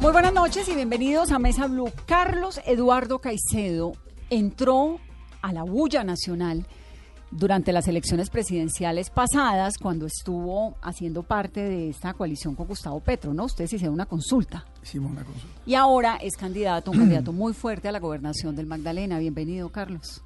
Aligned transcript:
Muy 0.00 0.12
buenas 0.12 0.34
noches 0.34 0.68
y 0.68 0.74
bienvenidos 0.74 1.32
a 1.32 1.38
Mesa 1.38 1.66
Blue. 1.66 1.90
Carlos 2.06 2.60
Eduardo 2.66 3.18
Caicedo 3.18 3.92
entró 4.28 4.98
a 5.40 5.52
la 5.52 5.62
bulla 5.62 6.04
nacional 6.04 6.66
durante 7.30 7.72
las 7.72 7.88
elecciones 7.88 8.28
presidenciales 8.28 9.10
pasadas 9.10 9.78
cuando 9.78 10.06
estuvo 10.06 10.76
haciendo 10.82 11.22
parte 11.22 11.62
de 11.62 11.88
esta 11.88 12.12
coalición 12.12 12.54
con 12.54 12.68
Gustavo 12.68 13.00
Petro, 13.00 13.32
¿no? 13.32 13.46
Ustedes 13.46 13.72
hicieron 13.72 13.94
una 13.94 14.06
consulta. 14.06 14.66
Hicimos 14.82 15.10
una 15.10 15.24
consulta. 15.24 15.60
Y 15.64 15.74
ahora 15.74 16.16
es 16.16 16.36
candidato, 16.36 16.90
un 16.90 16.98
candidato 16.98 17.32
muy 17.32 17.54
fuerte 17.54 17.88
a 17.88 17.92
la 17.92 17.98
gobernación 17.98 18.54
del 18.54 18.66
Magdalena. 18.66 19.18
Bienvenido, 19.18 19.70
Carlos. 19.70 20.22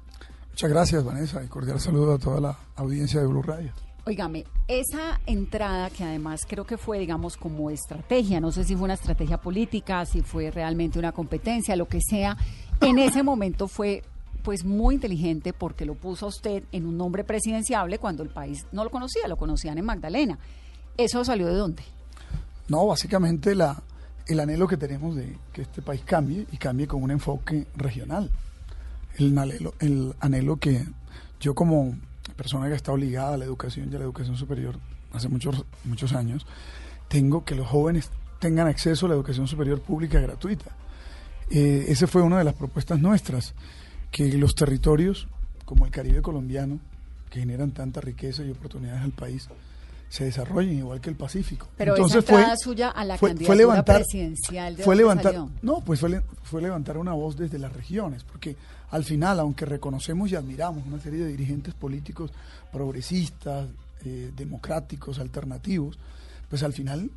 Muchas 0.49 0.69
gracias, 0.69 1.03
Vanessa, 1.03 1.43
y 1.43 1.47
cordial 1.47 1.79
saludo 1.79 2.15
a 2.15 2.19
toda 2.19 2.41
la 2.41 2.57
audiencia 2.75 3.21
de 3.21 3.27
Blue 3.27 3.41
Radio. 3.41 3.71
Óigame, 4.03 4.45
esa 4.67 5.21
entrada 5.27 5.91
que 5.91 6.03
además 6.03 6.41
creo 6.47 6.65
que 6.65 6.77
fue, 6.77 6.97
digamos, 6.97 7.37
como 7.37 7.69
estrategia, 7.69 8.39
no 8.39 8.51
sé 8.51 8.63
si 8.63 8.75
fue 8.75 8.85
una 8.85 8.95
estrategia 8.95 9.37
política, 9.37 10.05
si 10.05 10.21
fue 10.23 10.49
realmente 10.49 10.97
una 10.97 11.11
competencia, 11.11 11.75
lo 11.75 11.87
que 11.87 11.99
sea, 12.01 12.35
en 12.81 12.97
ese 12.97 13.21
momento 13.21 13.67
fue 13.67 14.01
pues 14.41 14.65
muy 14.65 14.95
inteligente 14.95 15.53
porque 15.53 15.85
lo 15.85 15.93
puso 15.93 16.25
a 16.25 16.29
usted 16.29 16.63
en 16.71 16.87
un 16.87 16.97
nombre 16.97 17.23
presidenciable 17.23 17.99
cuando 17.99 18.23
el 18.23 18.29
país 18.29 18.65
no 18.71 18.83
lo 18.83 18.89
conocía, 18.89 19.27
lo 19.27 19.37
conocían 19.37 19.77
en 19.77 19.85
Magdalena. 19.85 20.39
¿Eso 20.97 21.23
salió 21.23 21.45
de 21.47 21.53
dónde? 21.53 21.83
No, 22.69 22.87
básicamente 22.87 23.53
la, 23.53 23.83
el 24.25 24.39
anhelo 24.39 24.67
que 24.67 24.77
tenemos 24.77 25.15
de 25.15 25.37
que 25.53 25.61
este 25.61 25.83
país 25.83 26.01
cambie 26.03 26.47
y 26.51 26.57
cambie 26.57 26.87
con 26.87 27.03
un 27.03 27.11
enfoque 27.11 27.67
regional. 27.75 28.31
El 29.17 29.37
anhelo, 29.37 29.75
el 29.79 30.15
anhelo 30.19 30.57
que 30.57 30.85
yo 31.39 31.53
como 31.53 31.95
persona 32.41 32.67
que 32.67 32.73
está 32.73 32.95
ligada 32.97 33.35
a 33.35 33.37
la 33.37 33.45
educación 33.45 33.89
y 33.91 33.95
a 33.95 33.99
la 33.99 34.05
educación 34.05 34.35
superior 34.35 34.79
hace 35.13 35.29
muchos, 35.29 35.63
muchos 35.83 36.13
años, 36.13 36.47
tengo 37.07 37.45
que 37.45 37.53
los 37.53 37.67
jóvenes 37.67 38.09
tengan 38.39 38.67
acceso 38.67 39.05
a 39.05 39.09
la 39.09 39.15
educación 39.15 39.47
superior 39.47 39.79
pública 39.79 40.19
gratuita. 40.19 40.75
Eh, 41.51 41.85
esa 41.89 42.07
fue 42.07 42.23
una 42.23 42.39
de 42.39 42.45
las 42.45 42.55
propuestas 42.55 42.99
nuestras, 42.99 43.53
que 44.09 44.27
los 44.37 44.55
territorios 44.55 45.27
como 45.65 45.85
el 45.85 45.91
Caribe 45.91 46.21
colombiano, 46.23 46.79
que 47.29 47.41
generan 47.41 47.71
tanta 47.71 48.01
riqueza 48.01 48.43
y 48.43 48.49
oportunidades 48.49 49.03
al 49.03 49.11
país, 49.11 49.47
se 50.11 50.25
desarrollen 50.25 50.77
igual 50.77 50.99
que 50.99 51.09
el 51.09 51.15
Pacífico. 51.15 51.69
Pero 51.77 51.95
Entonces 51.95 52.25
esa 52.25 52.33
entrada 52.35 52.57
suya 52.57 52.89
a 52.89 53.05
la 53.05 53.17
candidatura 53.17 53.55
levantar, 53.55 53.95
presidencial 53.95 54.75
¿de 54.75 54.83
fue 54.83 54.97
levantar, 54.97 55.31
salió? 55.31 55.49
no, 55.61 55.79
pues 55.79 56.01
fue, 56.01 56.21
fue 56.43 56.61
levantar 56.61 56.97
una 56.97 57.13
voz 57.13 57.37
desde 57.37 57.57
las 57.57 57.71
regiones, 57.71 58.25
porque 58.25 58.57
al 58.89 59.05
final, 59.05 59.39
aunque 59.39 59.65
reconocemos 59.65 60.29
y 60.29 60.35
admiramos 60.35 60.85
una 60.85 60.99
serie 60.99 61.21
de 61.21 61.27
dirigentes 61.27 61.73
políticos 61.73 62.31
progresistas, 62.73 63.69
eh, 64.03 64.33
democráticos, 64.35 65.17
alternativos, 65.17 65.97
pues 66.49 66.61
al 66.63 66.73
final 66.73 67.09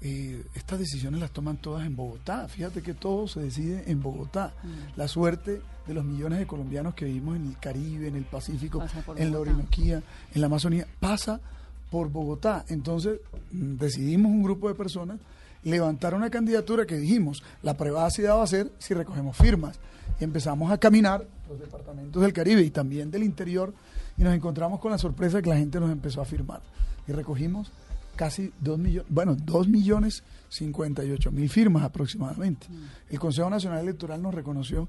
eh, 0.00 0.44
estas 0.56 0.80
decisiones 0.80 1.20
las 1.20 1.30
toman 1.30 1.58
todas 1.58 1.86
en 1.86 1.94
Bogotá. 1.94 2.48
Fíjate 2.48 2.82
que 2.82 2.94
todo 2.94 3.28
se 3.28 3.38
decide 3.38 3.84
en 3.86 4.02
Bogotá. 4.02 4.54
Mm. 4.64 4.98
La 4.98 5.06
suerte 5.06 5.62
de 5.86 5.94
los 5.94 6.04
millones 6.04 6.40
de 6.40 6.48
colombianos 6.48 6.96
que 6.96 7.04
vivimos 7.04 7.36
en 7.36 7.46
el 7.46 7.58
Caribe, 7.60 8.08
en 8.08 8.16
el 8.16 8.24
Pacífico, 8.24 8.84
en 9.14 9.30
la. 9.30 9.38
Orinoquía, 9.38 10.02
en 10.34 10.40
la 10.40 10.48
Amazonía, 10.48 10.88
pasa 10.98 11.40
por 11.90 12.10
Bogotá. 12.10 12.64
Entonces 12.68 13.20
mm, 13.52 13.76
decidimos 13.76 14.30
un 14.30 14.42
grupo 14.42 14.68
de 14.68 14.74
personas 14.74 15.18
levantar 15.62 16.14
una 16.14 16.30
candidatura 16.30 16.86
que 16.86 16.96
dijimos, 16.96 17.42
la 17.62 17.76
privacidad 17.76 18.36
va 18.36 18.44
a 18.44 18.46
ser 18.46 18.70
si 18.78 18.94
recogemos 18.94 19.36
firmas. 19.36 19.78
Y 20.18 20.24
empezamos 20.24 20.70
a 20.70 20.78
caminar 20.78 21.26
los 21.48 21.58
departamentos 21.58 22.20
del 22.20 22.32
Caribe 22.32 22.62
y 22.62 22.70
también 22.70 23.10
del 23.10 23.22
interior 23.22 23.72
y 24.16 24.22
nos 24.22 24.34
encontramos 24.34 24.80
con 24.80 24.90
la 24.90 24.98
sorpresa 24.98 25.40
que 25.40 25.48
la 25.48 25.56
gente 25.56 25.80
nos 25.80 25.90
empezó 25.90 26.20
a 26.20 26.24
firmar. 26.24 26.60
Y 27.08 27.12
recogimos 27.12 27.72
casi 28.16 28.52
2 28.60 28.78
millones, 28.78 29.10
bueno, 29.10 29.34
2 29.34 29.68
millones 29.68 30.22
58 30.50 31.32
mil 31.32 31.48
firmas 31.48 31.84
aproximadamente. 31.84 32.66
El 33.08 33.18
Consejo 33.18 33.48
Nacional 33.48 33.80
Electoral 33.80 34.20
nos 34.20 34.34
reconoció 34.34 34.88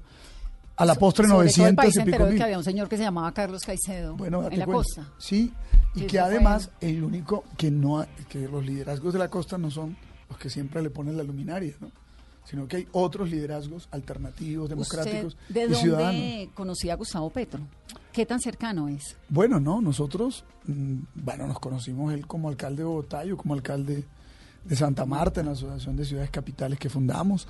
a 0.82 0.86
la 0.86 0.94
postre 0.94 1.26
Sobre 1.26 1.32
todo 1.50 1.66
el 1.66 1.74
900 1.76 1.84
país 1.84 1.96
y 1.96 2.10
pico 2.10 2.26
mil. 2.26 2.36
que 2.36 2.42
había 2.42 2.58
un 2.58 2.64
señor 2.64 2.88
que 2.88 2.96
se 2.96 3.02
llamaba 3.02 3.32
Carlos 3.32 3.62
Caicedo 3.62 4.16
Bueno, 4.16 4.38
en 4.50 4.58
la 4.58 4.64
cuenta. 4.66 4.72
costa. 4.72 5.08
Sí, 5.18 5.52
y 5.94 6.02
que 6.02 6.08
fue- 6.10 6.18
además 6.20 6.70
el 6.80 7.02
único 7.04 7.44
que 7.56 7.70
no 7.70 8.00
ha- 8.00 8.06
que 8.28 8.48
los 8.48 8.64
liderazgos 8.64 9.12
de 9.12 9.18
la 9.18 9.28
costa 9.28 9.58
no 9.58 9.70
son 9.70 9.96
los 10.28 10.38
que 10.38 10.48
siempre 10.50 10.82
le 10.82 10.90
ponen 10.90 11.16
la 11.16 11.22
luminaria, 11.22 11.74
¿no? 11.80 11.90
Sino 12.44 12.66
que 12.66 12.78
hay 12.78 12.88
otros 12.92 13.30
liderazgos 13.30 13.86
alternativos, 13.92 14.68
democráticos 14.68 15.36
¿Usted 15.48 15.54
de 15.54 15.60
y 15.60 15.62
dónde 15.64 15.76
ciudadanos. 15.78 16.48
conocía 16.54 16.92
a 16.94 16.96
Gustavo 16.96 17.30
Petro? 17.30 17.60
¿Qué 18.12 18.26
tan 18.26 18.40
cercano 18.40 18.88
es? 18.88 19.16
Bueno, 19.28 19.60
no, 19.60 19.80
nosotros, 19.80 20.44
mm, 20.66 20.96
bueno, 21.14 21.46
nos 21.46 21.60
conocimos 21.60 22.12
él 22.12 22.26
como 22.26 22.48
alcalde 22.48 22.78
de 22.82 22.84
Bogotá, 22.88 23.24
yo 23.24 23.36
como 23.36 23.54
alcalde 23.54 24.04
de 24.64 24.76
Santa 24.76 25.06
Marta 25.06 25.40
en 25.40 25.46
la 25.46 25.52
Asociación 25.52 25.96
de 25.96 26.04
Ciudades 26.04 26.30
Capitales 26.30 26.78
que 26.78 26.88
fundamos. 26.90 27.46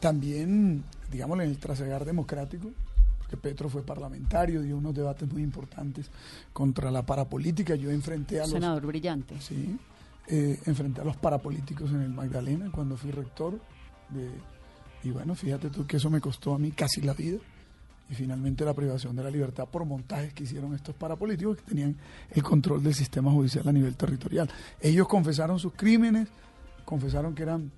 También, 0.00 0.82
digámoslo, 1.10 1.42
en 1.44 1.50
el 1.50 1.58
trasegar 1.58 2.04
democrático, 2.04 2.70
porque 3.18 3.36
Petro 3.36 3.68
fue 3.68 3.82
parlamentario, 3.84 4.62
dio 4.62 4.76
unos 4.78 4.94
debates 4.94 5.30
muy 5.30 5.42
importantes 5.42 6.10
contra 6.52 6.90
la 6.90 7.04
parapolítica. 7.04 7.74
Yo 7.74 7.90
enfrenté 7.90 8.38
a 8.38 8.42
los... 8.44 8.50
Senador 8.50 8.86
brillante. 8.86 9.38
Sí, 9.40 9.78
eh, 10.26 10.58
enfrenté 10.66 11.00
a 11.02 11.04
los 11.04 11.16
parapolíticos 11.16 11.90
en 11.90 12.00
el 12.02 12.10
Magdalena 12.10 12.70
cuando 12.72 12.96
fui 12.96 13.10
rector. 13.10 13.60
de- 14.08 14.30
y 15.02 15.10
bueno, 15.10 15.34
fíjate 15.34 15.70
tú 15.70 15.86
que 15.86 15.96
eso 15.96 16.10
me 16.10 16.20
costó 16.20 16.54
a 16.54 16.58
mí 16.58 16.72
casi 16.72 17.00
la 17.00 17.14
vida. 17.14 17.38
Y 18.10 18.14
finalmente 18.14 18.64
la 18.64 18.74
privación 18.74 19.14
de 19.14 19.22
la 19.22 19.30
libertad 19.30 19.68
por 19.68 19.84
montajes 19.84 20.32
que 20.34 20.42
hicieron 20.42 20.74
estos 20.74 20.96
parapolíticos 20.96 21.58
que 21.58 21.62
tenían 21.62 21.96
el 22.30 22.42
control 22.42 22.82
del 22.82 22.92
sistema 22.94 23.30
judicial 23.30 23.68
a 23.68 23.72
nivel 23.72 23.94
territorial. 23.96 24.50
Ellos 24.80 25.06
confesaron 25.06 25.58
sus 25.60 25.74
crímenes, 25.74 26.26
confesaron 26.84 27.34
que 27.36 27.44
eran 27.44 27.70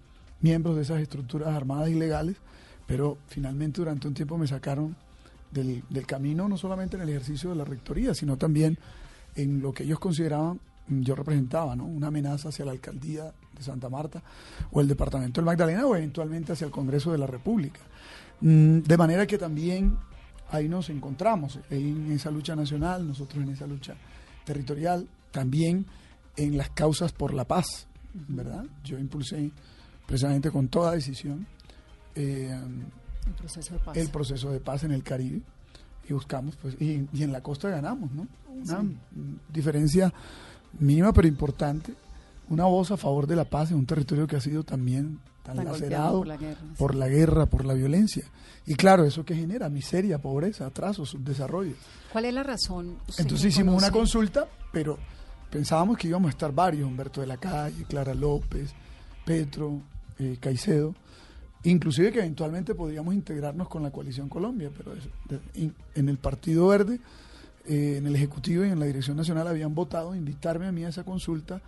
miembros 0.42 0.76
de 0.76 0.82
esas 0.82 1.00
estructuras 1.00 1.48
armadas 1.48 1.88
ilegales, 1.88 2.36
pero 2.86 3.18
finalmente 3.28 3.80
durante 3.80 4.08
un 4.08 4.14
tiempo 4.14 4.36
me 4.36 4.46
sacaron 4.46 4.96
del, 5.50 5.82
del 5.88 6.06
camino, 6.06 6.48
no 6.48 6.56
solamente 6.56 6.96
en 6.96 7.02
el 7.02 7.08
ejercicio 7.08 7.50
de 7.50 7.56
la 7.56 7.64
rectoría, 7.64 8.14
sino 8.14 8.36
también 8.36 8.78
en 9.34 9.60
lo 9.60 9.72
que 9.72 9.84
ellos 9.84 9.98
consideraban, 9.98 10.60
mm, 10.88 11.02
yo 11.02 11.14
representaba, 11.14 11.76
¿no? 11.76 11.84
una 11.84 12.08
amenaza 12.08 12.48
hacia 12.48 12.64
la 12.64 12.72
alcaldía 12.72 13.32
de 13.56 13.62
Santa 13.62 13.88
Marta 13.88 14.22
o 14.70 14.80
el 14.80 14.88
departamento 14.88 15.40
del 15.40 15.46
Magdalena 15.46 15.86
o 15.86 15.96
eventualmente 15.96 16.52
hacia 16.52 16.66
el 16.66 16.70
Congreso 16.70 17.12
de 17.12 17.18
la 17.18 17.26
República. 17.26 17.80
Mm, 18.40 18.80
De 18.80 18.96
manera 18.96 19.26
que 19.26 19.38
también 19.38 19.96
ahí 20.50 20.68
nos 20.68 20.90
encontramos, 20.90 21.58
en 21.70 22.12
esa 22.12 22.30
lucha 22.30 22.54
nacional, 22.54 23.06
nosotros 23.06 23.42
en 23.42 23.50
esa 23.50 23.66
lucha 23.66 23.94
territorial, 24.44 25.08
también 25.30 25.86
en 26.36 26.56
las 26.56 26.70
causas 26.70 27.12
por 27.12 27.32
la 27.32 27.46
paz, 27.46 27.86
¿verdad? 28.12 28.64
Yo 28.84 28.98
impulsé 28.98 29.50
precisamente 30.06 30.50
con 30.50 30.68
toda 30.68 30.92
decisión 30.92 31.46
eh, 32.14 32.58
El 33.26 33.34
proceso 33.34 33.74
de 33.74 33.80
paz. 33.80 33.96
el 33.96 34.08
proceso 34.10 34.50
de 34.50 34.60
paz 34.60 34.84
en 34.84 34.92
el 34.92 35.02
Caribe 35.02 35.40
y 36.08 36.12
buscamos, 36.12 36.56
pues, 36.56 36.76
y, 36.80 37.08
y 37.12 37.22
en 37.22 37.32
la 37.32 37.42
costa 37.42 37.68
ganamos, 37.68 38.10
¿no? 38.12 38.26
Una 38.48 38.84
diferencia 39.52 40.12
mínima 40.78 41.12
pero 41.12 41.28
importante, 41.28 41.94
una 42.48 42.64
voz 42.64 42.90
a 42.90 42.96
favor 42.96 43.26
de 43.26 43.36
la 43.36 43.44
paz 43.44 43.70
en 43.70 43.78
un 43.78 43.86
territorio 43.86 44.26
que 44.26 44.36
ha 44.36 44.40
sido 44.40 44.64
también 44.64 45.20
tan, 45.42 45.64
lacerado 45.64 46.18
por 46.18 46.26
la 46.26 46.36
guerra, 46.36 46.60
sí. 46.60 46.74
por 46.78 46.94
la 46.94 47.08
guerra, 47.08 47.46
por 47.46 47.64
la 47.64 47.74
violencia. 47.74 48.24
Y 48.66 48.74
claro, 48.74 49.04
eso 49.04 49.24
que 49.24 49.34
genera 49.34 49.68
miseria, 49.68 50.18
pobreza, 50.18 50.66
atraso, 50.66 51.04
subdesarrollo. 51.04 51.74
¿Cuál 52.12 52.26
es 52.26 52.34
la 52.34 52.42
razón? 52.42 52.98
Entonces 53.18 53.46
hicimos 53.46 53.76
una 53.76 53.90
consulta, 53.90 54.46
pero 54.72 54.98
pensábamos 55.50 55.98
que 55.98 56.08
íbamos 56.08 56.28
a 56.28 56.30
estar 56.30 56.52
varios, 56.52 56.86
Humberto 56.86 57.20
de 57.20 57.26
la 57.26 57.38
Calle, 57.38 57.84
Clara 57.84 58.14
López, 58.14 58.72
Petro, 59.24 59.80
eh, 60.22 60.36
Caicedo, 60.40 60.94
inclusive 61.64 62.12
que 62.12 62.18
eventualmente 62.20 62.74
podríamos 62.74 63.14
integrarnos 63.14 63.68
con 63.68 63.82
la 63.82 63.90
coalición 63.90 64.28
Colombia, 64.28 64.70
pero 64.76 64.94
es- 64.94 65.08
de- 65.28 65.40
in- 65.60 65.74
en 65.94 66.08
el 66.08 66.18
Partido 66.18 66.66
Verde, 66.68 67.00
eh, 67.66 67.96
en 67.98 68.06
el 68.06 68.16
Ejecutivo 68.16 68.64
y 68.64 68.68
en 68.68 68.80
la 68.80 68.86
Dirección 68.86 69.16
Nacional 69.16 69.46
habían 69.48 69.74
votado 69.74 70.14
invitarme 70.14 70.66
a 70.66 70.72
mí 70.72 70.84
a 70.84 70.88
esa 70.88 71.04
consulta 71.04 71.60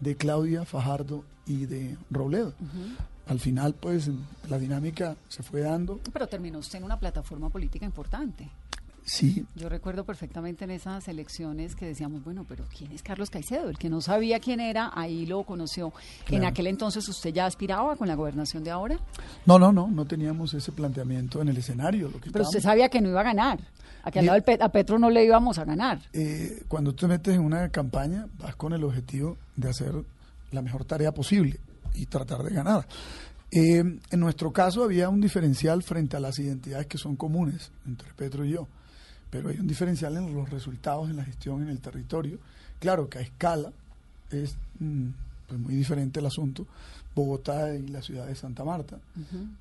de 0.00 0.16
Claudia 0.16 0.64
Fajardo 0.64 1.24
y 1.46 1.66
de 1.66 1.96
Robledo. 2.10 2.54
Al 3.26 3.38
final, 3.38 3.74
pues, 3.74 4.10
la 4.48 4.58
dinámica 4.58 5.16
se 5.28 5.42
fue 5.42 5.60
dando. 5.60 6.00
Pero 6.12 6.26
terminó 6.26 6.58
usted 6.58 6.78
en 6.78 6.84
una 6.84 6.98
plataforma 6.98 7.50
política 7.50 7.84
importante. 7.84 8.48
Sí, 9.04 9.44
Yo 9.56 9.68
recuerdo 9.68 10.04
perfectamente 10.04 10.64
en 10.64 10.70
esas 10.70 11.08
elecciones 11.08 11.74
que 11.74 11.86
decíamos, 11.86 12.22
bueno, 12.24 12.46
pero 12.48 12.64
¿quién 12.76 12.92
es 12.92 13.02
Carlos 13.02 13.30
Caicedo? 13.30 13.68
El 13.68 13.76
que 13.76 13.90
no 13.90 14.00
sabía 14.00 14.38
quién 14.38 14.60
era, 14.60 14.90
ahí 14.94 15.26
lo 15.26 15.42
conoció. 15.42 15.92
En 16.28 16.44
aquel 16.44 16.68
entonces 16.68 17.08
usted 17.08 17.32
ya 17.32 17.46
aspiraba 17.46 17.96
con 17.96 18.06
la 18.06 18.14
gobernación 18.14 18.62
de 18.62 18.70
ahora, 18.70 18.98
no, 19.44 19.58
no, 19.58 19.72
no, 19.72 19.88
no 19.88 20.04
teníamos 20.04 20.54
ese 20.54 20.70
planteamiento 20.72 21.42
en 21.42 21.48
el 21.48 21.56
escenario. 21.56 22.08
Lo 22.10 22.20
que 22.20 22.30
pero 22.30 22.44
usted 22.44 22.60
sabía 22.60 22.88
que 22.88 23.00
no 23.00 23.08
iba 23.08 23.20
a 23.20 23.24
ganar. 23.24 23.58
A 24.04 24.10
que 24.10 24.18
al 24.20 24.26
lado 24.26 24.40
Pet- 24.42 24.60
a 24.62 24.68
Petro 24.70 24.98
no 24.98 25.10
le 25.10 25.24
íbamos 25.24 25.58
a 25.58 25.64
ganar. 25.64 26.00
eh, 26.12 26.62
cuando 26.68 26.94
te 26.94 27.06
metes 27.08 27.34
en 27.34 27.40
una 27.40 27.68
campaña, 27.70 28.26
vas 28.38 28.54
con 28.56 28.72
el 28.72 28.82
objetivo 28.84 29.36
de 29.56 29.68
hacer 29.70 29.94
la 30.52 30.62
mejor 30.62 30.84
tarea 30.84 31.12
posible 31.12 31.58
y 31.94 32.06
tratar 32.06 32.42
de 32.42 32.50
ganar. 32.54 32.86
Eh, 33.50 33.78
en 34.10 34.20
nuestro 34.20 34.52
caso 34.52 34.82
había 34.84 35.08
un 35.08 35.20
diferencial 35.20 35.82
frente 35.82 36.16
a 36.16 36.20
las 36.20 36.38
identidades 36.38 36.86
que 36.86 36.98
son 36.98 37.16
comunes 37.16 37.70
entre 37.86 38.12
Petro 38.14 38.44
y 38.44 38.50
yo, 38.52 38.66
pero 39.32 39.48
hay 39.48 39.58
un 39.58 39.66
diferencial 39.66 40.14
en 40.18 40.34
los 40.34 40.50
resultados 40.50 41.08
en 41.08 41.16
la 41.16 41.24
gestión 41.24 41.62
en 41.62 41.70
el 41.70 41.80
territorio. 41.80 42.38
Claro 42.78 43.08
que 43.08 43.16
a 43.16 43.22
escala 43.22 43.72
es 44.30 44.54
mm, 44.78 45.08
pues 45.48 45.58
muy 45.58 45.74
diferente 45.74 46.20
el 46.20 46.26
asunto, 46.26 46.66
Bogotá 47.14 47.74
y 47.74 47.88
la 47.88 48.02
ciudad 48.02 48.26
de 48.26 48.34
Santa 48.34 48.62
Marta, 48.62 48.98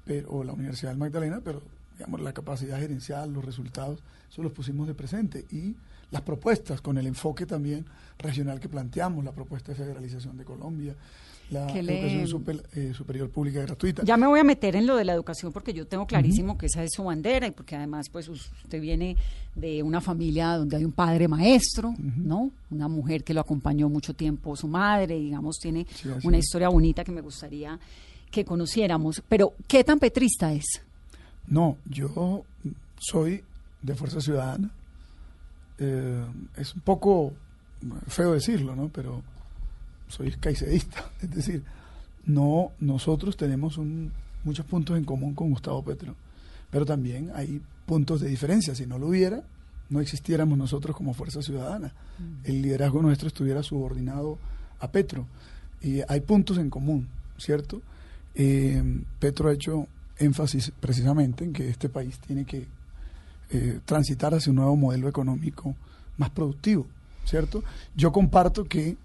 pero, 0.03 0.29
o 0.29 0.44
la 0.44 0.51
Universidad 0.51 0.91
del 0.91 1.00
Magdalena, 1.00 1.39
pero 1.41 1.62
digamos 1.97 2.19
la 2.19 2.33
capacidad 2.33 2.79
gerencial, 2.79 3.31
los 3.31 3.45
resultados, 3.45 4.03
eso 4.29 4.44
los 4.44 4.51
pusimos 4.51 4.88
de 4.88 4.94
presente 4.94 5.45
y 5.51 5.73
las 6.12 6.21
propuestas 6.21 6.81
con 6.81 6.97
el 6.97 7.07
enfoque 7.07 7.45
también 7.45 7.85
regional 8.19 8.59
que 8.59 8.68
planteamos, 8.68 9.23
la 9.23 9.31
propuesta 9.31 9.71
de 9.71 9.77
federalización 9.77 10.38
de 10.38 10.44
Colombia, 10.44 10.95
la 11.51 11.68
Que 11.68 11.83
le- 11.83 12.00
educación 12.00 12.27
super- 12.27 12.63
eh, 12.74 12.94
superior 12.95 13.30
pública 13.30 13.62
gratuita. 13.62 14.03
Ya 14.03 14.18
me 14.18 14.25
voy 14.25 14.39
a 14.39 14.44
meter 14.44 14.75
en 14.75 14.88
lo 14.88 14.95
de 14.95 15.06
la 15.06 15.13
educación 15.13 15.51
porque 15.51 15.74
yo 15.74 15.86
tengo 15.86 16.07
clarísimo 16.07 16.57
que 16.57 16.65
esa 16.65 16.83
es 16.83 16.92
su 16.94 17.03
bandera 17.03 17.45
y 17.48 17.51
porque 17.51 17.75
además 17.75 18.07
pues 18.09 18.27
usted 18.30 18.81
viene 18.81 19.15
de 19.56 19.83
una 19.83 20.00
familia 20.01 20.56
donde 20.57 20.77
hay 20.77 20.86
un 20.86 20.94
padre 20.94 21.27
maestro, 21.27 21.94
¿no? 22.00 22.51
Una 22.71 22.88
mujer 22.88 23.24
que 23.24 23.33
lo 23.33 23.42
acompañó 23.42 23.89
mucho 23.89 24.13
tiempo, 24.13 24.56
su 24.56 24.68
madre, 24.68 25.19
digamos, 25.19 25.57
tiene 25.59 25.86
Sí, 25.94 26.09
una 26.24 26.38
historia 26.38 26.69
bonita 26.69 27.03
que 27.03 27.12
me 27.12 27.21
gustaría 27.21 27.77
que 28.31 28.45
conociéramos. 28.45 29.21
Pero, 29.27 29.54
¿qué 29.68 29.83
tan 29.83 30.00
petrista 30.00 30.54
es? 30.54 30.81
No, 31.47 31.75
yo 31.86 32.45
soy 32.97 33.44
de 33.81 33.94
Fuerza 33.95 34.21
Ciudadana. 34.21 34.71
Eh, 35.80 36.24
es 36.56 36.74
un 36.75 36.81
poco 36.81 37.33
feo 38.07 38.31
decirlo, 38.33 38.75
¿no? 38.75 38.88
Pero 38.89 39.21
soy 40.12 40.31
caicedista. 40.31 41.10
Es 41.22 41.31
decir, 41.31 41.63
no, 42.25 42.72
nosotros 42.80 43.36
tenemos 43.38 43.78
un- 43.78 44.12
muchos 44.44 44.66
puntos 44.66 44.98
en 44.98 45.06
común 45.06 45.34
con 45.34 45.50
Gustavo 45.52 45.84
Petro, 45.84 46.16
pero 46.69 46.86
también 46.86 47.31
hay 47.36 47.62
puntos 47.86 48.22
de 48.22 48.30
diferencia. 48.30 48.75
Si 48.75 48.86
no 48.86 48.98
lo 49.00 49.08
hubiera, 49.08 49.44
no 49.90 50.00
existiéramos 50.00 50.58
nosotros 50.58 50.96
como 50.96 51.13
Fuerza 51.13 51.42
Ciudadana. 51.42 51.94
El 52.44 52.62
liderazgo 52.62 53.02
nuestro 53.02 53.28
estuviera 53.28 53.62
subordinado 53.63 54.38
a 54.80 54.92
Petro. 54.92 55.25
Y 55.81 56.02
hay 56.08 56.22
puntos 56.22 56.57
en 56.60 56.69
común, 56.69 57.07
¿cierto? 57.38 57.81
Eh, 58.36 58.81
Petro 59.19 59.50
ha 59.50 59.54
hecho 59.54 59.88
énfasis 60.18 60.72
precisamente 60.80 61.44
en 61.44 61.52
que 61.54 61.68
este 61.69 61.90
país 61.90 62.19
tiene 62.19 62.46
que 62.46 62.68
eh, 63.50 63.80
transitar 63.86 64.34
hacia 64.34 64.52
un 64.52 64.57
nuevo 64.57 64.75
modelo 64.78 65.10
económico 65.10 65.75
más 66.18 66.30
productivo, 66.30 66.86
¿cierto? 67.25 67.64
Yo 67.96 68.12
comparto 68.12 68.64
que 68.66 68.96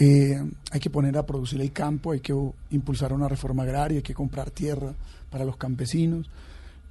eh, 0.00 0.40
hay 0.70 0.80
que 0.80 0.90
poner 0.90 1.18
a 1.18 1.26
producir 1.26 1.60
el 1.60 1.72
campo, 1.72 2.12
hay 2.12 2.20
que 2.20 2.32
uh, 2.32 2.54
impulsar 2.70 3.12
una 3.12 3.28
reforma 3.28 3.64
agraria, 3.64 3.98
hay 3.98 4.02
que 4.02 4.14
comprar 4.14 4.50
tierra 4.50 4.94
para 5.28 5.44
los 5.44 5.56
campesinos. 5.56 6.30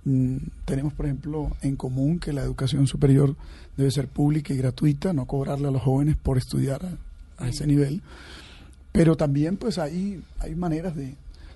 Mm, 0.03 0.37
tenemos, 0.65 0.93
por 0.93 1.05
ejemplo, 1.05 1.55
en 1.61 1.77
común 1.77 2.19
que 2.19 2.33
la 2.33 2.41
educación 2.41 2.85
superior 2.85 3.35
debe 3.77 3.91
ser 3.91 4.09
pública 4.09 4.53
y 4.53 4.57
gratuita, 4.57 5.13
no 5.13 5.25
cobrarle 5.25 5.69
a 5.69 5.71
los 5.71 5.81
jóvenes 5.81 6.17
por 6.17 6.37
estudiar 6.37 6.85
a, 6.85 7.45
a 7.45 7.47
ese 7.47 7.65
nivel. 7.65 8.01
Pero 8.91 9.15
también 9.15 9.55
pues 9.55 9.77
hay, 9.77 10.21
hay 10.39 10.55
maneras 10.55 10.95
de, 10.95 11.15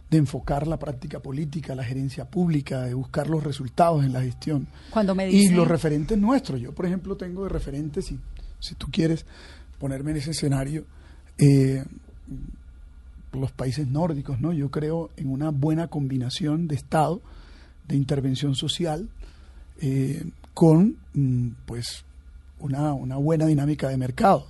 de 0.09 0.17
enfocar 0.17 0.67
la 0.67 0.77
práctica 0.77 1.21
política, 1.21 1.73
la 1.73 1.83
gerencia 1.83 2.25
pública, 2.25 2.83
de 2.83 2.93
buscar 2.93 3.29
los 3.29 3.43
resultados 3.43 4.05
en 4.05 4.13
la 4.13 4.21
gestión. 4.21 4.67
Cuando 4.89 5.15
me 5.15 5.29
Y 5.29 5.49
los 5.49 5.67
referentes 5.67 6.17
nuestros. 6.17 6.61
Yo, 6.61 6.73
por 6.73 6.85
ejemplo, 6.85 7.17
tengo 7.17 7.43
de 7.43 7.49
referentes, 7.49 8.05
si, 8.05 8.19
si 8.59 8.75
tú 8.75 8.87
quieres 8.91 9.25
ponerme 9.79 10.11
en 10.11 10.17
ese 10.17 10.31
escenario, 10.31 10.85
eh, 11.41 11.83
los 13.33 13.51
países 13.51 13.87
nórdicos, 13.87 14.39
¿no? 14.39 14.53
Yo 14.53 14.69
creo 14.69 15.09
en 15.17 15.29
una 15.29 15.49
buena 15.49 15.87
combinación 15.87 16.67
de 16.67 16.75
Estado, 16.75 17.21
de 17.87 17.95
intervención 17.95 18.55
social, 18.55 19.09
eh, 19.79 20.23
con, 20.53 20.97
mm, 21.13 21.47
pues, 21.65 22.05
una, 22.59 22.93
una 22.93 23.17
buena 23.17 23.47
dinámica 23.47 23.89
de 23.89 23.97
mercado. 23.97 24.47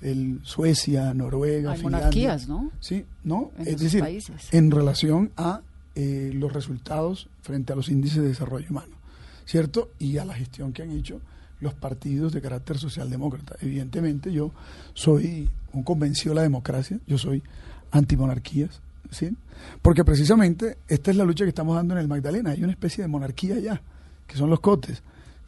El 0.00 0.40
Suecia, 0.42 1.14
Noruega, 1.14 1.72
Hay 1.72 1.78
Finlandia. 1.78 1.98
monarquías, 1.98 2.48
¿no? 2.48 2.70
Sí, 2.80 3.04
¿no? 3.22 3.52
En 3.58 3.68
es 3.68 3.78
decir, 3.78 4.00
países. 4.00 4.52
en 4.52 4.70
relación 4.70 5.30
a 5.36 5.62
eh, 5.94 6.32
los 6.34 6.52
resultados 6.52 7.28
frente 7.42 7.72
a 7.72 7.76
los 7.76 7.88
índices 7.88 8.20
de 8.20 8.28
desarrollo 8.28 8.66
humano, 8.68 8.96
¿cierto? 9.44 9.90
Y 10.00 10.18
a 10.18 10.24
la 10.24 10.34
gestión 10.34 10.72
que 10.72 10.82
han 10.82 10.90
hecho 10.90 11.20
los 11.60 11.74
partidos 11.74 12.32
de 12.32 12.40
carácter 12.42 12.78
socialdemócrata. 12.78 13.54
Evidentemente 13.60 14.32
yo 14.32 14.50
soy 14.92 15.48
un 15.74 15.82
convencido 15.82 16.30
de 16.30 16.36
la 16.36 16.42
democracia, 16.42 16.98
yo 17.06 17.18
soy 17.18 17.42
antimonarquías, 17.90 18.80
¿sí? 19.10 19.36
Porque 19.82 20.04
precisamente 20.04 20.78
esta 20.88 21.10
es 21.10 21.16
la 21.16 21.24
lucha 21.24 21.44
que 21.44 21.50
estamos 21.50 21.76
dando 21.76 21.94
en 21.94 22.00
el 22.00 22.08
Magdalena, 22.08 22.50
hay 22.50 22.62
una 22.62 22.72
especie 22.72 23.02
de 23.02 23.08
monarquía 23.08 23.58
ya, 23.58 23.80
que 24.26 24.36
son 24.36 24.50
los 24.50 24.60
cotes, 24.60 25.02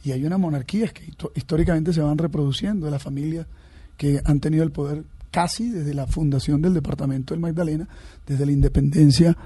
y 0.04 0.12
hay 0.12 0.24
unas 0.24 0.38
monarquías 0.38 0.92
que 0.92 1.04
históricamente 1.34 1.92
se 1.92 2.00
van 2.00 2.18
reproduciendo 2.18 2.86
de 2.86 2.92
las 2.92 3.02
familias 3.02 3.46
que 3.96 4.20
han 4.24 4.40
tenido 4.40 4.62
el 4.62 4.70
poder 4.70 5.04
casi 5.30 5.68
desde 5.68 5.92
la 5.92 6.06
fundación 6.06 6.62
del 6.62 6.72
departamento 6.72 7.34
del 7.34 7.40
Magdalena, 7.40 7.86
desde 8.26 8.46
la 8.46 8.52
independencia 8.52 9.36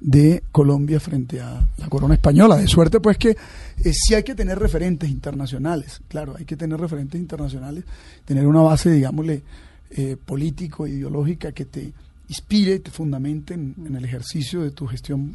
de 0.00 0.42
Colombia 0.52 1.00
frente 1.00 1.40
a 1.40 1.66
la 1.78 1.88
corona 1.88 2.14
española. 2.14 2.56
De 2.56 2.66
suerte 2.66 3.00
pues 3.00 3.16
que 3.16 3.30
eh, 3.30 3.92
sí 3.92 4.14
hay 4.14 4.22
que 4.22 4.34
tener 4.34 4.58
referentes 4.58 5.08
internacionales, 5.08 6.02
claro, 6.08 6.34
hay 6.38 6.44
que 6.44 6.56
tener 6.56 6.78
referentes 6.78 7.18
internacionales, 7.18 7.84
tener 8.24 8.46
una 8.46 8.60
base, 8.60 8.90
digámosle, 8.90 9.42
eh, 9.90 10.16
político, 10.22 10.86
ideológica 10.86 11.52
que 11.52 11.64
te 11.64 11.92
inspire 12.28 12.74
y 12.74 12.78
te 12.80 12.90
fundamente 12.90 13.54
en, 13.54 13.74
en 13.86 13.96
el 13.96 14.04
ejercicio 14.04 14.62
de 14.62 14.70
tu 14.70 14.86
gestión 14.86 15.34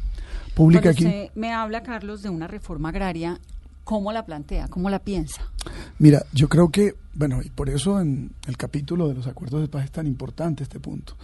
pública 0.54 0.82
Cuando 0.82 0.90
aquí. 0.90 1.04
usted 1.06 1.30
me 1.34 1.52
habla, 1.52 1.82
Carlos, 1.82 2.22
de 2.22 2.28
una 2.28 2.46
reforma 2.46 2.90
agraria, 2.90 3.40
¿cómo 3.82 4.12
la 4.12 4.24
plantea? 4.24 4.68
¿Cómo 4.68 4.88
la 4.90 5.00
piensa? 5.00 5.42
Mira, 5.98 6.24
yo 6.32 6.48
creo 6.48 6.70
que, 6.70 6.94
bueno, 7.14 7.40
y 7.42 7.50
por 7.50 7.68
eso 7.68 8.00
en 8.00 8.30
el 8.46 8.56
capítulo 8.56 9.08
de 9.08 9.14
los 9.14 9.26
acuerdos 9.26 9.60
de 9.60 9.68
paz 9.68 9.84
es 9.84 9.90
tan 9.90 10.06
importante 10.06 10.62
este 10.62 10.78
punto. 10.80 11.16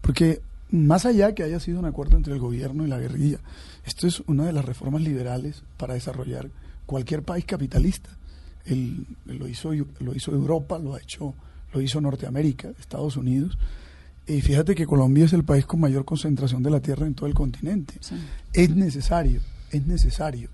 Porque 0.00 0.40
más 0.70 1.06
allá 1.06 1.34
que 1.34 1.42
haya 1.42 1.58
sido 1.60 1.78
un 1.80 1.84
acuerdo 1.86 2.16
entre 2.16 2.32
el 2.32 2.38
gobierno 2.40 2.84
y 2.84 2.88
la 2.88 2.98
guerrilla, 2.98 3.38
esto 3.84 4.06
es 4.06 4.20
una 4.28 4.44
de 4.46 4.52
las 4.52 4.64
reformas 4.64 5.02
liberales 5.02 5.62
para 5.76 5.94
desarrollar 5.94 6.50
cualquier 6.86 7.22
país 7.22 7.44
capitalista. 7.44 8.10
El- 8.64 9.06
lo, 9.26 9.46
hizo, 9.48 9.70
lo 10.00 10.14
hizo 10.14 10.32
Europa, 10.32 10.78
lo 10.78 10.94
ha 10.94 11.00
hecho, 11.00 11.34
lo 11.76 11.82
hizo 11.82 12.00
Norteamérica, 12.00 12.70
Estados 12.80 13.16
Unidos. 13.16 13.58
Y 14.26 14.40
fíjate 14.40 14.74
que 14.74 14.86
Colombia 14.86 15.26
es 15.26 15.32
el 15.34 15.44
país 15.44 15.66
con 15.66 15.80
mayor 15.80 16.04
concentración 16.04 16.62
de 16.62 16.70
la 16.70 16.80
tierra 16.80 17.06
en 17.06 17.14
todo 17.14 17.26
el 17.26 17.34
continente. 17.34 17.94
Sí. 18.00 18.16
Es 18.52 18.74
necesario, 18.74 19.40
es 19.70 19.86
necesario 19.86 20.48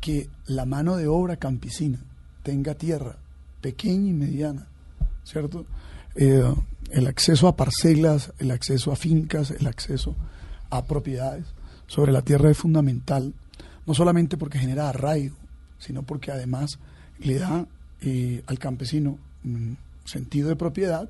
que 0.00 0.28
la 0.46 0.66
mano 0.66 0.96
de 0.96 1.08
obra 1.08 1.36
campesina 1.36 1.98
tenga 2.42 2.74
tierra 2.74 3.16
pequeña 3.62 4.10
y 4.10 4.12
mediana, 4.12 4.66
¿cierto? 5.24 5.64
Eh, 6.14 6.44
el 6.90 7.06
acceso 7.06 7.48
a 7.48 7.56
parcelas, 7.56 8.32
el 8.38 8.50
acceso 8.50 8.92
a 8.92 8.96
fincas, 8.96 9.50
el 9.50 9.66
acceso 9.66 10.14
a 10.70 10.84
propiedades 10.84 11.46
sobre 11.86 12.12
la 12.12 12.22
tierra 12.22 12.50
es 12.50 12.58
fundamental, 12.58 13.32
no 13.86 13.94
solamente 13.94 14.36
porque 14.36 14.58
genera 14.58 14.90
arraigo, 14.90 15.36
sino 15.78 16.02
porque 16.02 16.30
además 16.30 16.78
le 17.18 17.38
da 17.38 17.66
eh, 18.02 18.42
al 18.46 18.58
campesino 18.58 19.18
mm, 19.42 19.72
sentido 20.08 20.48
de 20.48 20.56
propiedad 20.56 21.08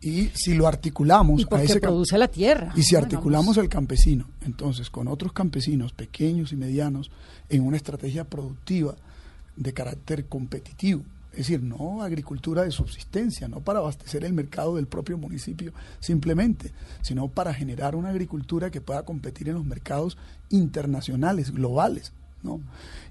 y 0.00 0.30
si 0.34 0.54
lo 0.54 0.66
articulamos 0.66 1.40
Y 1.40 1.44
a 1.44 1.46
porque 1.46 1.64
ese 1.64 1.78
cam- 1.80 1.88
produce 1.88 2.18
la 2.18 2.28
tierra. 2.28 2.72
y 2.76 2.82
si 2.82 2.94
articulamos 2.94 3.56
al 3.56 3.68
campesino, 3.70 4.26
entonces, 4.42 4.90
con 4.90 5.08
otros 5.08 5.32
campesinos 5.32 5.92
pequeños 5.94 6.52
y 6.52 6.56
medianos, 6.56 7.10
en 7.48 7.62
una 7.62 7.76
estrategia 7.78 8.24
productiva 8.24 8.96
de 9.56 9.72
carácter 9.72 10.26
competitivo, 10.26 11.02
es 11.32 11.38
decir, 11.38 11.62
no 11.62 12.02
agricultura 12.02 12.62
de 12.62 12.70
subsistencia, 12.70 13.48
no 13.48 13.60
para 13.60 13.78
abastecer 13.80 14.24
el 14.24 14.32
mercado 14.34 14.76
del 14.76 14.86
propio 14.86 15.16
municipio 15.18 15.72
simplemente, 16.00 16.70
sino 17.02 17.26
para 17.28 17.52
generar 17.54 17.96
una 17.96 18.10
agricultura 18.10 18.70
que 18.70 18.80
pueda 18.80 19.04
competir 19.04 19.48
en 19.48 19.54
los 19.54 19.64
mercados 19.64 20.16
internacionales, 20.50 21.50
globales, 21.50 22.12
¿no? 22.42 22.60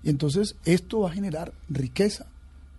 Y 0.03 0.09
entonces 0.09 0.55
esto 0.65 1.01
va 1.01 1.09
a 1.09 1.13
generar 1.13 1.53
riqueza, 1.69 2.27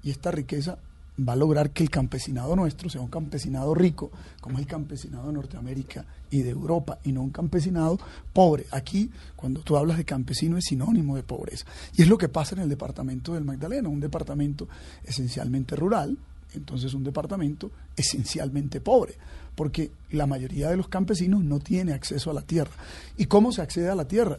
y 0.03 0.11
esta 0.11 0.31
riqueza 0.31 0.79
va 1.17 1.35
a 1.35 1.37
lograr 1.37 1.71
que 1.71 1.83
el 1.83 1.91
campesinado 1.91 2.57
nuestro 2.57 2.91
sea 2.91 3.01
un 3.01 3.09
campesinado 3.09 3.75
rico, 3.75 4.11
como 4.41 4.57
es 4.57 4.63
el 4.63 4.67
campesinado 4.67 5.29
de 5.29 5.35
Norteamérica 5.35 6.05
y 6.31 6.43
de 6.43 6.51
Europa, 6.51 6.99
y 7.05 7.13
no 7.13 7.23
un 7.23 7.31
campesinado 7.31 7.99
pobre. 8.33 8.67
Aquí, 8.73 9.11
cuando 9.37 9.61
tú 9.61 9.77
hablas 9.77 9.97
de 9.97 10.05
campesino, 10.05 10.57
es 10.57 10.65
sinónimo 10.65 11.15
de 11.17 11.23
pobreza. 11.23 11.67
Y 11.97 12.03
es 12.03 12.09
lo 12.09 12.19
que 12.19 12.29
pasa 12.29 12.57
en 12.57 12.63
el 12.63 12.69
departamento 12.69 13.35
del 13.35 13.45
Magdalena, 13.45 13.89
un 13.89 14.01
departamento 14.01 14.69
esencialmente 15.05 15.77
rural, 15.77 16.19
entonces 16.55 16.95
un 16.95 17.05
departamento 17.05 17.71
esencialmente 17.97 18.81
pobre, 18.81 19.15
porque 19.55 19.91
la 20.11 20.27
mayoría 20.27 20.69
de 20.69 20.77
los 20.77 20.89
campesinos 20.89 21.45
no 21.45 21.61
tiene 21.61 21.93
acceso 21.93 22.31
a 22.31 22.35
la 22.35 22.43
tierra. 22.43 22.73
¿Y 23.17 23.27
cómo 23.27 23.53
se 23.53 23.63
accede 23.63 23.89
a 23.89 23.95
la 23.95 24.07
tierra? 24.07 24.39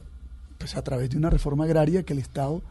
Pues 0.57 0.75
a 0.75 0.81
través 0.81 1.09
de 1.09 1.17
una 1.17 1.29
reforma 1.29 1.65
agraria 1.65 2.03
que 2.03 2.13
el 2.13 2.19
Estado 2.19 2.61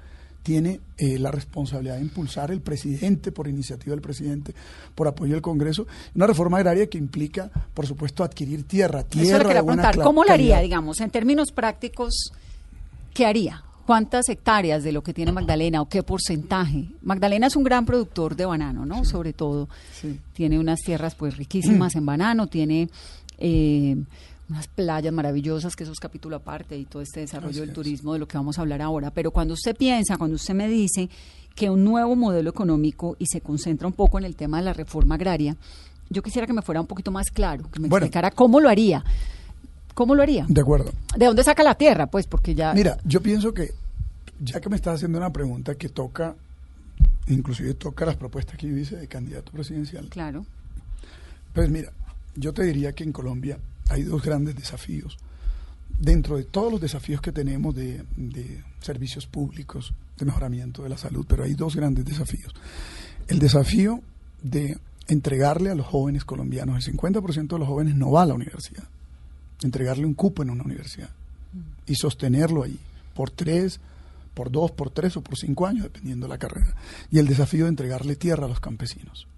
tiene 0.44 0.80
eh, 0.98 1.18
la 1.18 1.30
responsabilidad 1.30 1.96
de 1.96 2.02
impulsar 2.02 2.50
el 2.50 2.60
presidente, 2.60 3.32
por 3.32 3.48
iniciativa 3.48 3.92
del 3.92 4.02
presidente, 4.02 4.54
por 4.94 5.08
apoyo 5.08 5.32
del 5.32 5.40
Congreso, 5.42 5.86
una 6.14 6.26
reforma 6.26 6.58
agraria 6.58 6.86
que 6.86 6.98
implica, 6.98 7.50
por 7.72 7.86
supuesto, 7.86 8.22
adquirir 8.22 8.64
tierra, 8.64 9.02
tierra 9.04 9.26
Eso 9.26 9.38
le 9.38 9.44
quería 9.44 9.62
preguntar, 9.62 9.96
¿cómo 9.96 10.22
lo 10.22 10.30
haría, 10.30 10.60
digamos, 10.60 11.00
en 11.00 11.08
términos 11.08 11.50
prácticos, 11.50 12.30
qué 13.14 13.24
haría? 13.24 13.64
¿Cuántas 13.86 14.28
hectáreas 14.28 14.84
de 14.84 14.92
lo 14.92 15.02
que 15.02 15.14
tiene 15.14 15.32
Magdalena 15.32 15.80
o 15.80 15.88
qué 15.88 16.02
porcentaje? 16.02 16.88
Magdalena 17.00 17.46
es 17.46 17.56
un 17.56 17.64
gran 17.64 17.86
productor 17.86 18.36
de 18.36 18.44
banano, 18.44 18.84
¿no? 18.84 19.04
Sobre 19.06 19.32
todo. 19.32 19.68
Sí. 19.98 20.20
Tiene 20.34 20.58
unas 20.58 20.80
tierras 20.80 21.14
pues 21.14 21.38
riquísimas 21.38 21.94
en 21.94 22.04
banano, 22.04 22.46
tiene 22.48 22.88
eh, 23.38 23.96
unas 24.50 24.68
playas 24.68 25.12
maravillosas, 25.12 25.74
que 25.76 25.84
eso 25.84 25.92
es 25.92 26.00
capítulo 26.00 26.36
aparte, 26.36 26.76
y 26.76 26.84
todo 26.84 27.02
este 27.02 27.20
desarrollo 27.20 27.60
del 27.62 27.72
turismo 27.72 28.12
de 28.12 28.18
lo 28.18 28.28
que 28.28 28.36
vamos 28.36 28.58
a 28.58 28.60
hablar 28.62 28.82
ahora. 28.82 29.10
Pero 29.10 29.30
cuando 29.30 29.54
usted 29.54 29.74
piensa, 29.76 30.16
cuando 30.18 30.36
usted 30.36 30.54
me 30.54 30.68
dice 30.68 31.08
que 31.54 31.70
un 31.70 31.84
nuevo 31.84 32.14
modelo 32.16 32.50
económico 32.50 33.16
y 33.18 33.26
se 33.26 33.40
concentra 33.40 33.86
un 33.86 33.94
poco 33.94 34.18
en 34.18 34.24
el 34.24 34.36
tema 34.36 34.58
de 34.58 34.64
la 34.64 34.72
reforma 34.72 35.14
agraria, 35.14 35.56
yo 36.10 36.22
quisiera 36.22 36.46
que 36.46 36.52
me 36.52 36.62
fuera 36.62 36.80
un 36.80 36.86
poquito 36.86 37.10
más 37.10 37.30
claro, 37.30 37.70
que 37.70 37.80
me 37.80 37.88
Bueno. 37.88 38.04
explicara 38.06 38.30
cómo 38.30 38.60
lo 38.60 38.68
haría. 38.68 39.02
¿Cómo 39.94 40.14
lo 40.14 40.22
haría? 40.22 40.44
De 40.48 40.60
acuerdo. 40.60 40.92
¿De 41.16 41.26
dónde 41.26 41.44
saca 41.44 41.62
la 41.62 41.76
tierra? 41.76 42.06
Pues 42.08 42.26
porque 42.26 42.54
ya... 42.54 42.74
Mira, 42.74 42.98
yo 43.04 43.22
pienso 43.22 43.54
que, 43.54 43.70
ya 44.40 44.60
que 44.60 44.68
me 44.68 44.76
estás 44.76 44.96
haciendo 44.96 45.18
una 45.18 45.32
pregunta 45.32 45.76
que 45.76 45.88
toca, 45.88 46.34
inclusive 47.28 47.74
toca 47.74 48.04
las 48.04 48.16
propuestas 48.16 48.58
que 48.58 48.68
yo 48.68 48.76
hice 48.76 48.96
de 48.96 49.06
candidato 49.08 49.52
presidencial, 49.52 50.08
Claro. 50.08 50.44
Pues 51.54 51.70
mira, 51.70 51.92
yo 52.34 52.52
te 52.52 52.64
diría 52.64 52.92
que 52.92 53.04
en 53.04 53.12
Colombia 53.12 53.58
hay 53.88 54.02
dos 54.02 54.22
grandes 54.22 54.56
desafíos. 54.56 55.18
Dentro 55.98 56.36
de 56.36 56.44
todos 56.44 56.72
los 56.72 56.80
desafíos 56.80 57.20
que 57.20 57.32
tenemos 57.32 57.74
de, 57.74 58.04
servicios 58.80 59.26
públicos, 59.26 59.94
de 60.18 60.26
mejoramiento 60.26 60.82
de 60.82 60.88
la 60.88 60.98
salud, 60.98 61.24
pero 61.28 61.44
hay 61.44 61.54
dos 61.54 61.76
grandes 61.76 62.04
desafíos. 62.04 62.52
El 63.28 63.38
desafío 63.38 64.00
de 64.42 64.78
entregarle 65.08 65.70
a 65.70 65.74
los 65.74 65.86
jóvenes 65.86 66.24
colombianos, 66.24 66.86
el 66.86 66.94
50% 66.94 67.48
de 67.48 67.58
los 67.58 67.68
jóvenes 67.68 67.94
no 67.94 68.10
va 68.10 68.22
a 68.22 68.26
la 68.26 68.34
universidad, 68.34 68.84
entregarle 69.62 70.06
un 70.06 70.14
cupo 70.14 70.42
en 70.42 70.50
una 70.50 70.64
universidad 70.64 71.10
y 71.86 71.94
sostenerlo 71.94 72.64
ahí 72.64 72.78
por 73.14 73.30
tres, 73.30 73.80
por 74.34 74.50
dos, 74.50 74.72
por 74.72 74.90
tres 74.90 75.16
o 75.16 75.22
por 75.22 75.38
cinco 75.38 75.66
años, 75.66 75.84
dependiendo 75.84 76.26
de 76.26 76.30
la 76.30 76.38
carrera. 76.38 76.74
Y 77.10 77.18
el 77.18 77.26
desafío 77.26 77.64
de 77.64 77.70
entregarle 77.70 78.16
tierra 78.16 78.46
a 78.46 78.48
los 78.48 78.60
campesinos. 78.60 79.28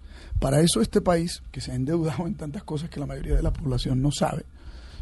Para 0.41 0.61
eso 0.61 0.81
este 0.81 1.01
país, 1.01 1.43
que 1.51 1.61
se 1.61 1.73
ha 1.73 1.75
endeudado 1.75 2.27
en 2.27 2.35
tantas 2.35 2.63
cosas 2.63 2.91
que 2.91 3.01
la 3.01 3.07
mayoría 3.07 3.35
de 3.37 3.43
la 3.43 3.53
población 3.53 4.03
no 4.03 4.11
sabe, 4.13 4.45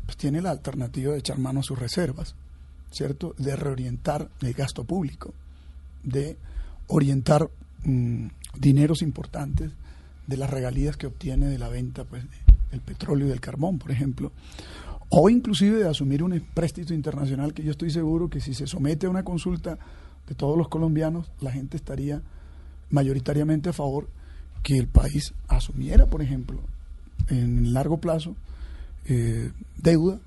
pues 0.07 0.17
tiene 0.17 0.41
la 0.41 0.51
alternativa 0.51 1.13
de 1.13 1.19
echar 1.19 1.39
mano 1.39 1.61
a 1.61 1.65
sus 1.65 1.79
reservas, 1.79 2.35
¿cierto? 2.91 3.35
De 3.39 3.57
reorientar 3.57 4.29
el 4.41 4.53
gasto 4.55 4.85
público, 4.85 5.35
de 6.03 6.37
orientar 6.87 7.49
mm, 7.85 8.27
dineros 8.59 9.03
importantes 9.03 9.73
de 10.27 10.37
las 10.37 10.51
regalías 10.51 10.97
que 10.97 11.07
obtiene 11.07 11.47
de 11.47 11.59
la 11.59 11.69
venta 11.69 12.05
pues, 12.05 12.23
de- 12.23 12.31
del 12.71 12.81
petróleo 12.81 13.27
y 13.27 13.31
del 13.31 13.41
carbón, 13.41 13.79
por 13.79 13.91
ejemplo, 13.91 14.33
o 15.09 15.29
inclusive 15.31 15.79
de 15.79 15.89
asumir 15.89 16.23
un 16.23 16.33
empréstito 16.33 16.93
internacional 16.95 17.53
que 17.55 17.63
yo 17.63 17.71
estoy 17.71 17.91
seguro 17.91 18.29
que 18.31 18.41
si 18.41 18.55
se 18.55 18.67
somete 18.67 19.07
a 19.07 19.11
una 19.11 19.23
consulta 19.23 19.79
de 20.27 20.35
todos 20.35 20.57
los 20.57 20.69
colombianos, 20.69 21.31
la 21.41 21.53
gente 21.53 21.77
estaría 21.77 22.23
mayoritariamente 22.91 23.69
a 23.69 23.73
favor 23.73 24.09
que 24.65 24.77
el 24.77 24.89
país 24.89 25.35
asumiera, 25.47 26.07
por 26.07 26.23
ejemplo, 26.23 26.61
en 27.29 27.73
largo 27.73 27.99
plazo, 27.99 28.35
eh, 29.05 29.53
deuda 29.77 30.19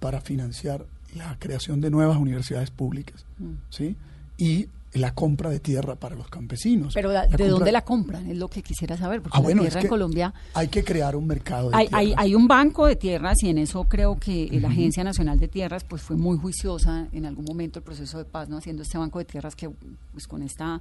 para 0.00 0.20
financiar 0.20 0.84
la 1.14 1.38
creación 1.38 1.80
de 1.80 1.90
nuevas 1.90 2.18
universidades 2.18 2.70
públicas, 2.70 3.24
¿sí? 3.70 3.96
Y 4.36 4.68
la 4.94 5.14
compra 5.14 5.50
de 5.50 5.60
tierra 5.60 5.96
para 5.96 6.14
los 6.16 6.28
campesinos. 6.28 6.94
Pero 6.94 7.12
La 7.12 7.22
¿de 7.26 7.28
compra- 7.36 7.46
dónde 7.48 7.72
la 7.72 7.82
compran? 7.84 8.30
Es 8.30 8.36
lo 8.38 8.48
que 8.48 8.62
quisiera 8.62 8.96
saber, 8.96 9.20
porque 9.20 9.36
Ah, 9.36 9.40
la 9.40 9.44
bueno, 9.44 9.62
es 9.62 9.68
tierra 9.68 9.80
que 9.80 9.86
en 9.86 9.90
Colombia... 9.90 10.34
hay 10.54 10.68
que 10.68 10.82
crear 10.82 11.14
un 11.14 11.26
mercado 11.26 11.70
de 11.70 11.76
Hay, 11.76 11.88
hay, 11.92 12.06
tierras. 12.06 12.24
hay 12.24 12.34
un 12.34 12.48
banco 12.48 12.86
de 12.86 12.96
tierras 12.96 13.42
y 13.42 13.50
en 13.50 13.58
eso 13.58 13.84
creo 13.84 14.16
que 14.18 14.48
la 14.60 14.68
Agencia 14.68 15.04
Nacional 15.04 15.38
de 15.38 15.48
Tierras 15.48 15.84
pues 15.84 16.00
fue 16.02 16.16
muy 16.16 16.38
juiciosa 16.38 17.06
en 17.12 17.26
algún 17.26 17.44
momento 17.44 17.78
el 17.80 17.84
proceso 17.84 18.18
de 18.18 18.24
paz, 18.24 18.48
¿no? 18.48 18.56
haciendo 18.58 18.82
este 18.82 18.96
banco 18.98 19.18
de 19.18 19.24
tierras 19.26 19.54
que 19.54 19.68
pues 20.12 20.26
con 20.26 20.42
esta 20.42 20.80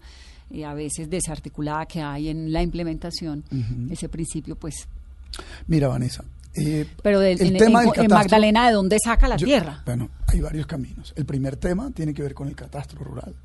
eh, 0.52 0.64
a 0.64 0.74
veces 0.74 1.10
desarticulada 1.10 1.86
que 1.86 2.02
hay 2.02 2.30
en 2.30 2.54
la 2.54 2.64
implementación, 2.64 3.44
ese 3.90 4.08
principio 4.08 4.56
pues... 4.56 4.88
Mira, 5.68 5.90
Vanessa. 5.90 6.24
eh, 6.56 6.88
Pero 7.04 7.20
del- 7.20 7.40
el 7.42 7.48
en, 7.48 7.58
tema 7.58 7.84
en- 7.84 7.90
del 7.92 8.00
en 8.00 8.06
catastro- 8.10 8.16
Magdalena, 8.18 8.68
¿de 8.68 8.74
dónde 8.74 8.98
saca 9.04 9.28
la 9.28 9.36
Yo- 9.36 9.46
tierra? 9.46 9.82
Bueno, 9.86 10.10
hay 10.28 10.40
varios 10.40 10.66
caminos. 10.66 11.14
El 11.18 11.26
primer 11.26 11.58
tema 11.58 11.92
tiene 11.92 12.14
que 12.14 12.24
ver 12.24 12.34
con 12.34 12.48
el 12.48 12.56
catastro 12.56 13.04
rural, 13.04 13.36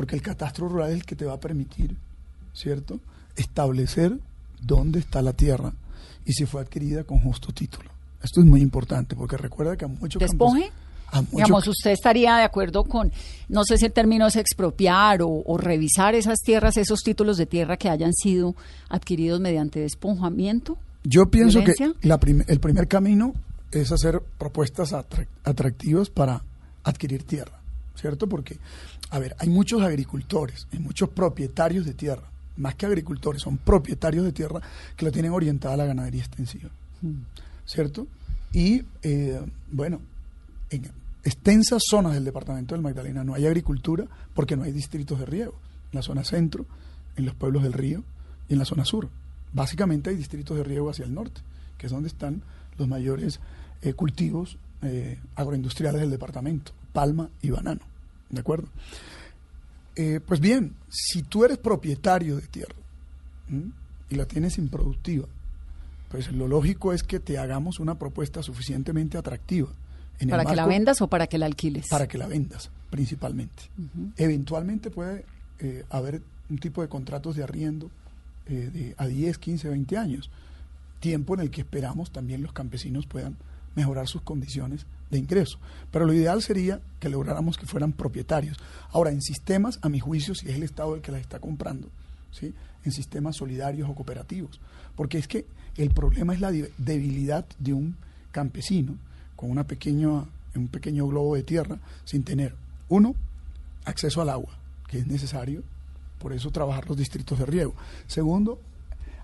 porque 0.00 0.16
el 0.16 0.22
catastro 0.22 0.66
rural 0.66 0.88
es 0.92 0.94
el 0.96 1.04
que 1.04 1.14
te 1.14 1.26
va 1.26 1.34
a 1.34 1.40
permitir, 1.40 1.94
¿cierto?, 2.54 3.00
establecer 3.36 4.16
dónde 4.62 4.98
está 4.98 5.20
la 5.20 5.34
tierra 5.34 5.74
y 6.24 6.32
si 6.32 6.46
fue 6.46 6.62
adquirida 6.62 7.04
con 7.04 7.18
justo 7.20 7.52
título. 7.52 7.90
Esto 8.22 8.40
es 8.40 8.46
muy 8.46 8.62
importante, 8.62 9.14
porque 9.14 9.36
recuerda 9.36 9.76
que 9.76 9.84
a 9.84 9.88
muchos 9.88 10.18
¿Despoje? 10.18 10.70
Digamos, 11.32 11.68
usted 11.68 11.90
estaría 11.90 12.34
de 12.38 12.44
acuerdo 12.44 12.84
con, 12.84 13.12
no 13.50 13.62
sé 13.64 13.76
si 13.76 13.84
el 13.84 13.92
término 13.92 14.26
es 14.26 14.36
expropiar 14.36 15.20
o, 15.20 15.28
o 15.28 15.58
revisar 15.58 16.14
esas 16.14 16.38
tierras, 16.38 16.78
esos 16.78 17.00
títulos 17.00 17.36
de 17.36 17.44
tierra 17.44 17.76
que 17.76 17.90
hayan 17.90 18.14
sido 18.14 18.54
adquiridos 18.88 19.38
mediante 19.38 19.80
despojamiento. 19.80 20.78
Yo 21.04 21.26
pienso 21.30 21.58
que 21.58 21.74
¿Violencia? 21.78 22.08
la 22.08 22.18
prim- 22.18 22.44
el 22.46 22.58
primer 22.58 22.88
camino 22.88 23.34
es 23.70 23.92
hacer 23.92 24.22
propuestas 24.38 24.94
atrac- 24.94 25.28
atractivas 25.44 26.08
para 26.08 26.42
adquirir 26.84 27.22
tierra, 27.24 27.60
¿cierto? 27.96 28.26
Porque, 28.26 28.56
a 29.10 29.18
ver, 29.18 29.34
hay 29.38 29.48
muchos 29.48 29.82
agricultores, 29.82 30.66
hay 30.72 30.78
muchos 30.78 31.08
propietarios 31.08 31.84
de 31.84 31.94
tierra, 31.94 32.22
más 32.56 32.74
que 32.76 32.86
agricultores, 32.86 33.42
son 33.42 33.58
propietarios 33.58 34.24
de 34.24 34.32
tierra 34.32 34.60
que 34.96 35.04
lo 35.04 35.12
tienen 35.12 35.32
orientada 35.32 35.74
a 35.74 35.76
la 35.78 35.86
ganadería 35.86 36.22
extensiva, 36.22 36.70
¿cierto? 37.66 38.06
Y, 38.52 38.82
eh, 39.02 39.40
bueno, 39.70 40.00
en 40.70 40.90
extensas 41.24 41.82
zonas 41.88 42.14
del 42.14 42.24
departamento 42.24 42.74
del 42.74 42.82
Magdalena 42.82 43.24
no 43.24 43.34
hay 43.34 43.46
agricultura 43.46 44.06
porque 44.34 44.56
no 44.56 44.64
hay 44.64 44.72
distritos 44.72 45.18
de 45.18 45.26
riego. 45.26 45.54
En 45.92 45.98
la 45.98 46.02
zona 46.02 46.24
centro, 46.24 46.66
en 47.16 47.26
los 47.26 47.34
pueblos 47.34 47.62
del 47.62 47.72
río 47.72 48.02
y 48.48 48.52
en 48.52 48.58
la 48.58 48.64
zona 48.64 48.84
sur. 48.84 49.08
Básicamente 49.52 50.10
hay 50.10 50.16
distritos 50.16 50.56
de 50.56 50.64
riego 50.64 50.88
hacia 50.88 51.04
el 51.04 51.14
norte, 51.14 51.40
que 51.78 51.86
es 51.86 51.92
donde 51.92 52.08
están 52.08 52.42
los 52.78 52.88
mayores 52.88 53.40
eh, 53.82 53.92
cultivos 53.94 54.56
eh, 54.82 55.18
agroindustriales 55.34 56.00
del 56.00 56.10
departamento, 56.10 56.72
palma 56.92 57.28
y 57.42 57.50
banano. 57.50 57.80
¿De 58.30 58.40
acuerdo? 58.40 58.68
Eh, 59.96 60.20
pues 60.24 60.40
bien, 60.40 60.74
si 60.88 61.22
tú 61.22 61.44
eres 61.44 61.58
propietario 61.58 62.36
de 62.36 62.46
tierra 62.46 62.74
¿m? 63.48 63.72
y 64.08 64.14
la 64.14 64.24
tienes 64.24 64.56
improductiva, 64.58 65.26
pues 66.08 66.32
lo 66.32 66.48
lógico 66.48 66.92
es 66.92 67.02
que 67.02 67.20
te 67.20 67.38
hagamos 67.38 67.80
una 67.80 67.98
propuesta 67.98 68.42
suficientemente 68.42 69.18
atractiva. 69.18 69.68
en 70.18 70.30
el 70.30 70.36
¿Para 70.36 70.44
que 70.44 70.56
la 70.56 70.66
vendas 70.66 71.00
o 71.00 71.08
para 71.08 71.26
que 71.26 71.38
la 71.38 71.46
alquiles? 71.46 71.88
para 71.88 72.08
que 72.08 72.18
la 72.18 72.26
vendas, 72.26 72.70
principalmente. 72.90 73.64
Eventualmente 74.16 74.90
puede 74.90 75.24
eh, 75.58 75.84
haber 75.90 76.22
un 76.48 76.58
tipo 76.58 76.82
de 76.82 76.88
contratos 76.88 77.36
de 77.36 77.42
arriendo 77.42 77.90
eh, 78.46 78.70
de 78.72 78.94
a 78.96 79.06
10, 79.06 79.38
15, 79.38 79.68
20 79.68 79.96
años, 79.96 80.30
tiempo 80.98 81.34
en 81.34 81.40
el 81.40 81.50
que 81.50 81.60
esperamos 81.60 82.10
también 82.10 82.42
los 82.42 82.52
campesinos 82.52 83.06
puedan 83.06 83.36
mejorar 83.76 84.08
sus 84.08 84.22
condiciones 84.22 84.86
de 85.10 85.18
ingreso. 85.18 85.58
Pero 85.90 86.06
lo 86.06 86.12
ideal 86.12 86.42
sería 86.42 86.80
que 86.98 87.08
lográramos 87.08 87.56
que 87.56 87.66
fueran 87.66 87.92
propietarios. 87.92 88.58
Ahora, 88.90 89.10
en 89.10 89.20
sistemas, 89.20 89.78
a 89.82 89.88
mi 89.88 90.00
juicio, 90.00 90.34
si 90.34 90.48
es 90.48 90.54
el 90.54 90.62
Estado 90.62 90.94
el 90.94 91.02
que 91.02 91.12
las 91.12 91.20
está 91.20 91.38
comprando, 91.38 91.88
¿sí? 92.30 92.54
en 92.84 92.92
sistemas 92.92 93.36
solidarios 93.36 93.88
o 93.88 93.94
cooperativos. 93.94 94.60
Porque 94.96 95.18
es 95.18 95.28
que 95.28 95.46
el 95.76 95.90
problema 95.90 96.34
es 96.34 96.40
la 96.40 96.50
debilidad 96.50 97.44
de 97.58 97.72
un 97.72 97.96
campesino 98.32 98.94
con 99.36 99.50
una 99.50 99.64
pequeña, 99.64 100.24
un 100.54 100.68
pequeño 100.68 101.06
globo 101.06 101.34
de 101.34 101.42
tierra 101.42 101.78
sin 102.04 102.22
tener, 102.22 102.54
uno, 102.88 103.14
acceso 103.84 104.20
al 104.20 104.28
agua, 104.28 104.52
que 104.88 104.98
es 104.98 105.06
necesario, 105.06 105.62
por 106.18 106.32
eso 106.32 106.50
trabajar 106.50 106.86
los 106.86 106.98
distritos 106.98 107.38
de 107.38 107.46
riego. 107.46 107.74
Segundo, 108.06 108.60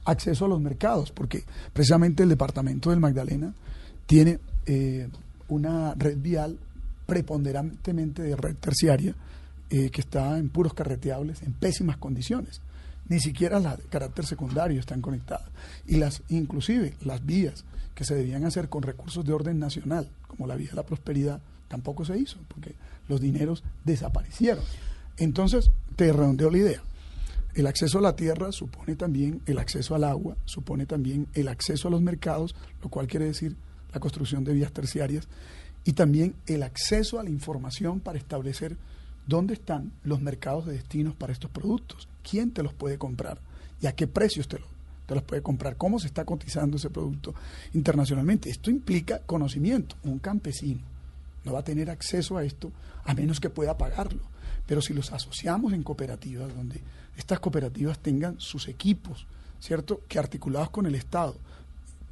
acceso 0.04 0.46
a 0.46 0.48
los 0.48 0.60
mercados, 0.60 1.10
porque 1.10 1.44
precisamente 1.72 2.22
el 2.22 2.28
departamento 2.28 2.90
del 2.90 3.00
Magdalena 3.00 3.52
tiene 4.06 4.38
eh, 4.66 5.08
una 5.48 5.94
red 5.94 6.18
vial 6.18 6.58
preponderantemente 7.06 8.22
de 8.22 8.36
red 8.36 8.56
terciaria 8.56 9.14
eh, 9.70 9.90
que 9.90 10.00
está 10.00 10.38
en 10.38 10.48
puros 10.48 10.74
carreteables, 10.74 11.42
en 11.42 11.52
pésimas 11.52 11.96
condiciones. 11.96 12.60
ni 13.08 13.20
siquiera 13.20 13.60
las 13.60 13.78
de 13.78 13.84
carácter 13.84 14.26
secundario 14.26 14.80
están 14.80 15.00
conectadas. 15.00 15.48
Y 15.86 15.96
las, 15.96 16.22
inclusive 16.28 16.94
las 17.04 17.24
vías 17.24 17.64
que 17.94 18.04
se 18.04 18.16
debían 18.16 18.44
hacer 18.44 18.68
con 18.68 18.82
recursos 18.82 19.24
de 19.24 19.32
orden 19.32 19.58
nacional, 19.60 20.08
como 20.26 20.46
la 20.46 20.56
vía 20.56 20.70
de 20.70 20.76
la 20.76 20.82
prosperidad, 20.82 21.40
tampoco 21.68 22.04
se 22.04 22.18
hizo, 22.18 22.38
porque 22.48 22.74
los 23.08 23.20
dineros 23.20 23.62
desaparecieron. 23.84 24.64
Entonces, 25.16 25.70
te 25.94 26.12
redondeo 26.12 26.50
la 26.50 26.58
idea. 26.58 26.82
El 27.54 27.66
acceso 27.66 27.98
a 27.98 28.02
la 28.02 28.16
tierra 28.16 28.52
supone 28.52 28.96
también 28.96 29.40
el 29.46 29.58
acceso 29.58 29.94
al 29.94 30.04
agua, 30.04 30.36
supone 30.44 30.84
también 30.84 31.26
el 31.32 31.48
acceso 31.48 31.88
a 31.88 31.90
los 31.90 32.02
mercados, 32.02 32.54
lo 32.82 32.90
cual 32.90 33.06
quiere 33.06 33.26
decir 33.26 33.56
la 33.96 34.00
construcción 34.00 34.44
de 34.44 34.52
vías 34.52 34.72
terciarias, 34.72 35.26
y 35.82 35.94
también 35.94 36.34
el 36.46 36.62
acceso 36.62 37.18
a 37.18 37.22
la 37.22 37.30
información 37.30 38.00
para 38.00 38.18
establecer 38.18 38.76
dónde 39.26 39.54
están 39.54 39.90
los 40.04 40.20
mercados 40.20 40.66
de 40.66 40.74
destinos 40.74 41.14
para 41.14 41.32
estos 41.32 41.50
productos, 41.50 42.08
quién 42.28 42.50
te 42.50 42.62
los 42.62 42.74
puede 42.74 42.98
comprar 42.98 43.40
y 43.80 43.86
a 43.86 43.94
qué 43.94 44.06
precios 44.06 44.48
te, 44.48 44.58
te 45.06 45.14
los 45.14 45.24
puede 45.24 45.40
comprar, 45.40 45.76
cómo 45.76 45.98
se 45.98 46.08
está 46.08 46.26
cotizando 46.26 46.76
ese 46.76 46.90
producto 46.90 47.34
internacionalmente. 47.72 48.50
Esto 48.50 48.70
implica 48.70 49.20
conocimiento. 49.20 49.96
Un 50.02 50.18
campesino 50.18 50.82
no 51.44 51.54
va 51.54 51.60
a 51.60 51.64
tener 51.64 51.88
acceso 51.88 52.36
a 52.36 52.44
esto 52.44 52.72
a 53.04 53.14
menos 53.14 53.40
que 53.40 53.48
pueda 53.48 53.78
pagarlo. 53.78 54.22
Pero 54.66 54.82
si 54.82 54.92
los 54.92 55.12
asociamos 55.12 55.72
en 55.72 55.82
cooperativas, 55.82 56.54
donde 56.54 56.82
estas 57.16 57.40
cooperativas 57.40 58.00
tengan 58.00 58.38
sus 58.40 58.68
equipos, 58.68 59.26
¿cierto? 59.58 60.02
Que 60.06 60.18
articulados 60.18 60.68
con 60.68 60.84
el 60.84 60.96
Estado. 60.96 61.36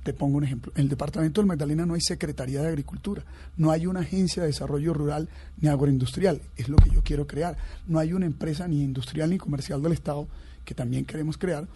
Te 0.04 0.12
pongo 0.12 0.36
un 0.36 0.44
ejemplo. 0.44 0.70
En 0.76 0.82
el 0.82 0.88
departamento 0.90 1.40
del 1.40 1.48
Magdalena 1.48 1.86
no 1.86 1.94
hay 1.94 2.00
Secretaría 2.02 2.60
de 2.62 2.68
Agricultura, 2.68 3.24
no 3.56 3.70
hay 3.70 3.86
una 3.86 4.00
agencia 4.00 4.42
de 4.42 4.48
desarrollo 4.48 4.92
rural 4.92 5.28
ni 5.60 5.68
agroindustrial, 5.68 6.40
es 6.56 6.68
lo 6.68 6.76
que 6.76 6.90
yo 6.90 7.02
quiero 7.02 7.26
crear. 7.26 7.56
No 7.88 7.98
hay 7.98 8.12
una 8.12 8.26
empresa 8.26 8.68
ni 8.68 8.82
industrial 8.82 9.30
ni 9.30 9.38
comercial 9.38 9.82
del 9.82 9.92
Estado 9.92 10.28
que 10.64 10.74
también 10.74 11.04
queremos 11.04 11.38
crear 11.38 11.66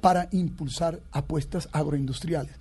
para 0.00 0.28
impulsar 0.32 1.00
apuestas 1.10 1.68
agroindustriales. 1.72 2.52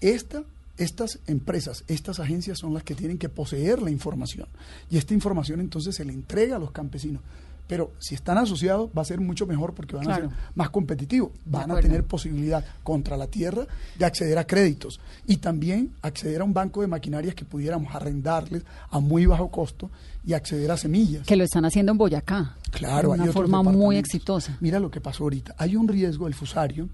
Esta 0.00 0.44
estas 0.76 1.20
empresas, 1.28 1.84
estas 1.86 2.18
agencias 2.18 2.58
son 2.58 2.74
las 2.74 2.82
que 2.82 2.96
tienen 2.96 3.16
que 3.16 3.28
poseer 3.28 3.80
la 3.80 3.92
información 3.92 4.48
y 4.90 4.96
esta 4.98 5.14
información 5.14 5.60
entonces 5.60 5.94
se 5.94 6.04
le 6.04 6.12
entrega 6.12 6.56
a 6.56 6.58
los 6.58 6.72
campesinos. 6.72 7.22
Pero 7.66 7.92
si 7.98 8.14
están 8.14 8.36
asociados 8.38 8.90
va 8.96 9.02
a 9.02 9.04
ser 9.04 9.20
mucho 9.20 9.46
mejor 9.46 9.74
porque 9.74 9.96
van 9.96 10.10
a 10.10 10.16
ser 10.16 10.28
más 10.54 10.70
competitivos, 10.70 11.30
van 11.46 11.70
a 11.70 11.80
tener 11.80 12.04
posibilidad 12.04 12.64
contra 12.82 13.16
la 13.16 13.26
tierra 13.26 13.66
de 13.98 14.04
acceder 14.04 14.36
a 14.38 14.46
créditos 14.46 15.00
y 15.26 15.38
también 15.38 15.92
acceder 16.02 16.42
a 16.42 16.44
un 16.44 16.52
banco 16.52 16.82
de 16.82 16.88
maquinarias 16.88 17.34
que 17.34 17.44
pudiéramos 17.44 17.94
arrendarles 17.94 18.64
a 18.90 19.00
muy 19.00 19.26
bajo 19.26 19.50
costo 19.50 19.90
y 20.26 20.34
acceder 20.34 20.70
a 20.70 20.76
semillas. 20.76 21.26
Que 21.26 21.36
lo 21.36 21.44
están 21.44 21.64
haciendo 21.64 21.92
en 21.92 21.98
Boyacá. 21.98 22.56
Claro, 22.70 23.12
de 23.12 23.20
una 23.20 23.32
forma 23.32 23.62
muy 23.62 23.96
exitosa. 23.96 24.56
Mira 24.60 24.78
lo 24.78 24.90
que 24.90 25.00
pasó 25.00 25.24
ahorita. 25.24 25.54
Hay 25.58 25.76
un 25.76 25.88
riesgo 25.88 26.26
del 26.26 26.34
fusario, 26.34 26.88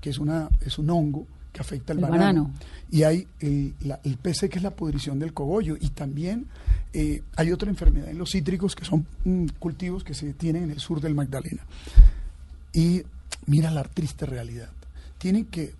que 0.00 0.10
es 0.10 0.18
una 0.18 0.48
es 0.60 0.78
un 0.78 0.90
hongo 0.90 1.26
que 1.56 1.62
afecta 1.62 1.94
el, 1.94 2.00
banano. 2.00 2.50
Y 2.90 3.04
hay 3.04 3.26
el, 3.40 3.74
la, 3.80 3.98
el 4.04 4.18
PC, 4.18 4.50
que 4.50 4.58
es 4.58 4.62
la 4.62 4.76
pudrición 4.76 5.18
del 5.18 5.32
cogollo. 5.32 5.76
Y 5.80 5.88
también 5.88 6.46
eh, 6.92 7.22
hay 7.34 7.50
otra 7.50 7.70
enfermedad 7.70 8.10
en 8.10 8.18
los 8.18 8.30
cítricos, 8.30 8.76
que 8.76 8.84
son 8.84 9.06
mm, 9.24 9.46
cultivos 9.58 10.04
que 10.04 10.12
se 10.12 10.34
tienen 10.34 10.64
en 10.64 10.70
el 10.72 10.80
sur 10.80 11.00
del 11.00 11.14
Magdalena. 11.14 11.64
Y 12.74 13.02
mira 13.46 13.70
la 13.70 13.84
triste 13.84 14.26
realidad. 14.26 14.68
Tienen 15.16 15.46
que, 15.46 15.74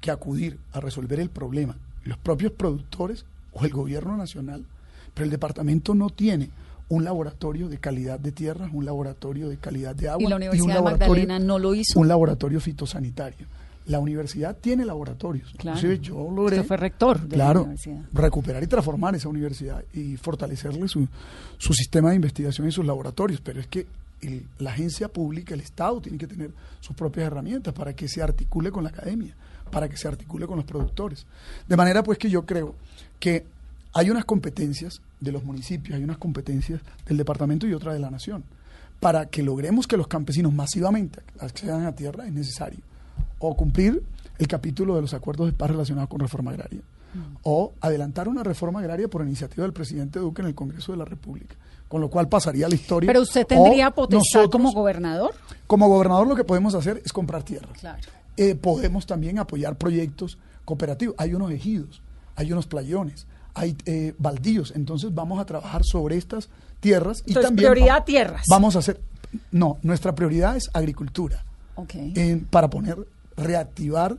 que 0.00 0.12
acudir 0.12 0.58
a 0.72 0.80
resolver 0.80 1.18
el 1.18 1.30
problema 1.30 1.76
los 2.04 2.18
propios 2.18 2.52
productores 2.52 3.24
o 3.52 3.64
el 3.64 3.72
gobierno 3.72 4.16
nacional, 4.16 4.64
pero 5.12 5.24
el 5.24 5.30
departamento 5.30 5.92
no 5.94 6.08
tiene 6.10 6.50
un 6.88 7.02
laboratorio 7.02 7.68
de 7.68 7.78
calidad 7.78 8.20
de 8.20 8.30
tierra, 8.30 8.70
un 8.72 8.84
laboratorio 8.84 9.48
de 9.48 9.56
calidad 9.56 9.96
de 9.96 10.08
agua. 10.08 10.22
Y 10.22 10.28
la 10.28 10.36
Universidad 10.36 10.76
de 10.76 10.82
Magdalena 10.82 11.40
no 11.40 11.58
lo 11.58 11.74
hizo. 11.74 11.98
Un 11.98 12.06
laboratorio 12.06 12.60
fitosanitario. 12.60 13.46
La 13.86 13.98
universidad 14.00 14.56
tiene 14.56 14.84
laboratorios. 14.84 15.52
Claro. 15.56 15.78
Inclusive 15.78 15.98
yo 16.00 16.30
logré. 16.30 16.56
Usted 16.56 16.66
fue 16.68 16.76
rector 16.76 17.20
de 17.20 17.36
claro, 17.36 17.60
la 17.60 17.64
universidad. 17.66 18.00
recuperar 18.12 18.62
y 18.62 18.66
transformar 18.66 19.14
esa 19.14 19.28
universidad 19.28 19.84
y 19.94 20.16
fortalecerle 20.16 20.88
su, 20.88 21.06
su 21.58 21.72
sistema 21.72 22.10
de 22.10 22.16
investigación 22.16 22.66
y 22.68 22.72
sus 22.72 22.84
laboratorios. 22.84 23.40
Pero 23.40 23.60
es 23.60 23.68
que 23.68 23.86
el- 24.22 24.44
la 24.58 24.70
agencia 24.70 25.08
pública, 25.08 25.54
el 25.54 25.60
Estado, 25.60 26.00
tiene 26.00 26.18
que 26.18 26.26
tener 26.26 26.50
sus 26.80 26.96
propias 26.96 27.26
herramientas 27.28 27.72
para 27.74 27.94
que 27.94 28.08
se 28.08 28.22
articule 28.22 28.70
con 28.72 28.82
la 28.84 28.90
academia, 28.90 29.34
para 29.70 29.88
que 29.88 29.96
se 29.96 30.08
articule 30.08 30.46
con 30.46 30.56
los 30.56 30.64
productores. 30.64 31.24
De 31.68 31.76
manera 31.76 32.02
pues 32.02 32.18
que 32.18 32.28
yo 32.30 32.44
creo 32.44 32.74
que 33.20 33.44
hay 33.94 34.10
unas 34.10 34.24
competencias 34.24 35.00
de 35.20 35.32
los 35.32 35.44
municipios, 35.44 35.96
hay 35.96 36.02
unas 36.04 36.18
competencias 36.18 36.80
del 37.06 37.16
departamento 37.18 37.66
y 37.66 37.72
otra 37.74 37.92
de 37.92 38.00
la 38.00 38.10
nación. 38.10 38.42
Para 39.00 39.26
que 39.26 39.42
logremos 39.42 39.86
que 39.86 39.96
los 39.96 40.08
campesinos 40.08 40.52
masivamente 40.52 41.20
accedan 41.38 41.84
a 41.86 41.92
tierra 41.94 42.26
es 42.26 42.32
necesario 42.32 42.80
o 43.38 43.56
cumplir 43.56 44.02
el 44.38 44.48
capítulo 44.48 44.94
de 44.96 45.02
los 45.02 45.14
acuerdos 45.14 45.46
de 45.46 45.52
paz 45.52 45.70
relacionados 45.70 46.08
con 46.08 46.20
reforma 46.20 46.50
agraria 46.50 46.80
o 47.44 47.72
adelantar 47.80 48.28
una 48.28 48.42
reforma 48.42 48.80
agraria 48.80 49.08
por 49.08 49.22
iniciativa 49.22 49.62
del 49.62 49.72
presidente 49.72 50.18
Duque 50.18 50.42
en 50.42 50.48
el 50.48 50.54
Congreso 50.54 50.92
de 50.92 50.98
la 50.98 51.06
República, 51.06 51.54
con 51.88 52.02
lo 52.02 52.10
cual 52.10 52.28
pasaría 52.28 52.68
la 52.68 52.74
historia. 52.74 53.06
Pero 53.06 53.22
usted 53.22 53.46
tendría 53.46 53.90
potestad 53.90 54.18
nosotros, 54.40 54.50
como 54.50 54.72
gobernador. 54.72 55.34
como 55.66 55.88
gobernador 55.88 56.26
lo 56.26 56.36
que 56.36 56.44
podemos 56.44 56.74
hacer 56.74 57.00
es 57.04 57.12
comprar 57.14 57.42
tierra. 57.42 57.68
Claro. 57.80 58.02
Eh, 58.36 58.54
podemos 58.54 59.06
también 59.06 59.38
apoyar 59.38 59.76
proyectos 59.76 60.36
cooperativos. 60.66 61.14
Hay 61.18 61.32
unos 61.32 61.50
ejidos, 61.52 62.02
hay 62.34 62.52
unos 62.52 62.66
playones, 62.66 63.26
hay 63.54 63.74
eh, 63.86 64.12
baldíos. 64.18 64.74
Entonces 64.76 65.14
vamos 65.14 65.40
a 65.40 65.46
trabajar 65.46 65.82
sobre 65.84 66.18
estas 66.18 66.50
tierras 66.80 67.20
y 67.24 67.30
Entonces, 67.30 67.48
también 67.48 67.70
prioridad 67.72 68.00
va- 68.00 68.04
tierras. 68.04 68.42
Vamos 68.50 68.76
a 68.76 68.80
hacer. 68.80 69.00
No, 69.52 69.78
nuestra 69.82 70.14
prioridad 70.14 70.54
es 70.56 70.68
agricultura 70.74 71.42
para 72.50 72.68
poner 72.68 72.98
reactivar 73.36 74.16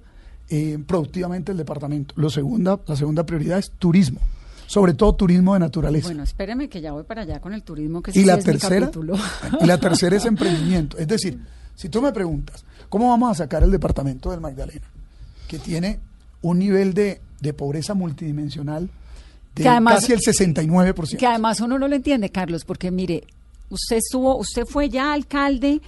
eh, 0.50 0.78
productivamente 0.86 1.52
el 1.52 1.58
departamento. 1.58 2.14
Lo 2.18 2.30
segunda, 2.30 2.80
la 2.88 2.96
segunda 2.96 3.26
prioridad 3.26 3.60
es 3.60 3.72
turismo, 3.72 4.20
sobre 4.66 4.94
todo 4.94 5.14
turismo 5.16 5.54
de 5.54 5.60
naturaleza. 5.60 6.08
Bueno, 6.08 6.24
espéreme 6.24 6.70
que 6.70 6.82
ya 6.82 6.92
voy 6.94 7.04
para 7.04 7.24
allá 7.24 7.40
con 7.42 7.54
el 7.54 7.64
turismo, 7.64 8.02
que 8.02 8.12
y 8.18 8.24
la 8.24 8.36
sí 8.36 8.40
es 8.40 8.46
mi 8.46 8.52
tercera 8.54 8.92
y 9.62 9.66
la 9.66 9.78
tercera 9.80 10.16
es 10.16 10.26
emprendimiento. 10.26 10.98
Es 10.98 11.08
decir, 11.08 11.40
si 11.76 11.90
tú 11.90 12.02
me 12.02 12.12
preguntas 12.12 12.64
cómo 12.90 13.10
vamos 13.10 13.32
a 13.32 13.36
sacar 13.36 13.64
el 13.64 13.72
departamento 13.72 14.32
del 14.32 14.40
Magdalena, 14.42 14.86
que 15.48 15.60
tiene 15.60 16.00
un 16.42 16.60
nivel 16.60 16.94
de, 16.94 17.20
de 17.42 17.54
pobreza 17.54 17.94
multidimensional 17.94 18.90
de 19.56 19.64
Que 19.64 19.70
además- 19.70 19.96
casi 20.02 20.14
el 20.14 20.20
69%. 20.20 21.18
Que 21.18 21.26
además 21.28 21.60
uno 21.62 21.78
no 21.80 21.88
lo 21.88 21.96
entiende, 21.96 22.30
Carlos, 22.30 22.64
porque 22.64 22.92
mire, 22.92 23.24
usted 23.70 23.98
estuvo, 23.98 24.38
usted 24.38 24.64
fue 24.66 24.88
ya 24.90 25.14
alcalde 25.14 25.82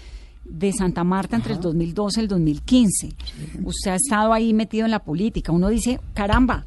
de 0.50 0.74
Santa 0.74 1.04
Marta 1.04 1.36
entre 1.36 1.54
el 1.54 1.60
2012 1.62 2.20
y 2.20 2.24
el 2.24 2.28
2015. 2.28 3.10
Usted 3.64 3.92
ha 3.92 3.96
estado 3.96 4.34
ahí 4.34 4.54
metido 4.54 4.86
en 4.86 4.92
la 4.92 5.00
política. 5.00 5.52
Uno 5.52 5.70
dice, 5.70 6.00
caramba, 6.14 6.66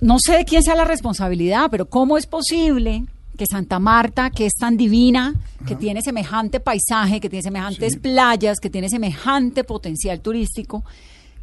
no 0.00 0.18
sé 0.18 0.36
de 0.38 0.44
quién 0.44 0.62
sea 0.62 0.74
la 0.76 0.84
responsabilidad, 0.84 1.68
pero 1.70 1.86
¿cómo 1.88 2.16
es 2.18 2.26
posible 2.26 3.04
que 3.36 3.46
Santa 3.46 3.78
Marta, 3.78 4.30
que 4.30 4.46
es 4.46 4.54
tan 4.54 4.76
divina, 4.76 5.34
que 5.66 5.76
tiene 5.76 6.02
semejante 6.02 6.60
paisaje, 6.60 7.20
que 7.20 7.28
tiene 7.28 7.42
semejantes 7.42 7.92
Sí. 7.94 7.98
playas, 8.00 8.58
que 8.60 8.70
tiene 8.70 8.88
semejante 8.88 9.64
potencial 9.64 10.20
turístico, 10.20 10.84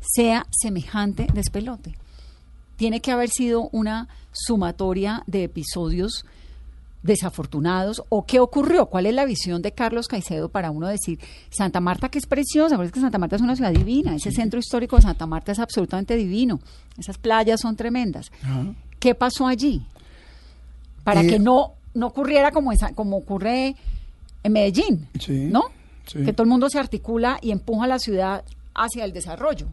sea 0.02 0.46
semejante 0.52 1.28
despelote? 1.34 1.96
tiene 2.78 3.00
que 3.00 3.10
haber 3.14 3.30
sido 3.30 3.70
una 3.72 4.10
sumatoria 4.34 5.24
de 5.28 5.46
episodios 5.46 6.26
desafortunados 7.06 8.02
o 8.10 8.26
qué 8.26 8.40
ocurrió, 8.40 8.88
cuál 8.88 9.06
es 9.06 9.14
la 9.14 9.26
visión 9.26 9.62
de 9.62 9.72
Carlos 9.72 10.08
Caicedo 10.08 10.50
para 10.50 10.72
uno 10.72 10.88
decir 10.88 11.20
Santa 11.50 11.80
Marta 11.80 12.10
que 12.10 12.18
es 12.18 12.26
preciosa, 12.26 12.76
porque 12.76 12.88
es 12.88 12.92
que 12.94 13.00
Santa 13.00 13.18
Marta 13.18 13.36
es 13.36 13.42
una 13.42 13.56
ciudad 13.56 13.72
divina, 13.72 14.16
ese 14.16 14.32
centro 14.32 14.60
histórico 14.60 14.96
de 14.96 15.04
Santa 15.04 15.26
Marta 15.26 15.52
es 15.52 15.60
absolutamente 15.60 16.16
divino, 16.16 16.60
esas 16.98 17.18
playas 17.18 17.62
son 17.62 17.76
tremendas. 17.76 18.32
Ajá. 18.44 18.66
¿Qué 19.00 19.14
pasó 19.16 19.46
allí? 19.48 19.86
Para 21.04 21.22
Eh, 21.22 21.28
que 21.28 21.40
no, 21.40 21.74
no 21.94 22.08
ocurriera 22.08 22.52
como, 22.52 22.72
esa, 22.72 22.94
como 22.94 23.18
ocurre 23.18 23.76
en 24.44 24.52
Medellín, 24.52 25.08
Sí, 25.20 25.48
¿no? 25.52 25.66
sí. 26.08 26.24
Que 26.24 26.34
todo 26.34 26.44
el 26.44 26.50
mundo 26.50 26.70
se 26.70 26.80
articula 26.80 27.38
y 27.42 27.52
empuja 27.52 27.86
a 27.86 27.88
la 27.88 28.00
ciudad 28.00 28.44
hacia 28.74 29.06
el 29.06 29.14
desarrollo. 29.14 29.68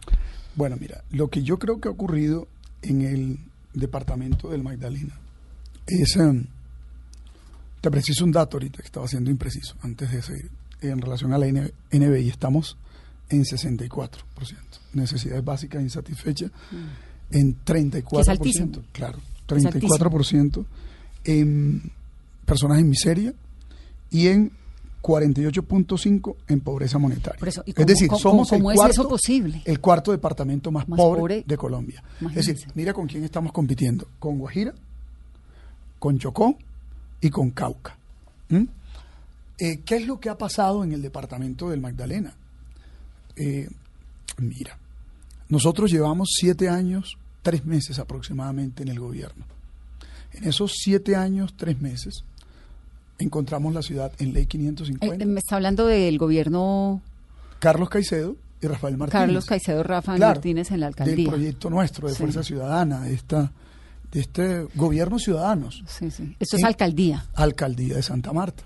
Bueno, 0.55 0.77
mira, 0.79 1.03
lo 1.11 1.29
que 1.29 1.43
yo 1.43 1.59
creo 1.59 1.81
que 1.81 1.89
ha 1.89 1.93
ocurrido 1.93 2.47
en 2.83 3.01
el 3.03 3.39
departamento 3.73 4.51
del 4.51 4.63
Magdalena 4.63 5.19
es, 5.87 6.17
em, 6.17 6.47
te 7.83 7.91
preciso 7.91 8.25
un 8.25 8.33
dato 8.33 8.57
ahorita 8.57 8.79
que 8.79 8.87
estaba 8.87 9.07
siendo 9.07 9.31
impreciso 9.31 9.75
antes 9.83 10.11
de 10.11 10.23
seguir, 10.23 10.51
en 10.81 11.01
relación 11.03 11.33
a 11.35 11.39
la 11.39 11.47
NBI, 11.47 12.29
estamos 12.31 12.79
en 13.29 13.45
64%, 13.45 14.19
necesidades 14.95 15.45
básicas 15.45 15.83
insatisfechas, 15.83 16.51
en 17.31 17.57
34%, 17.65 18.03
Mm. 18.03 18.17
Que 18.17 18.21
es 18.21 18.29
altísimo. 18.29 18.73
claro, 18.93 19.19
Es 19.19 19.65
34% 19.65 20.65
en 21.25 21.91
personas 22.47 22.79
en 22.79 22.89
miseria 22.89 23.35
y 24.11 24.29
en 24.29 24.53
48.5 25.03 26.37
en 26.49 26.61
pobreza 26.61 26.99
monetaria. 26.99 27.39
Por 27.39 27.49
eso, 27.49 27.63
¿y 27.67 27.71
es 27.71 27.77
cómo- 27.77 27.87
decir, 27.87 28.09
cómo- 28.09 28.19
somos 28.21 28.49
cómo 28.51 28.71
el 28.71 28.75
es 28.75 28.79
cuarto, 28.79 29.01
eso 29.03 29.09
posible? 29.09 29.63
el 29.65 29.81
cuarto 29.81 30.13
departamento 30.13 30.71
más, 30.71 30.89
Más 30.89 30.97
pobre, 30.97 31.21
pobre. 31.21 31.45
de 31.47 31.57
Colombia. 31.57 32.03
Es 32.35 32.47
decir, 32.47 32.57
mira 32.75 32.93
con 32.93 33.07
quién 33.09 33.25
estamos 33.25 33.53
compitiendo, 33.53 34.07
con 34.21 34.39
Guajira, 34.39 34.75
con 35.99 36.19
Chocó 36.19 36.57
y 37.23 37.31
con 37.31 37.51
Cauca. 37.51 37.97
¿Mm? 38.51 38.65
Eh, 39.59 39.81
¿Qué 39.85 39.97
es 39.97 40.07
lo 40.07 40.21
que 40.21 40.29
ha 40.29 40.37
pasado 40.37 40.85
en 40.85 40.93
el 40.93 41.01
departamento 41.01 41.71
del 41.71 41.81
Magdalena? 41.81 42.35
Eh, 43.37 43.69
mira, 44.39 44.77
nosotros 45.49 45.91
llevamos 45.91 46.29
siete 46.35 46.69
años, 46.69 47.17
tres 47.43 47.65
meses 47.65 47.99
aproximadamente 47.99 48.83
en 48.83 48.89
el 48.91 48.99
gobierno. 49.01 49.45
En 50.33 50.45
esos 50.49 50.73
siete 50.77 51.15
años, 51.17 51.55
tres 51.57 51.81
meses, 51.81 52.25
encontramos 53.19 53.73
la 53.73 53.83
ciudad 53.83 54.13
en 54.19 54.33
ley 54.33 54.45
Eh, 54.45 54.47
550. 54.47 55.25
me 55.27 55.39
está 55.41 55.57
hablando 55.57 55.87
del 55.87 56.19
gobierno 56.19 57.01
Carlos 57.61 57.89
Caicedo 57.89 58.37
y 58.61 58.67
Rafael 58.67 58.97
Martínez. 58.97 59.23
Carlos 59.23 59.45
Caicedo 59.47 59.83
Rafa 59.83 60.17
Claro, 60.17 60.35
Martínez 60.35 60.71
en 60.73 60.81
la 60.81 60.87
Del 60.87 60.95
alcaldía. 61.01 61.29
proyecto 61.29 61.71
nuestro, 61.71 62.09
de 62.09 62.15
Sí. 62.15 62.21
Fuerza 62.21 62.43
Ciudadana, 62.43 63.09
esta, 63.09 63.53
de 64.13 64.21
este 64.21 64.67
gobierno 64.75 65.19
ciudadanos. 65.19 65.83
Sí, 65.87 66.11
sí. 66.11 66.37
Esto 66.39 66.57
es 66.57 66.63
En- 66.63 66.67
alcaldía. 66.67 67.27
Alcaldía 67.35 67.97
de 67.97 68.03
Santa 68.03 68.33
Marta. 68.33 68.65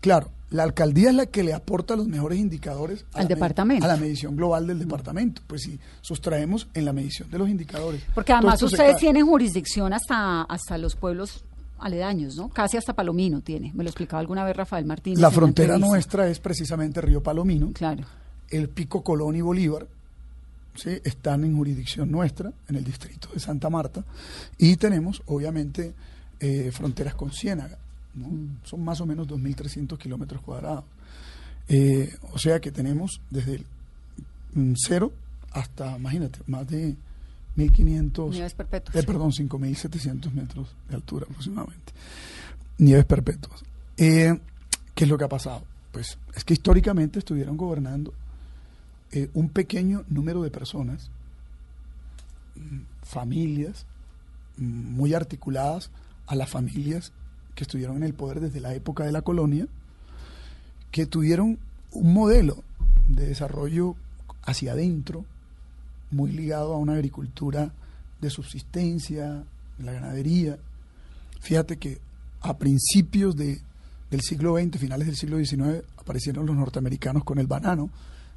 Claro, 0.00 0.30
la 0.50 0.62
alcaldía 0.62 1.10
es 1.10 1.14
la 1.16 1.26
que 1.26 1.42
le 1.42 1.52
aporta 1.52 1.96
los 1.96 2.06
mejores 2.06 2.38
indicadores 2.38 3.04
a 3.12 3.20
Al 3.20 3.28
departamento. 3.28 3.84
a 3.84 3.88
la 3.88 3.96
medición 3.96 4.36
global 4.36 4.66
del 4.66 4.78
departamento. 4.78 5.42
Pues 5.46 5.62
si 5.62 5.78
sustraemos 6.00 6.68
en 6.74 6.84
la 6.84 6.92
medición 6.92 7.30
de 7.30 7.38
los 7.38 7.48
indicadores. 7.48 8.02
Porque 8.14 8.32
además 8.32 8.58
se 8.60 8.66
ustedes 8.66 8.96
tienen 8.98 9.26
jurisdicción 9.26 9.92
hasta, 9.92 10.42
hasta 10.42 10.78
los 10.78 10.94
pueblos 10.96 11.44
aledaños, 11.78 12.36
¿no? 12.36 12.48
Casi 12.48 12.76
hasta 12.78 12.94
Palomino 12.94 13.40
tiene. 13.42 13.72
Me 13.74 13.84
lo 13.84 13.90
explicaba 13.90 14.20
alguna 14.20 14.44
vez 14.44 14.56
Rafael 14.56 14.86
Martínez. 14.86 15.18
La 15.18 15.30
frontera 15.30 15.76
nuestra 15.78 16.28
es 16.28 16.38
precisamente 16.40 17.00
Río 17.00 17.22
Palomino. 17.22 17.72
Claro. 17.74 18.04
El 18.48 18.68
Pico 18.70 19.02
Colón 19.02 19.34
y 19.36 19.40
Bolívar 19.42 19.86
¿sí? 20.76 21.00
están 21.04 21.44
en 21.44 21.56
jurisdicción 21.56 22.10
nuestra, 22.10 22.52
en 22.68 22.76
el 22.76 22.84
distrito 22.84 23.28
de 23.32 23.40
Santa 23.40 23.70
Marta. 23.70 24.04
Y 24.58 24.76
tenemos, 24.76 25.22
obviamente, 25.26 25.94
eh, 26.40 26.70
fronteras 26.72 27.14
con 27.14 27.32
Ciénaga. 27.32 27.78
¿no? 28.14 28.28
Son 28.64 28.82
más 28.84 29.00
o 29.00 29.06
menos 29.06 29.28
2.300 29.28 29.98
kilómetros 29.98 30.42
cuadrados. 30.42 30.84
Eh, 31.68 32.14
o 32.32 32.38
sea 32.38 32.60
que 32.60 32.70
tenemos 32.70 33.20
desde 33.30 33.56
el 33.56 33.66
mm, 34.54 34.74
cero 34.76 35.12
hasta, 35.52 35.96
imagínate, 35.96 36.40
más 36.46 36.66
de 36.68 36.94
1.500... 37.56 38.30
Nieves 38.30 38.54
perpetuas. 38.54 38.96
Eh, 38.96 39.02
perdón, 39.02 39.32
5.700 39.32 40.32
metros 40.32 40.76
de 40.88 40.94
altura 40.94 41.26
aproximadamente. 41.28 41.92
Nieves 42.78 43.06
perpetuas. 43.06 43.62
Eh, 43.96 44.38
¿Qué 44.94 45.04
es 45.04 45.10
lo 45.10 45.16
que 45.16 45.24
ha 45.24 45.28
pasado? 45.28 45.64
Pues 45.92 46.18
es 46.34 46.44
que 46.44 46.54
históricamente 46.54 47.18
estuvieron 47.18 47.56
gobernando 47.56 48.12
eh, 49.12 49.30
un 49.34 49.48
pequeño 49.48 50.04
número 50.08 50.42
de 50.42 50.50
personas, 50.50 51.10
mm, 52.56 52.80
familias 53.02 53.86
mm, 54.56 54.64
muy 54.64 55.14
articuladas 55.14 55.90
a 56.26 56.34
las 56.34 56.50
familias 56.50 57.12
que 57.54 57.64
estuvieron 57.64 57.96
en 57.98 58.02
el 58.02 58.14
poder 58.14 58.40
desde 58.40 58.60
la 58.60 58.74
época 58.74 59.04
de 59.04 59.12
la 59.12 59.22
colonia, 59.22 59.66
que 60.90 61.06
tuvieron 61.06 61.58
un 61.92 62.12
modelo 62.12 62.62
de 63.08 63.26
desarrollo 63.26 63.96
hacia 64.42 64.72
adentro, 64.72 65.24
muy 66.10 66.32
ligado 66.32 66.74
a 66.74 66.78
una 66.78 66.94
agricultura 66.94 67.72
de 68.20 68.30
subsistencia, 68.30 69.44
la 69.78 69.92
ganadería. 69.92 70.58
Fíjate 71.40 71.76
que 71.76 71.98
a 72.40 72.56
principios 72.56 73.36
de, 73.36 73.60
del 74.10 74.20
siglo 74.20 74.56
XX, 74.56 74.78
finales 74.78 75.06
del 75.06 75.16
siglo 75.16 75.38
XIX, 75.38 75.84
aparecieron 75.96 76.46
los 76.46 76.56
norteamericanos 76.56 77.24
con 77.24 77.38
el 77.38 77.46
banano. 77.46 77.90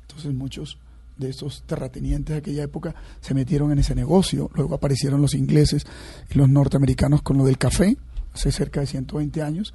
Entonces 0.09 0.33
muchos 0.33 0.77
de 1.17 1.29
esos 1.29 1.61
terratenientes 1.63 2.33
de 2.33 2.39
aquella 2.39 2.63
época 2.63 2.95
se 3.21 3.33
metieron 3.35 3.71
en 3.71 3.79
ese 3.79 3.93
negocio. 3.93 4.49
Luego 4.55 4.73
aparecieron 4.73 5.21
los 5.21 5.35
ingleses 5.35 5.85
y 6.29 6.37
los 6.37 6.49
norteamericanos 6.49 7.21
con 7.21 7.37
lo 7.37 7.45
del 7.45 7.57
café, 7.57 7.95
hace 8.33 8.51
cerca 8.51 8.79
de 8.79 8.87
120 8.87 9.41
años, 9.43 9.73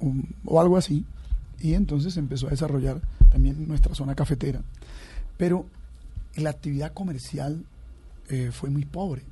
um, 0.00 0.22
o 0.44 0.60
algo 0.60 0.76
así. 0.76 1.04
Y 1.60 1.74
entonces 1.74 2.16
empezó 2.18 2.48
a 2.48 2.50
desarrollar 2.50 3.00
también 3.30 3.66
nuestra 3.66 3.94
zona 3.94 4.14
cafetera. 4.14 4.60
Pero 5.38 5.66
la 6.36 6.50
actividad 6.50 6.92
comercial 6.92 7.64
eh, 8.28 8.50
fue 8.52 8.68
muy 8.68 8.84
pobre, 8.84 9.22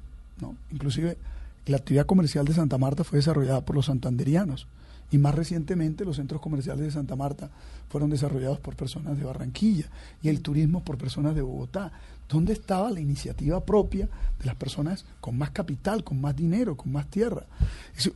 ¿no? 0.40 0.56
Inclusive 0.70 1.18
la 1.66 1.76
actividad 1.76 2.06
comercial 2.06 2.46
de 2.46 2.54
Santa 2.54 2.78
Marta 2.78 3.04
fue 3.04 3.18
desarrollada 3.18 3.64
por 3.64 3.76
los 3.76 3.86
santanderianos 3.86 4.66
y 5.12 5.18
más 5.18 5.34
recientemente 5.34 6.06
los 6.06 6.16
centros 6.16 6.40
comerciales 6.40 6.86
de 6.86 6.90
Santa 6.90 7.14
Marta 7.14 7.50
fueron 7.88 8.08
desarrollados 8.08 8.58
por 8.58 8.74
personas 8.74 9.18
de 9.18 9.24
Barranquilla 9.24 9.84
y 10.22 10.30
el 10.30 10.40
turismo 10.40 10.82
por 10.82 10.96
personas 10.96 11.34
de 11.34 11.42
Bogotá. 11.42 11.92
¿Dónde 12.28 12.54
estaba 12.54 12.90
la 12.90 13.00
iniciativa 13.00 13.62
propia 13.62 14.08
de 14.38 14.46
las 14.46 14.54
personas 14.54 15.04
con 15.20 15.36
más 15.36 15.50
capital, 15.50 16.02
con 16.02 16.18
más 16.18 16.34
dinero, 16.34 16.78
con 16.78 16.90
más 16.90 17.08
tierra? 17.08 17.44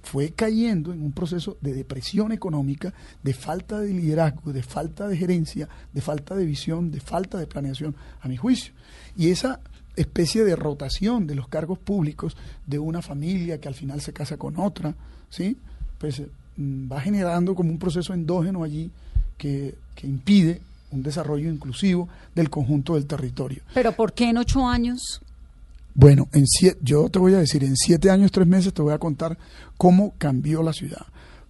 Fue 0.02 0.30
cayendo 0.30 0.94
en 0.94 1.02
un 1.02 1.12
proceso 1.12 1.58
de 1.60 1.74
depresión 1.74 2.32
económica, 2.32 2.94
de 3.22 3.34
falta 3.34 3.78
de 3.78 3.92
liderazgo, 3.92 4.54
de 4.54 4.62
falta 4.62 5.06
de 5.06 5.18
gerencia, 5.18 5.68
de 5.92 6.00
falta 6.00 6.34
de 6.34 6.46
visión, 6.46 6.90
de 6.90 7.00
falta 7.00 7.36
de 7.36 7.46
planeación, 7.46 7.94
a 8.22 8.28
mi 8.28 8.38
juicio. 8.38 8.72
Y 9.18 9.28
esa 9.28 9.60
especie 9.96 10.44
de 10.44 10.56
rotación 10.56 11.26
de 11.26 11.34
los 11.34 11.48
cargos 11.48 11.78
públicos 11.78 12.38
de 12.66 12.78
una 12.78 13.02
familia 13.02 13.60
que 13.60 13.68
al 13.68 13.74
final 13.74 14.00
se 14.00 14.14
casa 14.14 14.38
con 14.38 14.58
otra, 14.58 14.94
¿sí? 15.28 15.58
Pues 15.98 16.20
eh, 16.20 16.28
va 16.58 17.00
generando 17.00 17.54
como 17.54 17.70
un 17.70 17.78
proceso 17.78 18.14
endógeno 18.14 18.62
allí 18.62 18.90
que, 19.36 19.74
que 19.94 20.06
impide 20.06 20.60
un 20.90 21.02
desarrollo 21.02 21.50
inclusivo 21.50 22.08
del 22.34 22.50
conjunto 22.50 22.94
del 22.94 23.06
territorio. 23.06 23.62
Pero 23.74 23.92
¿por 23.92 24.12
qué 24.12 24.30
en 24.30 24.38
ocho 24.38 24.66
años? 24.66 25.20
Bueno, 25.94 26.28
en 26.32 26.46
siete, 26.46 26.78
yo 26.82 27.08
te 27.08 27.18
voy 27.18 27.34
a 27.34 27.38
decir, 27.38 27.64
en 27.64 27.76
siete 27.76 28.10
años, 28.10 28.30
tres 28.30 28.46
meses, 28.46 28.72
te 28.72 28.82
voy 28.82 28.92
a 28.92 28.98
contar 28.98 29.38
cómo 29.76 30.12
cambió 30.18 30.62
la 30.62 30.72
ciudad. 30.72 31.06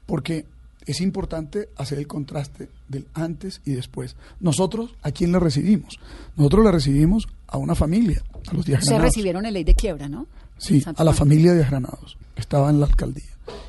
Porque 0.07 0.47
es 0.87 1.01
importante 1.01 1.69
hacer 1.77 1.99
el 1.99 2.07
contraste 2.07 2.69
del 2.88 3.07
antes 3.12 3.61
y 3.64 3.73
después. 3.73 4.14
Nosotros, 4.38 4.95
¿a 5.03 5.11
quién 5.11 5.33
le 5.33 5.40
recibimos? 5.40 5.99
Nosotros 6.37 6.64
le 6.64 6.73
recibimos 6.73 7.27
a 7.49 7.59
una 7.59 7.75
familia, 7.75 8.23
a 8.49 8.55
los 8.55 8.64
días 8.64 8.85
Se 8.85 8.99
recibieron 8.99 9.45
en 9.47 9.55
ley 9.55 9.64
de 9.64 9.75
quiebra, 9.75 10.09
¿no? 10.09 10.27
Sí, 10.59 10.83
a 10.95 11.05
la 11.05 11.12
familia 11.12 11.53
de 11.53 11.64
Granados, 11.64 12.16
que 12.35 12.40
estaba 12.40 12.71
en 12.71 12.81
la 12.81 12.87
alcaldía. 12.87 13.25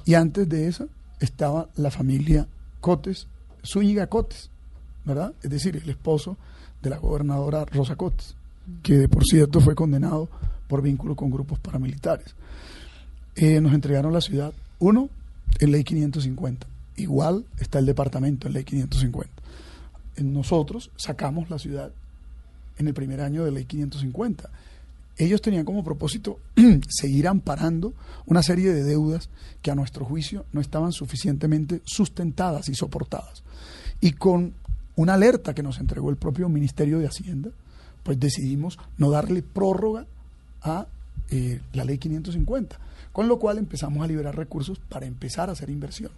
Y 0.06 0.14
antes 0.14 0.48
de 0.48 0.68
esa 0.68 0.86
estaba 1.20 1.70
la 1.76 1.92
familia 1.92 2.48
Cotes, 2.82 3.28
Zúñiga 3.66 4.08
Cotes, 4.08 4.50
¿verdad? 5.06 5.34
Es 5.42 5.50
decir, 5.50 5.78
el 5.78 5.90
esposo 5.90 6.38
de 6.82 6.90
la 6.90 6.98
gobernadora 6.98 7.66
Rosa 7.66 7.96
Cotes, 7.96 8.36
que 8.84 9.08
por 9.10 9.24
cierto 9.24 9.60
fue 9.62 9.76
condenado 9.76 10.30
por 10.68 10.82
vínculo 10.82 11.16
con 11.16 11.30
grupos 11.30 11.60
paramilitares. 11.60 12.36
Eh, 13.36 13.62
nos 13.62 13.74
entregaron 13.74 14.14
la 14.14 14.22
ciudad, 14.22 14.54
uno, 14.80 15.10
en 15.60 15.72
ley 15.72 15.84
550. 15.84 16.68
Igual 16.98 17.46
está 17.60 17.80
el 17.80 17.86
departamento 17.86 18.48
en 18.48 18.54
ley 18.54 18.64
550. 18.64 19.32
Eh, 20.16 20.24
Nosotros 20.24 20.92
sacamos 20.98 21.50
la 21.50 21.60
ciudad 21.60 21.92
en 22.78 22.88
el 22.88 22.94
primer 22.94 23.22
año 23.22 23.46
de 23.46 23.52
ley 23.52 23.66
550 23.66 24.50
ellos 25.18 25.42
tenían 25.42 25.66
como 25.66 25.84
propósito 25.84 26.40
seguir 26.88 27.28
amparando 27.28 27.94
una 28.26 28.44
serie 28.44 28.74
de 28.74 28.84
deudas 28.84 29.30
que 29.62 29.72
a 29.72 29.76
nuestro 29.76 30.06
juicio 30.06 30.46
no 30.54 30.62
estaban 30.62 30.92
suficientemente 30.92 31.82
sustentadas 31.86 32.70
y 32.70 32.76
soportadas. 32.76 33.44
Y 34.00 34.12
con 34.14 34.54
una 34.96 35.16
alerta 35.16 35.54
que 35.54 35.64
nos 35.64 35.80
entregó 35.80 36.10
el 36.10 36.18
propio 36.18 36.50
Ministerio 36.50 37.00
de 37.00 37.08
Hacienda, 37.08 37.50
pues 38.04 38.20
decidimos 38.20 38.80
no 38.98 39.10
darle 39.10 39.42
prórroga 39.42 40.06
a 40.62 40.88
eh, 41.30 41.60
la 41.74 41.84
ley 41.84 41.98
550. 41.98 42.80
Con 43.12 43.28
lo 43.28 43.40
cual 43.40 43.58
empezamos 43.58 44.04
a 44.04 44.08
liberar 44.08 44.36
recursos 44.36 44.80
para 44.80 45.06
empezar 45.06 45.50
a 45.50 45.54
hacer 45.54 45.70
inversión. 45.70 46.12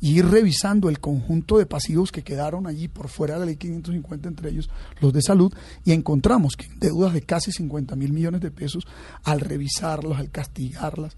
Y 0.00 0.18
ir 0.18 0.26
revisando 0.26 0.88
el 0.88 1.00
conjunto 1.00 1.58
de 1.58 1.66
pasivos 1.66 2.12
que 2.12 2.22
quedaron 2.22 2.66
allí 2.66 2.88
por 2.88 3.08
fuera 3.08 3.34
de 3.34 3.40
la 3.40 3.46
ley 3.46 3.56
550, 3.56 4.28
entre 4.28 4.50
ellos 4.50 4.70
los 5.00 5.12
de 5.12 5.22
salud, 5.22 5.52
y 5.84 5.92
encontramos 5.92 6.56
que 6.56 6.68
deudas 6.78 7.12
de 7.12 7.22
casi 7.22 7.52
50 7.52 7.96
mil 7.96 8.12
millones 8.12 8.40
de 8.40 8.50
pesos, 8.50 8.86
al 9.24 9.40
revisarlas, 9.40 10.18
al 10.18 10.30
castigarlas, 10.30 11.16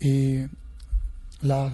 eh, 0.00 0.48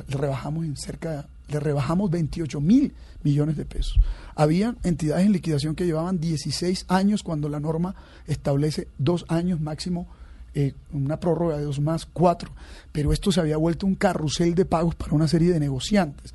rebajamos 0.09 0.64
en 0.64 0.76
cerca, 0.76 1.28
le 1.48 1.61
rebajamos 1.61 2.11
28 2.11 2.61
mil 2.61 2.92
millones 3.22 3.56
de 3.56 3.64
pesos. 3.64 3.98
Había 4.35 4.76
entidades 4.82 5.26
en 5.26 5.32
liquidación 5.32 5.74
que 5.74 5.87
llevaban 5.87 6.20
16 6.20 6.87
años 6.88 7.22
cuando 7.22 7.48
la 7.48 7.61
norma 7.61 7.94
establece 8.26 8.88
dos 8.98 9.24
años 9.28 9.61
máximo 9.61 10.06
eh, 10.58 10.72
una 10.94 11.20
prórroga 11.20 11.58
de 11.58 11.64
dos 11.64 11.80
más, 11.80 12.06
cuatro, 12.06 12.50
pero 12.90 13.12
esto 13.12 13.30
se 13.30 13.40
había 13.40 13.58
vuelto 13.58 13.86
un 13.86 13.94
carrusel 13.94 14.54
de 14.54 14.64
pagos 14.64 14.94
para 14.94 15.12
una 15.12 15.28
serie 15.28 15.52
de 15.52 15.60
negociantes. 15.60 16.32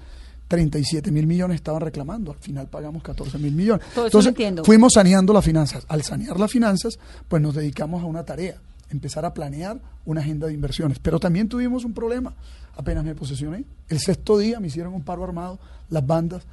37 0.47 1.11
mil 1.11 1.25
millones 1.25 1.55
estaban 1.55 1.81
reclamando, 1.81 2.31
al 2.31 2.37
final 2.37 2.67
pagamos 2.67 3.01
14 3.01 3.39
mil 3.39 3.55
millones. 3.55 3.83
Todo 3.95 4.05
eso 4.05 4.21
lo 4.21 4.29
Entonces, 4.29 4.65
fuimos 4.65 4.93
saneando 4.93 5.33
las 5.33 5.43
finanzas. 5.43 5.85
Al 5.87 6.03
sanear 6.03 6.39
las 6.39 6.51
finanzas, 6.51 6.99
pues 7.27 7.41
nos 7.41 7.55
dedicamos 7.55 8.03
a 8.03 8.05
una 8.05 8.23
tarea, 8.23 8.57
empezar 8.91 9.25
a 9.25 9.33
planear 9.33 9.79
una 10.05 10.21
agenda 10.21 10.45
de 10.45 10.53
inversiones. 10.53 10.99
Pero 10.99 11.19
también 11.19 11.49
tuvimos 11.49 11.83
un 11.83 11.93
problema, 11.93 12.35
apenas 12.75 13.03
me 13.03 13.15
posesioné. 13.15 13.63
El 13.89 13.99
sexto 13.99 14.37
día 14.37 14.59
me 14.59 14.67
hicieron 14.67 14.93
un 14.93 15.01
paro 15.01 15.23
armado 15.23 15.57
las 15.89 16.05
bandas 16.05 16.43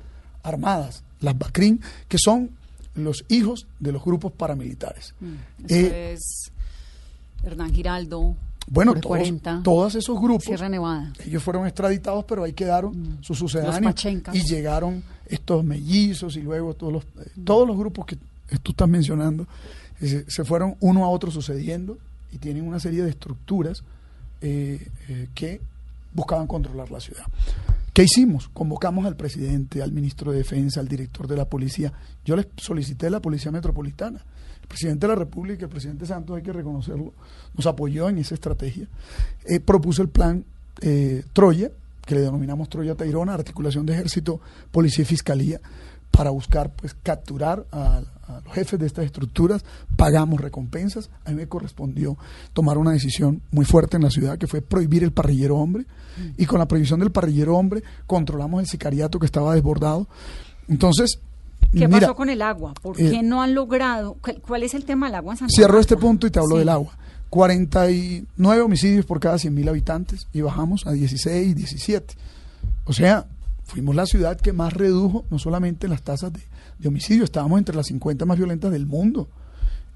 armadas, 0.42 1.02
las 1.20 1.36
BACRIN, 1.36 1.82
que 2.08 2.16
son 2.18 2.50
los 2.94 3.26
hijos 3.28 3.66
de 3.78 3.92
los 3.92 4.02
grupos 4.02 4.32
paramilitares. 4.32 5.14
Eso 5.66 5.74
Eh, 5.74 6.12
es 6.14 6.52
Hernán 7.42 7.72
Giraldo. 7.74 8.36
Bueno, 8.70 8.92
todos, 8.92 9.06
40. 9.06 9.62
todos 9.62 9.94
esos 9.94 10.20
grupos, 10.20 10.44
Sierra 10.44 10.68
Nevada. 10.68 11.12
ellos 11.24 11.42
fueron 11.42 11.66
extraditados, 11.66 12.24
pero 12.26 12.44
ahí 12.44 12.52
quedaron 12.52 13.18
sus 13.22 13.38
sucedáneos 13.38 14.04
y 14.34 14.42
llegaron 14.42 15.02
estos 15.26 15.64
mellizos 15.64 16.36
y 16.36 16.42
luego 16.42 16.74
todos 16.74 16.92
los, 16.92 17.04
eh, 17.04 17.30
todos 17.44 17.66
los 17.66 17.78
grupos 17.78 18.04
que 18.04 18.16
tú 18.62 18.72
estás 18.72 18.88
mencionando 18.88 19.46
eh, 20.00 20.24
se, 20.28 20.44
fueron 20.44 20.76
uno 20.80 21.04
a 21.04 21.08
otro 21.08 21.30
sucediendo 21.30 21.98
y 22.32 22.38
tienen 22.38 22.66
una 22.66 22.78
serie 22.78 23.02
de 23.02 23.10
estructuras 23.10 23.82
eh, 24.40 24.88
eh, 25.08 25.28
que 25.34 25.60
buscaban 26.12 26.46
controlar 26.46 26.90
la 26.90 27.00
ciudad. 27.00 27.24
¿Qué 27.92 28.04
hicimos? 28.04 28.48
Convocamos 28.52 29.06
al 29.06 29.16
presidente, 29.16 29.82
al 29.82 29.90
ministro 29.90 30.30
de 30.30 30.38
Defensa, 30.38 30.78
al 30.78 30.86
director 30.86 31.26
de 31.26 31.36
la 31.36 31.46
policía. 31.46 31.92
Yo 32.24 32.36
les 32.36 32.46
solicité 32.56 33.10
la 33.10 33.20
policía 33.20 33.50
metropolitana. 33.50 34.22
El 34.68 34.76
presidente 34.76 35.06
de 35.06 35.12
la 35.14 35.18
República, 35.18 35.64
el 35.64 35.70
presidente 35.70 36.04
Santos, 36.04 36.36
hay 36.36 36.42
que 36.42 36.52
reconocerlo, 36.52 37.14
nos 37.54 37.66
apoyó 37.66 38.08
en 38.10 38.18
esa 38.18 38.34
estrategia. 38.34 38.86
Eh, 39.46 39.60
propuso 39.60 40.02
el 40.02 40.10
plan 40.10 40.44
eh, 40.82 41.24
Troya, 41.32 41.70
que 42.04 42.14
le 42.14 42.20
denominamos 42.20 42.68
Troya 42.68 42.94
Tairona, 42.94 43.32
articulación 43.32 43.86
de 43.86 43.94
ejército, 43.94 44.40
policía 44.70 45.02
y 45.02 45.06
fiscalía, 45.06 45.58
para 46.10 46.30
buscar 46.30 46.74
pues 46.74 46.94
capturar 47.02 47.64
a, 47.72 48.02
a 48.26 48.40
los 48.44 48.52
jefes 48.52 48.78
de 48.78 48.86
estas 48.86 49.06
estructuras, 49.06 49.64
pagamos 49.96 50.40
recompensas. 50.40 51.08
A 51.24 51.30
mí 51.30 51.36
me 51.36 51.48
correspondió 51.48 52.18
tomar 52.52 52.76
una 52.76 52.92
decisión 52.92 53.40
muy 53.50 53.64
fuerte 53.64 53.96
en 53.96 54.02
la 54.02 54.10
ciudad, 54.10 54.36
que 54.36 54.46
fue 54.46 54.60
prohibir 54.60 55.02
el 55.02 55.12
parrillero 55.12 55.56
hombre, 55.56 55.86
y 56.36 56.44
con 56.44 56.58
la 56.58 56.68
prohibición 56.68 57.00
del 57.00 57.10
parrillero 57.10 57.56
hombre 57.56 57.82
controlamos 58.06 58.60
el 58.60 58.66
sicariato 58.68 59.18
que 59.18 59.26
estaba 59.26 59.54
desbordado. 59.54 60.08
Entonces, 60.68 61.20
¿Qué 61.72 61.86
mira, 61.86 62.00
pasó 62.00 62.14
con 62.14 62.30
el 62.30 62.42
agua? 62.42 62.74
¿Por 62.80 63.00
eh, 63.00 63.10
qué 63.10 63.22
no 63.22 63.42
han 63.42 63.54
logrado? 63.54 64.16
¿Cuál, 64.22 64.40
cuál 64.40 64.62
es 64.62 64.74
el 64.74 64.84
tema 64.84 65.06
del 65.06 65.16
agua 65.16 65.34
en 65.34 65.38
Santa 65.38 65.52
Cierro 65.54 65.74
Marta? 65.74 65.80
este 65.80 65.96
punto 65.96 66.26
y 66.26 66.30
te 66.30 66.38
hablo 66.38 66.54
Sí. 66.56 66.58
del 66.60 66.68
agua. 66.68 66.96
49 67.30 68.62
homicidios 68.62 69.04
por 69.06 69.20
cada 69.20 69.36
100.000 69.36 69.68
habitantes 69.68 70.26
y 70.32 70.40
bajamos 70.40 70.86
a 70.86 70.92
16, 70.92 71.54
17. 71.54 72.14
O 72.84 72.92
sea, 72.92 73.26
fuimos 73.64 73.94
la 73.94 74.06
ciudad 74.06 74.40
que 74.40 74.52
más 74.52 74.72
redujo 74.72 75.24
no 75.30 75.38
solamente 75.38 75.88
las 75.88 76.02
tasas 76.02 76.32
de, 76.32 76.40
de 76.78 76.88
homicidio, 76.88 77.24
estábamos 77.24 77.58
entre 77.58 77.76
las 77.76 77.86
50 77.88 78.24
más 78.24 78.38
violentas 78.38 78.70
del 78.72 78.86
mundo 78.86 79.28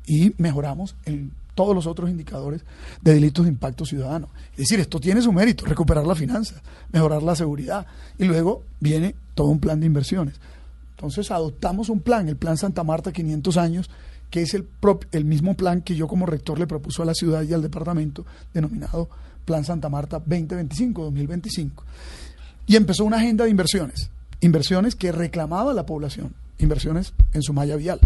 y 0.06 0.34
mejoramos 0.36 0.94
en 1.06 1.32
todos 1.54 1.74
los 1.74 1.86
otros 1.86 2.10
indicadores 2.10 2.62
de 3.02 3.14
delitos 3.14 3.44
de 3.44 3.50
impacto 3.50 3.84
ciudadano. 3.84 4.28
Es 4.52 4.58
decir, 4.58 4.80
esto 4.80 5.00
tiene 5.00 5.22
su 5.22 5.32
mérito, 5.32 5.64
recuperar 5.66 6.06
la 6.06 6.14
finanza, 6.14 6.62
mejorar 6.92 7.22
la 7.22 7.36
seguridad 7.36 7.86
y 8.18 8.24
luego 8.24 8.62
viene 8.80 9.14
todo 9.34 9.48
un 9.48 9.58
plan 9.58 9.80
de 9.80 9.86
inversiones. 9.86 10.34
Entonces 10.96 11.30
adoptamos 11.30 11.88
un 11.88 12.00
plan, 12.00 12.28
el 12.28 12.36
Plan 12.36 12.56
Santa 12.56 12.84
Marta 12.84 13.12
500 13.12 13.56
años, 13.56 13.90
que 14.30 14.42
es 14.42 14.54
el, 14.54 14.66
prop- 14.80 15.06
el 15.12 15.24
mismo 15.24 15.54
plan 15.54 15.82
que 15.82 15.94
yo 15.96 16.06
como 16.08 16.26
rector 16.26 16.58
le 16.58 16.66
propuso 16.66 17.02
a 17.02 17.06
la 17.06 17.14
ciudad 17.14 17.42
y 17.42 17.52
al 17.52 17.62
departamento, 17.62 18.24
denominado 18.54 19.08
Plan 19.44 19.64
Santa 19.64 19.88
Marta 19.88 20.22
2025-2025. 20.24 21.70
Y 22.66 22.76
empezó 22.76 23.04
una 23.04 23.16
agenda 23.18 23.44
de 23.44 23.50
inversiones, 23.50 24.10
inversiones 24.40 24.94
que 24.94 25.12
reclamaba 25.12 25.74
la 25.74 25.84
población, 25.84 26.32
inversiones 26.58 27.12
en 27.32 27.42
su 27.42 27.52
malla 27.52 27.76
vial, 27.76 28.00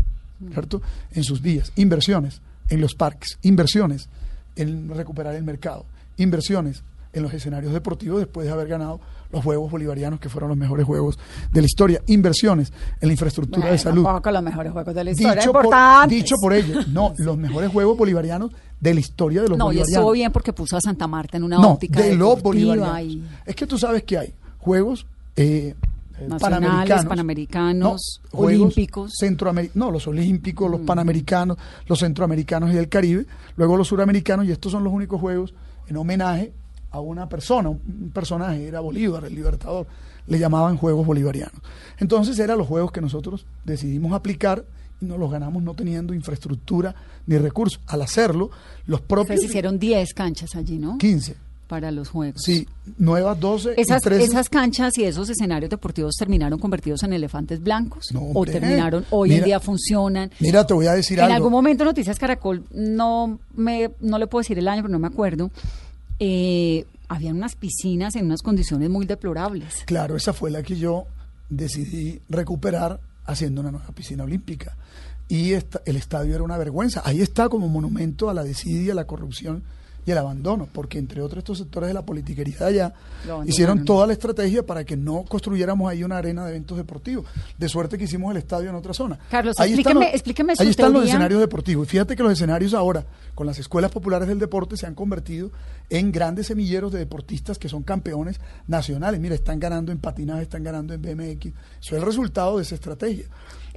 ¿cierto? 0.53 0.81
En 1.13 1.25
sus 1.25 1.43
vías, 1.43 1.73
inversiones 1.77 2.41
en 2.71 2.81
los 2.81 2.95
parques, 2.95 3.39
inversiones 3.43 4.09
en 4.57 4.89
recuperar 4.89 5.35
el 5.35 5.45
mercado, 5.45 5.85
inversiones 6.17 6.83
en 7.17 7.23
los 7.23 7.33
escenarios 7.33 7.73
deportivos 7.73 8.19
después 8.21 8.47
de 8.47 8.53
haber 8.53 8.69
ganado 8.69 9.01
los 9.33 9.43
Juegos 9.43 9.71
Bolivarianos, 9.71 10.21
que 10.21 10.29
fueron 10.29 10.49
los 10.51 10.59
mejores 10.59 10.87
juegos 10.87 11.19
de 11.53 11.61
la 11.61 11.67
historia, 11.67 12.01
inversiones 12.07 12.73
en 13.01 13.09
la 13.09 13.13
infraestructura 13.15 13.61
Bueno, 13.61 13.73
de 13.73 13.79
salud. 13.79 14.05
Tampoco 14.05 14.31
los 14.31 14.43
mejores 14.43 14.73
juegos 14.73 14.95
de 14.95 15.05
la 15.05 15.11
historia. 15.11 15.35
Dicho 15.35 15.53
por, 15.53 16.09
dicho 16.09 16.35
por 16.41 16.53
ellos, 16.53 16.89
no, 16.89 17.13
los 17.19 17.37
mejores 17.37 17.71
Juegos 17.73 17.97
Bolivarianos 17.97 18.53
de 18.81 18.95
la 18.95 19.01
historia 19.01 19.43
de 19.43 19.49
los 19.49 19.59
No, 19.59 19.65
y 19.65 19.67
bolivarianos. 19.77 19.99
estuvo 19.99 20.13
bien 20.13 20.33
porque 20.33 20.53
puso 20.53 20.77
a 20.77 20.81
Santa 20.81 21.07
Marta 21.07 21.37
en 21.37 21.43
una 21.45 21.59
No, 21.59 21.73
óptica 21.73 22.01
de 22.03 22.15
los 22.15 22.41
bolivarianos. 22.43 23.01
y 23.01 23.23
Es 23.45 23.57
que 23.57 23.67
tú 23.67 23.79
sabes 23.79 24.05
que 24.05 24.19
hay 24.19 24.35
juegos 24.59 25.07
eh, 25.35 25.75
eh, 26.19 26.29
Nacionales, 26.29 26.41
panamericanos, 26.41 27.05
panamericanos, 27.07 28.21
no, 28.33 28.39
juegos 28.39 28.55
olímpicos. 28.63 29.13
no, 29.75 29.91
los 29.91 30.07
olímpicos, 30.07 30.71
los 30.71 30.81
panamericanos, 30.81 31.59
los 31.87 31.99
centroamericanos 31.99 32.71
y 32.71 32.75
del 32.75 32.89
Caribe, 32.89 33.27
luego 33.57 33.77
los 33.77 33.89
suramericanos, 33.89 34.47
y 34.47 34.53
estos 34.53 34.73
son 34.73 34.83
los 34.85 34.93
únicos 34.93 35.21
juegos 35.21 35.53
en 35.89 35.97
homenaje 35.97 36.53
a 36.97 37.01
una 37.01 37.29
persona, 37.29 37.69
un 37.69 38.11
personaje, 38.13 38.67
era 38.67 38.81
Bolívar, 38.81 39.25
el 39.25 39.35
libertador, 39.35 39.87
le 40.27 40.39
llamaban 40.39 40.77
Juegos 40.77 41.07
Bolivarianos. 41.07 41.61
Entonces 41.99 42.39
eran 42.39 42.59
los 42.59 42.67
juegos 42.67 42.91
que 42.93 43.01
nosotros 43.01 43.47
decidimos 43.65 44.13
aplicar 44.13 44.65
y 45.01 45.05
nos 45.05 45.19
los 45.19 45.31
ganamos 45.31 45.63
no 45.63 45.75
teniendo 45.75 46.15
infraestructura 46.15 46.95
ni 47.27 47.37
recursos. 47.39 47.81
Al 47.87 48.03
hacerlo, 48.03 48.51
los 48.87 49.01
propios 49.01 49.37
Ustedes 49.37 49.51
hicieron 49.51 49.79
10 49.79 50.15
canchas 50.15 50.57
allí, 50.57 50.79
¿no? 50.79 50.97
15, 50.99 51.37
Para 51.69 51.91
los 51.91 52.09
juegos. 52.09 52.41
sí, 52.43 52.67
nuevas 52.97 53.39
12 53.39 53.75
Esas, 53.77 54.01
y 54.01 54.05
13. 54.05 54.25
esas 54.25 54.49
canchas 54.49 54.97
y 54.99 55.05
esos 55.05 55.29
escenarios 55.29 55.69
deportivos 55.71 56.15
terminaron 56.17 56.59
convertidos 56.59 57.03
en 57.03 57.13
elefantes 57.13 57.61
blancos 57.63 58.07
No, 58.13 58.21
o 58.21 58.33
hombre. 58.39 58.53
terminaron 58.53 59.05
hoy 59.11 59.35
en 59.35 59.45
día 59.45 59.61
funcionan. 59.61 60.31
Mira, 60.41 60.67
te 60.67 60.73
voy 60.75 60.87
a 60.87 60.95
decir 60.95 61.19
En 61.19 61.25
algo. 61.27 61.37
algún 61.37 61.53
momento 61.53 61.85
Noticias 61.85 62.19
Caracol 62.19 62.65
no 62.73 63.39
me 63.55 63.91
no 64.01 64.19
le 64.19 64.27
puedo 64.29 64.41
decir 64.41 64.59
el 64.59 64.67
año, 64.67 64.83
pero 64.83 64.93
no 64.93 64.99
me 64.99 65.09
acuerdo. 65.09 65.51
Eh, 66.19 66.85
unas 67.37 67.55
piscinas 67.55 68.17
en 68.17 68.27
unas 68.27 68.43
condiciones 68.43 68.91
muy 68.91 69.07
deplorables. 69.07 69.83
Claro, 69.87 70.17
esa 70.17 70.33
fue 70.33 70.51
la 70.51 70.63
que 70.63 70.77
yo 70.77 71.07
decidí 71.49 72.21
recuperar 72.29 73.01
haciendo 73.25 73.61
una 73.61 73.71
nueva 73.71 73.89
piscina 73.89 74.25
olímpica. 74.25 74.77
Y 75.29 75.53
esta- 75.53 75.83
el 75.85 75.97
estadio 75.97 76.35
era 76.35 76.45
una 76.45 76.57
vergüenza. 76.59 77.03
Ahí 77.05 77.21
está 77.21 77.49
como 77.49 77.69
monumento 77.69 78.31
a 78.31 78.35
la 78.35 78.45
desidia, 78.45 78.95
la 78.95 79.07
corrupción 79.07 79.63
y 80.07 80.11
el 80.13 80.19
abandono, 80.19 80.69
porque 80.73 80.99
entre 80.99 81.21
otros 81.21 81.39
estos 81.39 81.59
sectores 81.59 81.89
de 81.89 81.95
la 81.95 82.07
politiquería 82.07 82.57
allá 82.61 82.95
hicieron 83.45 83.85
toda 83.85 84.07
la 84.07 84.13
estrategia 84.13 84.65
para 84.65 84.85
que 84.85 84.97
no 84.97 85.25
construyéramos 85.29 85.91
ahí 85.91 86.05
una 86.05 86.17
arena 86.19 86.45
de 86.45 86.51
eventos 86.53 86.79
deportivos. 86.79 87.27
De 87.59 87.69
suerte 87.69 87.99
que 87.99 88.05
hicimos 88.05 88.31
el 88.31 88.37
estadio 88.37 88.71
en 88.71 88.77
otra 88.77 88.95
zona. 88.95 89.19
Carlos, 89.31 89.57
Ahí 89.59 89.73
explíqueme- 89.75 89.79
están 89.89 89.95
los- 90.05 90.15
explíqueme 90.15 90.57
su 90.57 90.63
Ahí 90.63 90.69
están 90.69 90.93
los 90.93 91.05
escenarios 91.07 91.41
deportivos. 91.41 91.87
Y 91.89 91.91
fíjate 91.91 92.15
que 92.17 92.23
los 92.23 92.33
escenarios 92.33 92.73
ahora, 92.73 93.05
con 93.35 93.47
las 93.49 93.59
escuelas 93.59 93.91
populares 93.91 94.29
del 94.29 94.39
deporte, 94.39 94.77
se 94.77 94.87
han 94.87 94.95
convertido 94.95 95.51
en 95.91 96.13
grandes 96.13 96.47
semilleros 96.47 96.93
de 96.93 97.01
deportistas 97.01 97.59
que 97.59 97.69
son 97.69 97.83
campeones 97.83 98.41
nacionales. 98.69 99.21
Mira, 99.21 99.35
están 99.35 99.59
ganando 99.59 99.91
en 99.93 99.99
patinaje, 99.99 100.43
están 100.43 100.63
ganando 100.63 100.95
en 100.95 101.03
BMX. 101.03 101.47
Eso 101.47 101.55
es 101.81 101.93
el 101.93 102.03
resultado 102.03 102.57
de 102.59 102.63
esa 102.63 102.75
estrategia. 102.77 103.27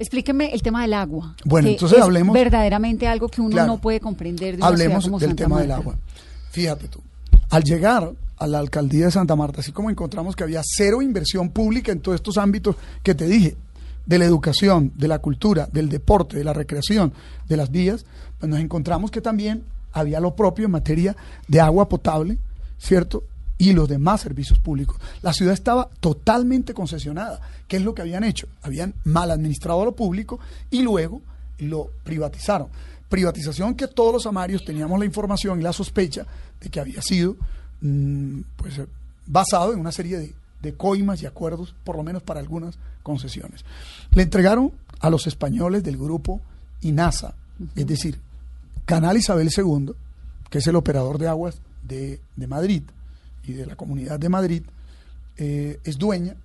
Explíqueme 0.00 0.52
el 0.54 0.62
tema 0.62 0.82
del 0.82 0.94
agua. 0.94 1.36
Bueno, 1.44 1.66
que 1.66 1.72
entonces 1.74 1.98
es 1.98 2.04
hablemos- 2.04 2.32
verdaderamente 2.34 3.06
algo 3.06 3.28
que 3.28 3.40
uno 3.40 3.50
Claro. 3.50 3.66
no 3.68 3.78
puede 3.80 4.00
comprender 4.00 4.56
de 4.56 4.64
Hablemos 4.64 5.04
como 5.04 5.18
del 5.18 5.28
Santa 5.30 5.44
tema 5.44 5.60
del 5.60 5.70
agua. 5.72 5.96
Fíjate 6.50 6.88
tú, 6.88 7.00
al 7.50 7.62
llegar 7.62 8.10
a 8.38 8.46
la 8.46 8.58
alcaldía 8.58 9.04
de 9.04 9.10
Santa 9.12 9.36
Marta, 9.36 9.60
así 9.60 9.72
como 9.72 9.90
encontramos 9.90 10.34
que 10.34 10.42
había 10.42 10.62
cero 10.64 11.02
inversión 11.02 11.50
pública 11.50 11.92
en 11.92 12.00
todos 12.00 12.16
estos 12.16 12.38
ámbitos 12.38 12.76
que 13.02 13.14
te 13.14 13.26
dije, 13.26 13.56
de 14.06 14.18
la 14.18 14.24
educación, 14.24 14.90
de 14.96 15.06
la 15.06 15.18
cultura, 15.18 15.68
del 15.70 15.90
deporte, 15.90 16.38
de 16.38 16.44
la 16.44 16.54
recreación, 16.54 17.12
de 17.46 17.56
las 17.58 17.70
vías, 17.70 18.06
pues 18.38 18.48
nos 18.50 18.58
encontramos 18.58 19.10
que 19.10 19.20
también 19.20 19.62
había 19.92 20.18
lo 20.20 20.34
propio 20.34 20.64
en 20.64 20.70
materia 20.70 21.14
de 21.46 21.60
agua 21.60 21.88
potable, 21.88 22.38
¿cierto? 22.78 23.22
Y 23.60 23.74
los 23.74 23.86
demás 23.90 24.22
servicios 24.22 24.58
públicos. 24.58 24.96
La 25.20 25.34
ciudad 25.34 25.52
estaba 25.52 25.90
totalmente 26.00 26.72
concesionada. 26.72 27.40
¿Qué 27.68 27.76
es 27.76 27.82
lo 27.82 27.94
que 27.94 28.00
habían 28.00 28.24
hecho? 28.24 28.48
Habían 28.62 28.94
mal 29.04 29.30
administrado 29.30 29.84
lo 29.84 29.92
público 29.92 30.40
y 30.70 30.80
luego 30.80 31.20
lo 31.58 31.90
privatizaron. 32.02 32.68
Privatización 33.10 33.74
que 33.74 33.86
todos 33.86 34.14
los 34.14 34.26
amarios 34.26 34.64
teníamos 34.64 34.98
la 34.98 35.04
información 35.04 35.60
y 35.60 35.62
la 35.62 35.74
sospecha 35.74 36.26
de 36.58 36.70
que 36.70 36.80
había 36.80 37.02
sido 37.02 37.36
mm, 37.82 38.40
pues, 38.56 38.78
eh, 38.78 38.86
basado 39.26 39.74
en 39.74 39.80
una 39.80 39.92
serie 39.92 40.18
de, 40.18 40.34
de 40.62 40.74
coimas 40.74 41.20
y 41.20 41.26
acuerdos, 41.26 41.74
por 41.84 41.96
lo 41.96 42.02
menos 42.02 42.22
para 42.22 42.40
algunas 42.40 42.78
concesiones. 43.02 43.66
Le 44.12 44.22
entregaron 44.22 44.72
a 45.00 45.10
los 45.10 45.26
españoles 45.26 45.84
del 45.84 45.98
grupo 45.98 46.40
INASA, 46.80 47.34
es 47.76 47.86
decir, 47.86 48.18
Canal 48.86 49.18
Isabel 49.18 49.50
II, 49.54 49.92
que 50.48 50.58
es 50.58 50.66
el 50.66 50.76
operador 50.76 51.18
de 51.18 51.28
aguas 51.28 51.60
de, 51.82 52.20
de 52.36 52.46
Madrid 52.46 52.84
de 53.52 53.66
la 53.66 53.76
comunidad 53.76 54.18
de 54.18 54.28
Madrid, 54.28 54.62
eh, 55.36 55.78
es 55.84 55.98
dueña 55.98 56.36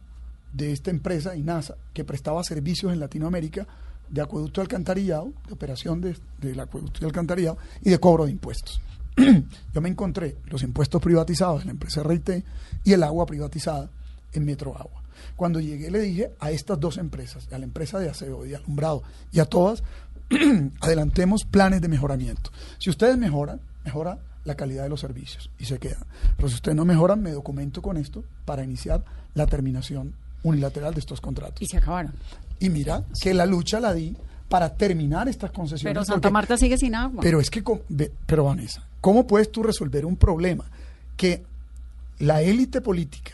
de 0.54 0.72
esta 0.72 0.89
empresa 0.91 1.36
INASA 1.36 1.76
que 1.94 2.04
prestaba 2.06 2.44
servicios 2.44 2.94
en 2.94 3.00
Latinoamérica 3.00 3.68
de 4.10 4.22
acueducto 4.22 4.62
alcantarillado, 4.62 5.34
de 5.48 5.54
operación 5.54 6.00
de- 6.02 6.15
del 6.39 6.60
acueducto 6.60 7.00
y 7.02 7.06
alcantarillado 7.06 7.58
y 7.82 7.89
de 7.89 8.00
cobro 8.00 8.26
de 8.26 8.32
impuestos. 8.32 8.80
Yo 9.74 9.82
me 9.82 9.89
encontré 9.89 10.38
los 10.46 10.63
impuestos 10.63 11.02
privatizados 11.02 11.62
en 11.62 11.68
la 11.68 11.72
empresa 11.74 12.04
RIT 12.04 12.44
y 12.84 12.94
el 12.94 13.04
agua 13.04 13.26
privatizada 13.26 13.89
en 14.34 14.46
Metro 14.46 14.78
Agua. 14.78 15.02
Cuando 15.36 15.60
llegué 15.60 15.89
le 15.91 16.00
dije 16.00 16.32
a 16.39 16.52
estas 16.52 16.80
dos 16.80 16.98
empresas, 16.98 17.48
a 17.52 17.58
la 17.58 17.65
empresa 17.65 18.00
de 18.00 18.10
aseo 18.10 18.46
y 18.46 18.50
de 18.50 18.58
alumbrado 18.58 19.02
y 19.32 19.39
a 19.39 19.46
todas, 19.46 19.84
adelantemos 20.82 21.44
planes 21.46 21.82
de 21.82 21.88
mejoramiento. 21.88 22.52
Si 22.80 22.89
ustedes 22.89 23.18
mejoran, 23.18 23.60
mejora 23.84 24.20
la 24.45 24.55
calidad 24.55 24.84
de 24.84 24.89
los 24.89 25.01
servicios 25.01 25.49
y 25.60 25.65
se 25.65 25.79
quedan. 25.79 26.03
Pero 26.38 26.47
si 26.49 26.55
ustedes 26.55 26.75
no 26.77 26.86
mejoran, 26.86 27.21
me 27.21 27.31
documento 27.31 27.81
con 27.81 27.97
esto 27.97 28.23
para 28.45 28.63
iniciar 28.63 29.03
la 29.34 29.45
terminación 29.47 30.13
unilateral 30.43 30.93
de 30.93 30.99
estos 31.01 31.19
contratos. 31.19 31.62
Y 31.62 31.65
se 31.65 31.77
acabaron. 31.77 32.13
Y 32.60 32.69
mira 32.69 33.03
que 33.21 33.34
la 33.34 33.45
lucha 33.45 33.79
la 33.79 33.93
di 33.93 34.15
para 34.47 34.75
terminar 34.75 35.27
estas 35.27 35.51
concesiones. 35.51 35.93
Pero 35.93 36.05
Santa 36.05 36.21
porque- 36.21 36.34
Marta 36.34 36.58
sigue 36.58 36.77
sin 36.77 36.95
agua. 36.95 37.21
Pero 37.21 37.41
es 37.41 37.49
que, 37.49 37.63
pero 38.25 38.45
Vanessa, 38.45 38.88
¿Cómo 39.01 39.27
puedes 39.27 39.51
tú 39.51 39.62
resolver 39.62 40.03
un 40.03 40.15
problema 40.15 40.65
que 41.15 41.43
la 42.17 42.41
élite 42.41 42.81
política, 42.81 43.34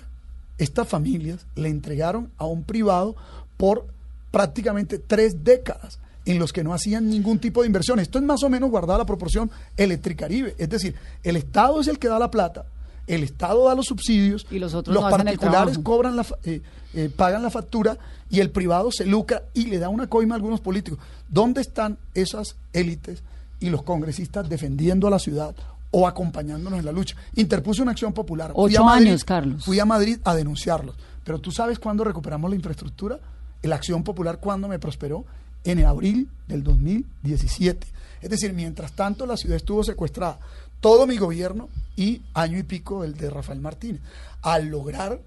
estas 0.57 0.85
familias, 0.85 1.45
le 1.55 1.69
entregaron 1.69 2.29
a 2.37 2.45
un 2.45 2.63
privado 2.63 3.15
por 3.55 3.87
prácticamente 4.31 4.99
tres 4.99 5.45
décadas 5.45 5.99
en 6.25 6.39
los 6.39 6.53
que 6.53 6.63
no 6.63 6.73
hacían 6.73 7.09
ningún 7.09 7.39
tipo 7.39 7.61
de 7.61 7.67
inversión? 7.67 7.99
Esto 7.99 8.19
es 8.19 8.23
más 8.25 8.43
o 8.43 8.49
menos 8.49 8.69
guardada 8.69 8.99
la 8.99 9.05
proporción 9.05 9.49
Electricaribe. 9.77 10.55
Es 10.57 10.69
decir, 10.69 10.95
el 11.23 11.35
Estado 11.35 11.81
es 11.81 11.87
el 11.87 11.99
que 11.99 12.07
da 12.07 12.19
la 12.19 12.29
plata, 12.31 12.65
el 13.07 13.23
Estado 13.23 13.65
da 13.67 13.75
los 13.75 13.87
subsidios, 13.87 14.45
Y 14.51 14.59
los 14.59 14.73
otros 14.73 14.93
no 14.93 15.07
el 15.07 15.11
particulares 15.15 15.77
cobran 15.79 16.15
la, 16.15 16.25
eh, 16.43 16.61
eh, 16.93 17.09
pagan 17.15 17.41
la 17.41 17.49
factura 17.49 17.97
y 18.29 18.39
el 18.39 18.51
privado 18.51 18.91
se 18.91 19.05
lucra 19.05 19.43
y 19.53 19.65
le 19.65 19.79
da 19.79 19.89
una 19.89 20.07
coima 20.07 20.35
a 20.35 20.37
algunos 20.37 20.61
políticos. 20.61 20.99
¿Dónde 21.27 21.61
están 21.61 21.97
esas 22.13 22.55
élites 22.73 23.23
y 23.59 23.69
los 23.69 23.83
congresistas 23.83 24.47
defendiendo 24.47 25.07
a 25.07 25.09
la 25.09 25.19
ciudad 25.19 25.55
o 25.89 26.07
acompañándonos 26.07 26.79
en 26.79 26.85
la 26.85 26.91
lucha? 26.91 27.15
Interpuse 27.35 27.81
una 27.81 27.91
acción 27.91 28.13
popular. 28.13 28.53
Fui 28.53 28.71
Ocho 28.75 28.83
a 28.83 28.85
Madrid- 28.85 29.07
años, 29.07 29.23
Carlos. 29.25 29.65
Fui 29.65 29.79
a 29.79 29.85
Madrid 29.85 30.19
a 30.23 30.35
denunciarlos. 30.35 30.95
Pero 31.23 31.39
tú 31.39 31.51
sabes 31.51 31.79
cuándo 31.79 32.03
recuperamos 32.03 32.49
la 32.49 32.55
infraestructura? 32.55 33.19
La 33.63 33.75
acción 33.75 34.03
popular, 34.03 34.39
¿cuándo 34.39 34.67
me 34.67 34.79
prosperó? 34.79 35.25
En 35.63 35.79
el 35.79 35.85
abril 35.85 36.29
del 36.47 36.63
2017. 36.63 37.87
Es 38.21 38.29
decir, 38.29 38.53
mientras 38.53 38.93
tanto 38.93 39.25
la 39.25 39.37
ciudad 39.37 39.57
estuvo 39.57 39.83
secuestrada. 39.83 40.39
Todo 40.79 41.05
mi 41.05 41.17
gobierno 41.17 41.69
y 41.95 42.21
año 42.33 42.57
y 42.57 42.63
pico 42.63 43.03
el 43.03 43.15
de 43.15 43.29
Rafael 43.29 43.59
Martínez. 43.59 44.01
Al 44.41 44.67
lograr 44.67 45.21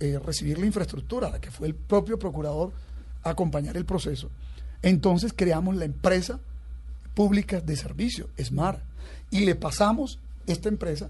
eh, 0.00 0.20
recibir 0.22 0.58
la 0.58 0.66
infraestructura, 0.66 1.30
la 1.30 1.40
que 1.40 1.50
fue 1.50 1.66
el 1.66 1.74
propio 1.74 2.18
procurador 2.18 2.72
a 3.22 3.30
acompañar 3.30 3.76
el 3.76 3.86
proceso, 3.86 4.30
entonces 4.82 5.32
creamos 5.34 5.76
la 5.76 5.86
empresa 5.86 6.38
pública 7.14 7.60
de 7.60 7.76
servicio, 7.76 8.28
SMART, 8.38 8.80
y 9.30 9.46
le 9.46 9.54
pasamos 9.54 10.18
esta 10.46 10.68
empresa, 10.68 11.08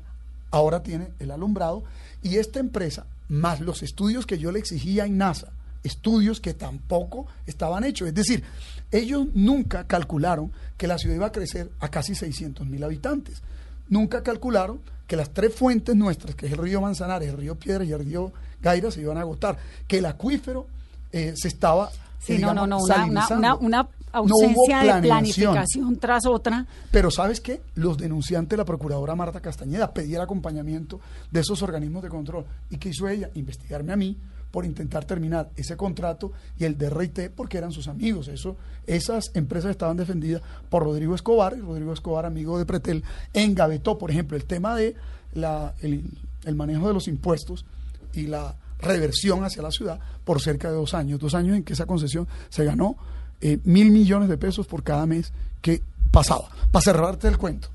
ahora 0.53 0.85
tiene 0.85 1.09
el 1.19 1.33
alumbrado, 1.33 1.83
y 2.23 2.37
esta 2.37 2.61
empresa, 2.61 3.07
más 3.29 3.61
los 3.61 3.83
estudios 3.83 4.27
que 4.27 4.39
yo 4.39 4.53
le 4.53 4.61
exigía 4.61 5.05
a 5.05 5.09
INASA, 5.09 5.53
estudios 5.85 6.41
que 6.41 6.55
tampoco 6.55 7.27
estaban 7.47 7.85
hechos, 7.85 8.09
es 8.09 8.15
decir, 8.15 8.43
ellos 8.91 9.27
nunca 9.35 9.87
calcularon 9.87 10.51
que 10.77 10.89
la 10.89 10.99
ciudad 10.99 11.15
iba 11.15 11.27
a 11.27 11.33
crecer 11.33 11.71
a 11.79 11.89
casi 11.89 12.15
600 12.15 12.67
mil 12.67 12.83
habitantes, 12.83 13.43
nunca 13.89 14.23
calcularon 14.23 14.81
que 15.07 15.17
las 15.17 15.31
tres 15.31 15.55
fuentes 15.55 15.95
nuestras, 15.95 16.35
que 16.35 16.47
es 16.47 16.53
el 16.53 16.59
río 16.59 16.81
Manzanares, 16.81 17.29
el 17.29 17.37
río 17.37 17.57
Piedra 17.57 17.85
y 17.85 17.93
el 17.93 17.99
río 18.01 18.33
Gaira, 18.63 18.91
se 18.91 19.03
iban 19.03 19.19
a 19.19 19.21
agotar, 19.21 19.59
que 19.87 19.99
el 19.99 20.07
acuífero 20.07 20.67
eh, 21.13 21.35
se 21.37 21.49
estaba... 21.49 21.91
Sí, 22.19 22.35
eh, 22.35 22.39
no, 22.39 22.55
no, 22.55 22.67
no, 22.67 22.79
una, 22.79 23.05
una, 23.05 23.27
una, 23.29 23.55
una 23.57 23.83
No 23.83 24.23
hubo 24.23 24.45
ausencia 24.45 24.95
de 24.95 25.03
planificación 25.03 25.97
tras 25.99 26.25
otra. 26.25 26.67
Pero 26.91 27.11
¿sabes 27.11 27.43
qué? 27.43 27.61
Los 27.75 27.99
denunciantes, 27.99 28.57
la 28.57 28.65
procuradora 28.65 29.15
Marta 29.15 29.41
Castañeda, 29.41 29.93
pedía 29.93 30.17
el 30.17 30.23
acompañamiento 30.23 31.01
de 31.31 31.41
esos 31.41 31.61
organismos 31.61 32.03
de 32.03 32.09
control. 32.09 32.47
¿Y 32.71 32.79
qué 32.79 32.89
hizo 32.89 33.07
ella? 33.07 33.29
Investigarme 33.35 33.93
a 33.93 33.97
mí 33.97 34.17
por 34.55 34.65
intentar 34.65 35.05
terminar 35.05 35.51
ese 35.57 35.77
contrato 35.77 36.31
y 36.57 36.63
el 36.63 36.79
DRT 36.79 37.31
porque 37.35 37.59
eran 37.59 37.73
sus 37.73 37.89
amigos. 37.89 38.29
Eso, 38.29 38.57
esas 38.87 39.33
empresas 39.35 39.73
estaban 39.73 39.97
defendidas 39.97 40.43
por 40.71 40.85
Rodrigo 40.85 41.13
Escobar 41.17 41.57
y 41.59 41.61
Rodrigo 41.61 41.93
Escobar, 41.93 42.25
amigo 42.25 42.57
de 42.57 42.65
Pretel, 42.65 43.03
engavetó, 43.33 43.99
por 43.99 44.13
ejemplo, 44.13 44.37
el 44.37 44.45
tema 44.45 44.77
de 44.77 44.95
la, 45.33 45.75
el 45.83 46.55
manejo 46.55 46.87
de 46.87 46.95
los 46.95 47.09
impuestos 47.09 47.65
y 48.13 48.29
la 48.29 48.55
reversión 48.79 49.43
hacia 49.43 49.61
la 49.61 49.73
ciudad 49.73 49.99
por 50.25 50.41
cerca 50.41 50.69
de 50.69 50.77
dos 50.77 50.95
años. 50.95 51.19
Dos 51.19 51.35
años 51.35 51.57
en 51.57 51.65
que 51.65 51.73
esa 51.73 51.87
concesión 51.87 52.29
se 52.49 52.65
ganó 52.65 52.95
eh, 53.41 53.59
mil 53.65 53.91
millones 53.91 54.29
de 54.29 54.39
pesos 54.39 54.69
por 54.69 54.85
cada 54.85 55.05
mes 55.05 55.33
que 55.63 55.83
pasaba. 56.13 56.49
Para 56.71 56.81
cerrarte 56.81 57.27
el 57.27 57.39
cuento, 57.39 57.71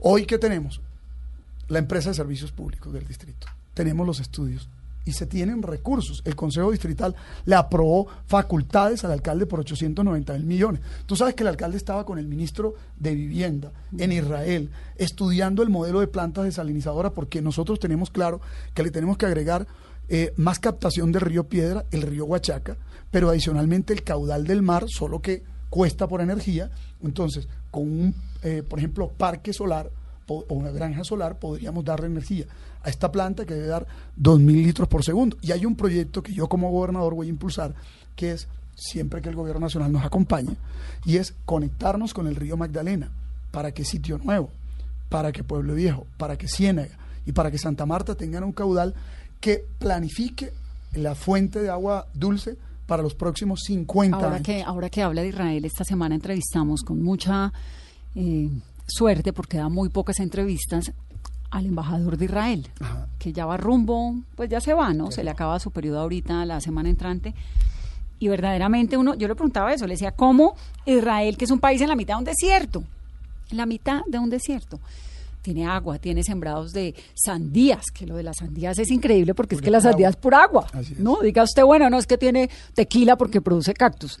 hoy 0.00 0.24
que 0.24 0.38
tenemos 0.38 0.80
la 1.68 1.80
empresa 1.80 2.08
de 2.08 2.14
servicios 2.14 2.50
públicos 2.50 2.90
del 2.94 3.06
distrito, 3.06 3.46
tenemos 3.74 4.06
los 4.06 4.20
estudios 4.20 4.70
y 5.04 5.12
se 5.12 5.26
tienen 5.26 5.62
recursos. 5.62 6.22
El 6.24 6.36
Consejo 6.36 6.70
Distrital 6.70 7.14
le 7.44 7.54
aprobó 7.54 8.06
facultades 8.26 9.04
al 9.04 9.12
alcalde 9.12 9.46
por 9.46 9.60
890 9.60 10.32
mil 10.34 10.44
millones. 10.44 10.80
Tú 11.06 11.16
sabes 11.16 11.34
que 11.34 11.42
el 11.42 11.48
alcalde 11.48 11.76
estaba 11.76 12.04
con 12.04 12.18
el 12.18 12.26
ministro 12.26 12.74
de 12.98 13.14
Vivienda 13.14 13.72
en 13.98 14.12
Israel 14.12 14.70
estudiando 14.96 15.62
el 15.62 15.70
modelo 15.70 16.00
de 16.00 16.06
plantas 16.06 16.44
desalinizadoras 16.44 17.12
porque 17.12 17.42
nosotros 17.42 17.80
tenemos 17.80 18.10
claro 18.10 18.40
que 18.74 18.82
le 18.82 18.90
tenemos 18.90 19.16
que 19.16 19.26
agregar 19.26 19.66
eh, 20.08 20.32
más 20.36 20.58
captación 20.58 21.12
del 21.12 21.22
río 21.22 21.44
Piedra, 21.44 21.86
el 21.90 22.02
río 22.02 22.24
Huachaca, 22.26 22.76
pero 23.10 23.30
adicionalmente 23.30 23.92
el 23.92 24.02
caudal 24.02 24.46
del 24.46 24.62
mar, 24.62 24.84
solo 24.88 25.20
que 25.20 25.42
cuesta 25.70 26.06
por 26.06 26.20
energía. 26.20 26.70
Entonces, 27.02 27.48
con 27.70 27.84
un, 27.84 28.14
eh, 28.42 28.62
por 28.62 28.78
ejemplo, 28.78 29.10
parque 29.16 29.52
solar 29.52 29.90
o 30.28 30.44
una 30.50 30.70
granja 30.70 31.04
solar, 31.04 31.38
podríamos 31.38 31.84
darle 31.84 32.06
energía 32.06 32.46
a 32.82 32.90
esta 32.90 33.12
planta 33.12 33.44
que 33.44 33.54
debe 33.54 33.66
dar 33.66 33.86
2.000 34.20 34.64
litros 34.64 34.88
por 34.88 35.04
segundo. 35.04 35.36
Y 35.40 35.52
hay 35.52 35.66
un 35.66 35.76
proyecto 35.76 36.22
que 36.22 36.32
yo 36.32 36.48
como 36.48 36.70
gobernador 36.70 37.14
voy 37.14 37.28
a 37.28 37.30
impulsar, 37.30 37.74
que 38.16 38.32
es, 38.32 38.48
siempre 38.74 39.22
que 39.22 39.28
el 39.28 39.36
gobierno 39.36 39.60
nacional 39.60 39.92
nos 39.92 40.04
acompañe, 40.04 40.56
y 41.04 41.16
es 41.16 41.34
conectarnos 41.44 42.14
con 42.14 42.26
el 42.26 42.36
río 42.36 42.56
Magdalena, 42.56 43.10
para 43.50 43.72
que 43.72 43.84
Sitio 43.84 44.18
Nuevo, 44.18 44.50
para 45.08 45.32
que 45.32 45.44
Pueblo 45.44 45.74
Viejo, 45.74 46.06
para 46.16 46.36
que 46.36 46.48
Ciénaga 46.48 46.98
y 47.26 47.32
para 47.32 47.50
que 47.50 47.58
Santa 47.58 47.86
Marta 47.86 48.14
tengan 48.14 48.44
un 48.44 48.52
caudal 48.52 48.94
que 49.40 49.64
planifique 49.78 50.52
la 50.94 51.14
fuente 51.14 51.60
de 51.60 51.70
agua 51.70 52.06
dulce 52.14 52.56
para 52.86 53.02
los 53.02 53.14
próximos 53.14 53.60
50 53.64 54.16
Ahora 54.16 54.28
años. 54.36 54.42
que, 54.42 54.62
ahora 54.62 54.90
que 54.90 55.02
habla 55.02 55.22
de 55.22 55.28
Israel, 55.28 55.64
esta 55.64 55.84
semana 55.84 56.14
entrevistamos 56.14 56.82
con 56.82 57.02
mucha 57.02 57.52
eh, 58.14 58.50
suerte, 58.86 59.32
porque 59.32 59.58
da 59.58 59.68
muy 59.68 59.88
pocas 59.88 60.20
entrevistas, 60.20 60.92
al 61.52 61.66
embajador 61.66 62.16
de 62.16 62.24
Israel, 62.24 62.68
Ajá. 62.80 63.06
que 63.18 63.32
ya 63.32 63.46
va 63.46 63.56
rumbo, 63.58 64.16
pues 64.34 64.48
ya 64.50 64.60
se 64.60 64.72
va, 64.74 64.92
¿no? 64.94 65.10
Se 65.12 65.22
le 65.22 65.30
acaba 65.30 65.60
su 65.60 65.70
periodo 65.70 66.00
ahorita, 66.00 66.44
la 66.46 66.60
semana 66.60 66.88
entrante. 66.88 67.34
Y 68.18 68.28
verdaderamente 68.28 68.96
uno, 68.96 69.14
yo 69.14 69.28
le 69.28 69.34
preguntaba 69.34 69.72
eso, 69.72 69.86
le 69.86 69.94
decía, 69.94 70.12
¿cómo 70.12 70.54
Israel, 70.86 71.36
que 71.36 71.44
es 71.44 71.50
un 71.50 71.60
país 71.60 71.80
en 71.82 71.88
la 71.88 71.94
mitad 71.96 72.14
de 72.14 72.18
un 72.20 72.24
desierto, 72.24 72.82
en 73.50 73.56
la 73.58 73.66
mitad 73.66 74.00
de 74.06 74.18
un 74.18 74.30
desierto, 74.30 74.80
tiene 75.42 75.66
agua, 75.66 75.98
tiene 75.98 76.22
sembrados 76.22 76.72
de 76.72 76.94
sandías, 77.14 77.90
que 77.92 78.06
lo 78.06 78.16
de 78.16 78.22
las 78.22 78.38
sandías 78.38 78.78
es 78.78 78.90
increíble 78.90 79.34
porque 79.34 79.56
es 79.56 79.60
que 79.60 79.70
la 79.72 79.80
sandía 79.80 80.06
agua. 80.06 80.16
es 80.16 80.22
pura 80.22 80.42
agua, 80.44 80.66
Así 80.72 80.92
es. 80.94 81.00
¿no? 81.00 81.18
Diga 81.20 81.42
usted, 81.42 81.64
bueno, 81.64 81.90
no 81.90 81.98
es 81.98 82.06
que 82.06 82.16
tiene 82.16 82.48
tequila 82.74 83.16
porque 83.16 83.40
produce 83.42 83.74
cactus, 83.74 84.20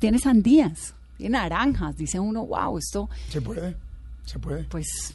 tiene 0.00 0.18
sandías, 0.18 0.94
tiene 1.18 1.38
naranjas, 1.38 1.96
dice 1.96 2.18
uno, 2.18 2.46
wow, 2.46 2.78
esto, 2.78 3.08
Se 3.28 3.40
puede, 3.42 3.76
se 4.24 4.38
puede. 4.38 4.64
pues, 4.64 5.14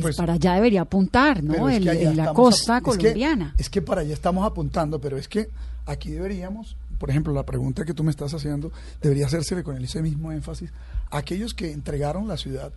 pues, 0.00 0.02
Pues- 0.02 0.16
para 0.16 0.34
allá 0.34 0.54
debería 0.54 0.82
apuntar, 0.82 1.42
¿no? 1.42 1.68
Es 1.68 1.76
El- 1.76 1.84
que 1.84 1.90
allá 1.90 2.10
en 2.10 2.16
la 2.16 2.32
costa 2.32 2.78
que- 2.80 2.84
colombiana. 2.84 3.54
Es 3.58 3.68
que, 3.70 3.82
para 3.82 4.00
allá 4.00 4.14
estamos 4.14 4.44
apuntando, 4.46 5.00
pero 5.00 5.16
es 5.16 5.28
que 5.28 5.48
aquí 5.86 6.10
deberíamos, 6.10 6.76
por 6.98 7.10
ejemplo, 7.10 7.32
la 7.32 7.44
pregunta 7.44 7.84
que 7.84 7.94
tú 7.94 8.02
me 8.04 8.10
estás 8.10 8.32
haciendo, 8.34 8.72
debería 9.00 9.26
hacérsele 9.26 9.62
con 9.62 9.76
ese 9.82 10.02
mismo 10.02 10.32
énfasis. 10.32 10.70
Aquellos 11.10 11.54
que 11.54 11.72
entregaron 11.72 12.26
la 12.26 12.36
ciudad 12.36 12.72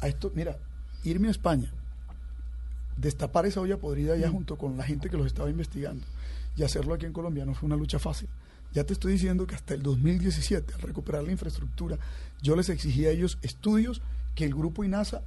a 0.00 0.08
esto, 0.08 0.32
mira, 0.34 0.56
irme 1.04 1.28
a 1.28 1.30
España, 1.30 1.70
destapar 2.96 3.46
esa 3.46 3.60
olla 3.60 3.76
podrida 3.76 4.14
Mm. 4.14 4.18
allá 4.18 4.30
junto 4.30 4.56
con 4.56 4.76
la 4.76 4.84
gente 4.84 5.10
que 5.10 5.16
los 5.16 5.26
estaba 5.26 5.50
investigando 5.50 6.04
y 6.56 6.62
hacerlo 6.62 6.94
aquí 6.94 7.06
en 7.06 7.12
Colombia 7.12 7.44
no 7.44 7.54
fue 7.54 7.66
una 7.66 7.76
lucha 7.76 7.98
fácil. 7.98 8.28
Ya 8.72 8.84
te 8.84 8.92
estoy 8.92 9.12
diciendo 9.12 9.46
que 9.46 9.54
hasta 9.54 9.74
el 9.74 9.82
2017, 9.82 10.74
al 10.74 10.80
recuperar 10.82 11.22
la 11.24 11.32
infraestructura, 11.32 11.98
yo 12.42 12.56
les 12.56 12.68
exigí 12.68 13.06
a 13.06 13.10
ellos 13.10 13.38
estudios 13.42 14.02
que 14.34 14.44
el 14.44 14.54
grupo 14.54 14.84
INASA 14.84 15.22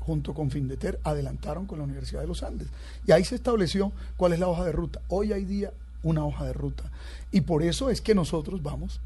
junto 0.00 0.34
con 0.34 0.50
Findeter 0.50 0.98
adelantaron 1.04 1.66
con 1.66 1.78
la 1.78 1.84
Universidad 1.84 2.20
de 2.22 2.26
los 2.26 2.42
Andes. 2.42 2.68
Y 3.06 3.12
ahí 3.12 3.24
se 3.24 3.36
estableció 3.36 3.92
cuál 4.16 4.32
es 4.32 4.40
la 4.40 4.48
hoja 4.48 4.64
de 4.64 4.72
ruta. 4.72 5.00
Hoy 5.08 5.32
hay 5.32 5.44
día 5.44 5.72
una 6.02 6.24
hoja 6.24 6.44
de 6.46 6.52
ruta. 6.52 6.84
Y 7.30 7.42
por 7.42 7.62
eso 7.62 7.90
es 7.90 8.00
que 8.00 8.14
nosotros 8.14 8.62
vamos 8.62 9.00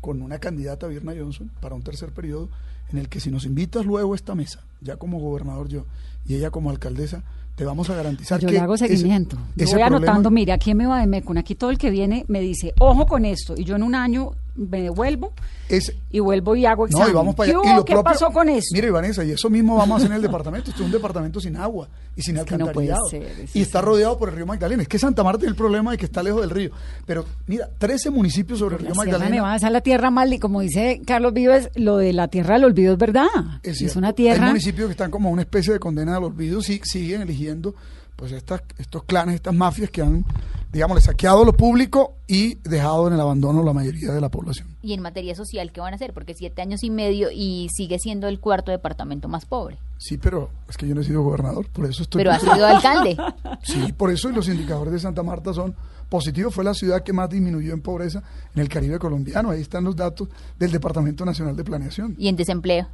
con 0.00 0.22
una 0.22 0.38
candidata, 0.38 0.86
Virna 0.86 1.12
Johnson, 1.18 1.50
para 1.60 1.74
un 1.74 1.82
tercer 1.82 2.10
periodo, 2.12 2.48
en 2.92 2.98
el 2.98 3.08
que 3.08 3.18
si 3.18 3.30
nos 3.30 3.44
invitas 3.46 3.84
luego 3.84 4.12
a 4.12 4.16
esta 4.16 4.34
mesa, 4.36 4.60
ya 4.80 4.96
como 4.96 5.18
gobernador 5.18 5.68
yo 5.68 5.84
y 6.26 6.34
ella 6.36 6.50
como 6.50 6.70
alcaldesa, 6.70 7.24
te 7.56 7.64
vamos 7.64 7.88
a 7.90 7.94
garantizar 7.96 8.38
Yo 8.38 8.46
que 8.48 8.52
le 8.52 8.60
hago 8.60 8.74
ese- 8.74 8.86
seguimiento. 8.86 9.36
Yo 9.56 9.64
ese 9.64 9.74
voy 9.74 9.82
problema- 9.82 9.96
anotando, 9.96 10.30
mire, 10.30 10.52
aquí 10.52 10.70
en 10.72 10.76
Meva 10.76 11.00
de 11.00 11.06
Mecum, 11.06 11.38
aquí 11.38 11.54
todo 11.54 11.70
el 11.70 11.78
que 11.78 11.90
viene 11.90 12.24
me 12.28 12.40
dice, 12.40 12.74
ojo 12.78 13.06
con 13.06 13.24
esto, 13.24 13.54
y 13.56 13.64
yo 13.64 13.74
en 13.74 13.82
un 13.82 13.94
año 13.94 14.32
me 14.56 14.82
devuelvo 14.82 15.32
ese- 15.68 15.96
y 16.10 16.20
vuelvo 16.20 16.54
y 16.56 16.64
hago 16.66 16.84
No, 16.84 16.88
examen. 16.88 17.10
y 17.10 17.12
vamos 17.14 17.34
para 17.34 17.46
¿Qué, 17.46 17.50
allá. 17.56 17.60
hubo? 17.60 17.70
Y 17.72 17.76
lo 17.76 17.84
¿Qué 17.84 17.92
propio- 17.94 18.12
pasó 18.12 18.30
con 18.30 18.48
eso? 18.48 18.68
Mire, 18.72 18.90
Vanessa, 18.90 19.24
y 19.24 19.32
eso 19.32 19.50
mismo 19.50 19.76
vamos 19.76 19.94
a 19.94 19.96
hacer 19.98 20.10
en 20.10 20.16
el 20.16 20.22
departamento. 20.22 20.70
Esto 20.70 20.82
es 20.82 20.86
un 20.86 20.92
departamento 20.92 21.40
sin 21.40 21.56
agua 21.56 21.88
y 22.16 22.22
sin 22.22 22.36
Es 22.36 22.44
que 22.44 22.56
no 22.56 22.72
puede 22.72 22.90
alcantarillado. 22.92 23.08
ser, 23.34 23.44
es 23.44 23.54
y 23.56 23.60
está 23.62 23.80
rodeado 23.80 24.18
por 24.18 24.28
el 24.30 24.36
río 24.36 24.46
Magdalena. 24.46 24.82
Es 24.82 24.88
que 24.88 24.98
Santa 24.98 25.22
Marta 25.24 25.38
tiene 25.40 25.50
el 25.50 25.56
problema 25.56 25.90
de 25.90 25.98
que 25.98 26.04
está 26.06 26.22
lejos 26.22 26.40
del 26.40 26.50
río. 26.50 26.70
Pero 27.04 27.24
mira, 27.46 27.68
13 27.78 28.10
municipios 28.10 28.58
sobre 28.58 28.76
el 28.76 28.82
río 28.82 28.94
Magdalena. 28.94 29.28
Nevada, 29.30 29.56
esa 29.56 29.66
es 29.66 29.72
la 29.72 29.80
tierra 29.80 30.10
mal, 30.10 30.32
y 30.32 30.38
como 30.38 30.60
dice 30.60 31.00
Carlos 31.06 31.32
Vives, 31.32 31.70
lo 31.74 31.96
de 31.98 32.12
la 32.12 32.28
tierra 32.28 32.54
del 32.54 32.64
olvido 32.64 32.92
es 32.92 32.98
verdad. 32.98 33.26
Es, 33.62 33.96
una 33.96 34.12
tierra. 34.12 34.44
Hay 34.46 34.50
municipios 34.50 34.86
que 34.86 34.92
están 34.92 35.10
como 35.10 35.30
una 35.30 35.42
especie 35.42 35.72
de 35.72 35.78
condena 35.78 36.16
al 36.16 36.24
olvido 36.24 36.60
y 36.60 36.62
siguen 36.84 37.22
eligiendo 37.22 37.74
pues 38.16 38.32
estas, 38.32 38.62
estos 38.78 39.04
clanes, 39.04 39.36
estas 39.36 39.54
mafias 39.54 39.90
que 39.90 40.00
han, 40.00 40.24
digamos, 40.72 41.02
saqueado 41.04 41.44
lo 41.44 41.52
público 41.52 42.14
y 42.26 42.54
dejado 42.68 43.06
en 43.06 43.14
el 43.14 43.20
abandono 43.20 43.62
la 43.62 43.74
mayoría 43.74 44.12
de 44.12 44.20
la 44.20 44.30
población. 44.30 44.68
Y 44.82 44.94
en 44.94 45.02
materia 45.02 45.34
social, 45.34 45.70
¿qué 45.70 45.80
van 45.80 45.92
a 45.92 45.96
hacer? 45.96 46.14
Porque 46.14 46.34
siete 46.34 46.62
años 46.62 46.82
y 46.82 46.90
medio 46.90 47.28
y 47.30 47.68
sigue 47.74 47.98
siendo 47.98 48.26
el 48.26 48.40
cuarto 48.40 48.70
departamento 48.70 49.28
más 49.28 49.44
pobre. 49.44 49.78
Sí, 49.98 50.16
pero 50.18 50.50
es 50.68 50.76
que 50.76 50.88
yo 50.88 50.94
no 50.94 51.02
he 51.02 51.04
sido 51.04 51.22
gobernador, 51.22 51.68
por 51.68 51.84
eso 51.86 52.02
estoy... 52.02 52.20
Pero 52.20 52.32
ha 52.32 52.38
sido 52.38 52.66
alcalde. 52.66 53.16
Sí, 53.62 53.92
por 53.92 54.10
eso 54.10 54.30
y 54.30 54.32
los 54.32 54.48
indicadores 54.48 54.92
de 54.92 55.00
Santa 55.00 55.22
Marta 55.22 55.52
son 55.52 55.74
positivos. 56.08 56.54
Fue 56.54 56.62
la 56.62 56.74
ciudad 56.74 57.02
que 57.02 57.12
más 57.12 57.28
disminuyó 57.28 57.72
en 57.72 57.80
pobreza 57.80 58.22
en 58.54 58.62
el 58.62 58.68
Caribe 58.68 58.98
colombiano. 58.98 59.50
Ahí 59.50 59.60
están 59.60 59.84
los 59.84 59.96
datos 59.96 60.28
del 60.58 60.70
Departamento 60.70 61.24
Nacional 61.24 61.56
de 61.56 61.64
Planeación. 61.64 62.14
Y 62.18 62.28
en 62.28 62.36
desempleo. 62.36 62.86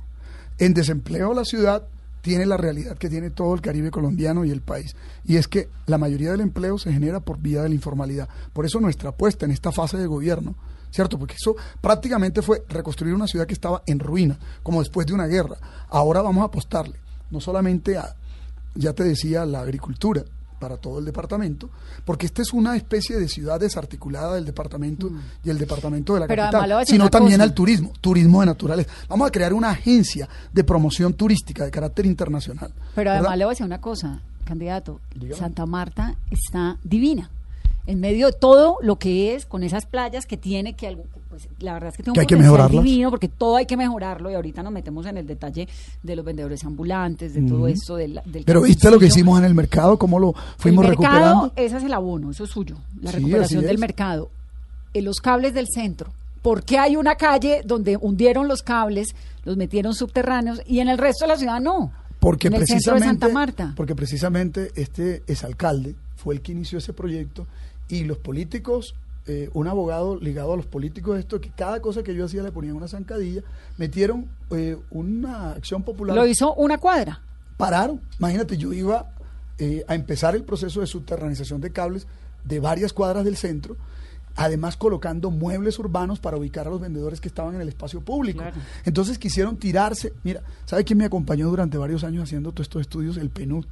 En 0.59 0.73
desempleo 0.73 1.35
la 1.35 1.45
ciudad 1.45 1.85
tiene 2.23 2.47
la 2.47 2.57
realidad 2.57 2.97
que 2.97 3.11
tiene 3.11 3.31
todo 3.31 3.53
el 3.53 3.61
Caribe 3.61 3.91
colombiano 3.91 4.45
y 4.45 4.51
el 4.51 4.63
país. 4.63 4.97
Y 5.25 5.37
es 5.37 5.49
que 5.49 5.69
la 5.87 5.99
mayoría 5.99 6.31
del 6.31 6.41
empleo 6.41 6.79
se 6.79 6.93
genera 6.93 7.21
por 7.21 7.39
vía 7.39 7.63
de 7.63 7.69
la 7.69 7.75
informalidad. 7.75 8.29
Por 8.53 8.65
eso 8.65 8.81
nuestra 8.81 9.11
apuesta 9.11 9.45
en 9.45 9.51
esta 9.51 9.73
fase 9.73 9.99
de 9.99 10.07
gobierno, 10.07 10.55
¿cierto? 10.91 11.19
Porque 11.19 11.35
eso 11.35 11.57
prácticamente 11.81 12.41
fue 12.41 12.65
reconstruir 12.69 13.15
una 13.15 13.27
ciudad 13.27 13.47
que 13.47 13.55
estaba 13.55 13.83
en 13.87 13.99
ruina, 13.99 14.39
como 14.63 14.81
después 14.81 15.07
de 15.07 15.15
una 15.15 15.27
guerra. 15.27 15.57
Ahora 15.89 16.23
vamos 16.23 16.43
a 16.43 16.47
apostarle, 16.47 16.99
no 17.31 17.41
solamente 17.41 17.99
a, 17.99 18.15
ya 18.75 18.93
te 18.93 19.05
decía, 19.05 19.45
la 19.45 19.61
agricultura, 19.61 20.23
para 20.63 20.77
todo 20.77 21.01
el 21.01 21.05
departamento, 21.05 21.69
porque 22.05 22.25
esta 22.25 22.41
es 22.41 22.53
una 22.53 22.77
especie 22.77 23.19
de 23.19 23.27
ciudad 23.27 23.59
desarticulada 23.59 24.37
del 24.37 24.45
departamento 24.45 25.11
y 25.43 25.51
el 25.51 25.59
departamento 25.59 26.15
de 26.15 26.21
la 26.21 26.27
Mm. 26.27 26.29
Pero 26.29 26.43
capital, 26.45 26.87
sino 26.87 27.11
también 27.11 27.39
cosa. 27.39 27.43
al 27.43 27.53
turismo, 27.53 27.93
turismo 28.01 28.39
de 28.41 28.47
naturaleza. 28.47 28.89
Vamos 29.09 29.27
a 29.27 29.33
crear 29.33 29.53
una 29.53 29.71
agencia 29.71 30.29
de 30.53 30.63
promoción 30.63 31.15
turística 31.15 31.65
de 31.65 31.73
carácter 31.73 32.07
internacional. 32.07 32.73
Pero 32.95 33.11
¿verdad? 33.11 33.17
además 33.17 33.39
le 33.39 33.45
voy 33.45 33.51
a 33.51 33.55
decir 33.55 33.67
una 33.67 33.81
cosa, 33.81 34.21
candidato. 34.45 35.01
Dígame. 35.17 35.35
Santa 35.37 35.67
Marta 35.67 36.15
está 36.31 36.79
divina. 36.85 37.29
En 37.87 37.99
medio 38.01 38.27
de 38.27 38.33
todo 38.33 38.79
lo 38.81 38.97
que 38.97 39.35
es, 39.35 39.45
con 39.45 39.65
esas 39.65 39.87
playas 39.87 40.25
que 40.27 40.37
tiene, 40.37 40.75
que 40.75 40.87
algo, 40.87 41.05
pues, 41.29 41.49
la 41.59 41.73
verdad 41.75 41.89
es 41.91 41.97
que 41.97 42.09
un 42.11 42.15
Que 42.15 42.21
hay 42.21 42.27
que 42.27 42.37
mejorarlas. 42.37 42.85
divino, 42.85 43.11
porque 43.11 43.27
todo 43.27 43.57
hay 43.57 43.67
que 43.67 43.77
mejorarlo, 43.77 44.31
y 44.31 44.35
ahorita 44.35 44.63
nos 44.63 44.73
metemos 44.73 45.05
en 45.07 45.17
el 45.17 45.27
detalle 45.27 45.67
de 46.03 46.17
los 46.17 46.25
vendedores 46.25 46.63
ambulantes, 46.65 47.35
de 47.35 47.43
todo 47.43 47.67
esto 47.67 47.97
del, 47.97 48.21
del 48.27 48.45
Pero 48.45 48.63
viste 48.63 48.89
lo 48.89 49.01
que 49.01 49.07
hicimos 49.07 49.37
en 49.41 49.47
el 49.47 49.55
mercado, 49.55 49.99
cómo 49.99 50.21
lo 50.21 50.33
fuimos 50.59 50.85
el 50.85 50.91
mercado, 50.91 51.15
recuperando. 51.17 51.53
ese 51.57 51.77
es 51.79 51.83
el 51.85 51.93
abono, 51.93 52.31
eso 52.31 52.45
es 52.45 52.51
suyo, 52.51 52.77
la 53.01 53.11
Sí, 53.11 53.17
recuperación 53.17 53.65
del 53.65 53.79
mercado. 53.79 54.31
En 54.95 55.05
los 55.05 55.17
cables 55.21 55.53
del 55.55 55.67
centro. 55.67 56.13
¿Por 56.41 56.63
qué 56.65 56.79
hay 56.79 56.95
una 56.97 57.17
calle 57.17 57.63
donde 57.65 57.97
hundieron 57.97 58.47
los 58.47 58.63
cables, 58.63 59.15
los 59.45 59.57
metieron 59.57 59.95
subterráneos 59.95 60.61
y 60.67 60.81
en 60.81 60.89
el 60.89 60.99
resto 60.99 61.25
de 61.25 61.29
la 61.31 61.37
ciudad 61.37 61.61
no? 61.61 61.91
Porque 62.21 62.47
en 62.49 62.55
el 62.55 62.67
centro 62.67 62.95
de 62.95 63.01
precisamente, 63.01 63.27
Santa 63.27 63.29
Marta. 63.35 63.73
porque 63.77 63.95
precisamente 63.97 64.71
este 64.77 65.23
exalcalde 65.27 65.95
fue 66.17 66.35
el 66.35 66.41
que 66.43 66.53
inició 66.53 66.79
ese 66.79 66.93
proyecto 66.93 67.47
y 67.93 68.05
los 68.05 68.17
políticos, 68.17 68.95
eh, 69.27 69.51
un 69.53 69.69
abogado 69.69 70.17
ligado 70.17 70.55
a 70.55 70.57
los 70.57 70.65
políticos, 70.65 71.19
esto 71.19 71.43
que 71.43 71.51
cada 71.51 71.83
cosa 71.83 72.03
que 72.03 72.15
yo 72.15 72.25
hacía 72.25 72.43
le 72.43 72.51
ponían 72.51 72.75
una 72.75 72.89
zancadilla, 72.89 73.43
metieron 73.77 74.31
eh, 74.51 74.79
una 74.91 75.51
acción 75.51 75.83
popular. 75.83 76.17
Lo 76.17 76.27
hizo 76.27 76.55
una 76.55 76.79
cuadra. 76.79 77.21
pararon. 77.59 78.01
Imagínate, 78.19 78.57
yo 78.57 78.73
iba 78.73 79.15
eh, 79.59 79.85
a 79.89 79.95
empezar 79.95 80.35
el 80.35 80.43
proceso 80.43 80.81
de 80.81 80.87
subterranización 80.87 81.61
de 81.61 81.71
cables 81.71 82.07
de 82.45 82.61
varias 82.61 82.95
cuadras 82.95 83.27
del 83.27 83.37
centro, 83.37 83.77
además 84.37 84.77
colocando 84.77 85.31
muebles 85.31 85.79
urbanos 85.79 86.19
para 86.19 86.37
ubicar 86.37 86.67
a 86.67 86.71
los 86.71 86.81
vendedores 86.81 87.21
que 87.21 87.29
estaban 87.29 87.55
en 87.55 87.61
el 87.61 87.69
espacio 87.69 88.01
público. 88.01 88.41
Claro. 88.41 88.57
Entonces 88.85 89.19
quisieron 89.19 89.57
tirarse. 89.57 90.13
Mira, 90.23 90.43
¿sabe 90.65 90.85
quién 90.85 90.99
me 90.99 91.05
acompañó 91.05 91.49
durante 91.49 91.79
varios 91.79 92.05
años 92.05 92.25
haciendo 92.25 92.53
todos 92.53 92.67
estos 92.67 92.81
estudios? 92.83 93.17
El 93.17 93.31
PNUD. 93.31 93.67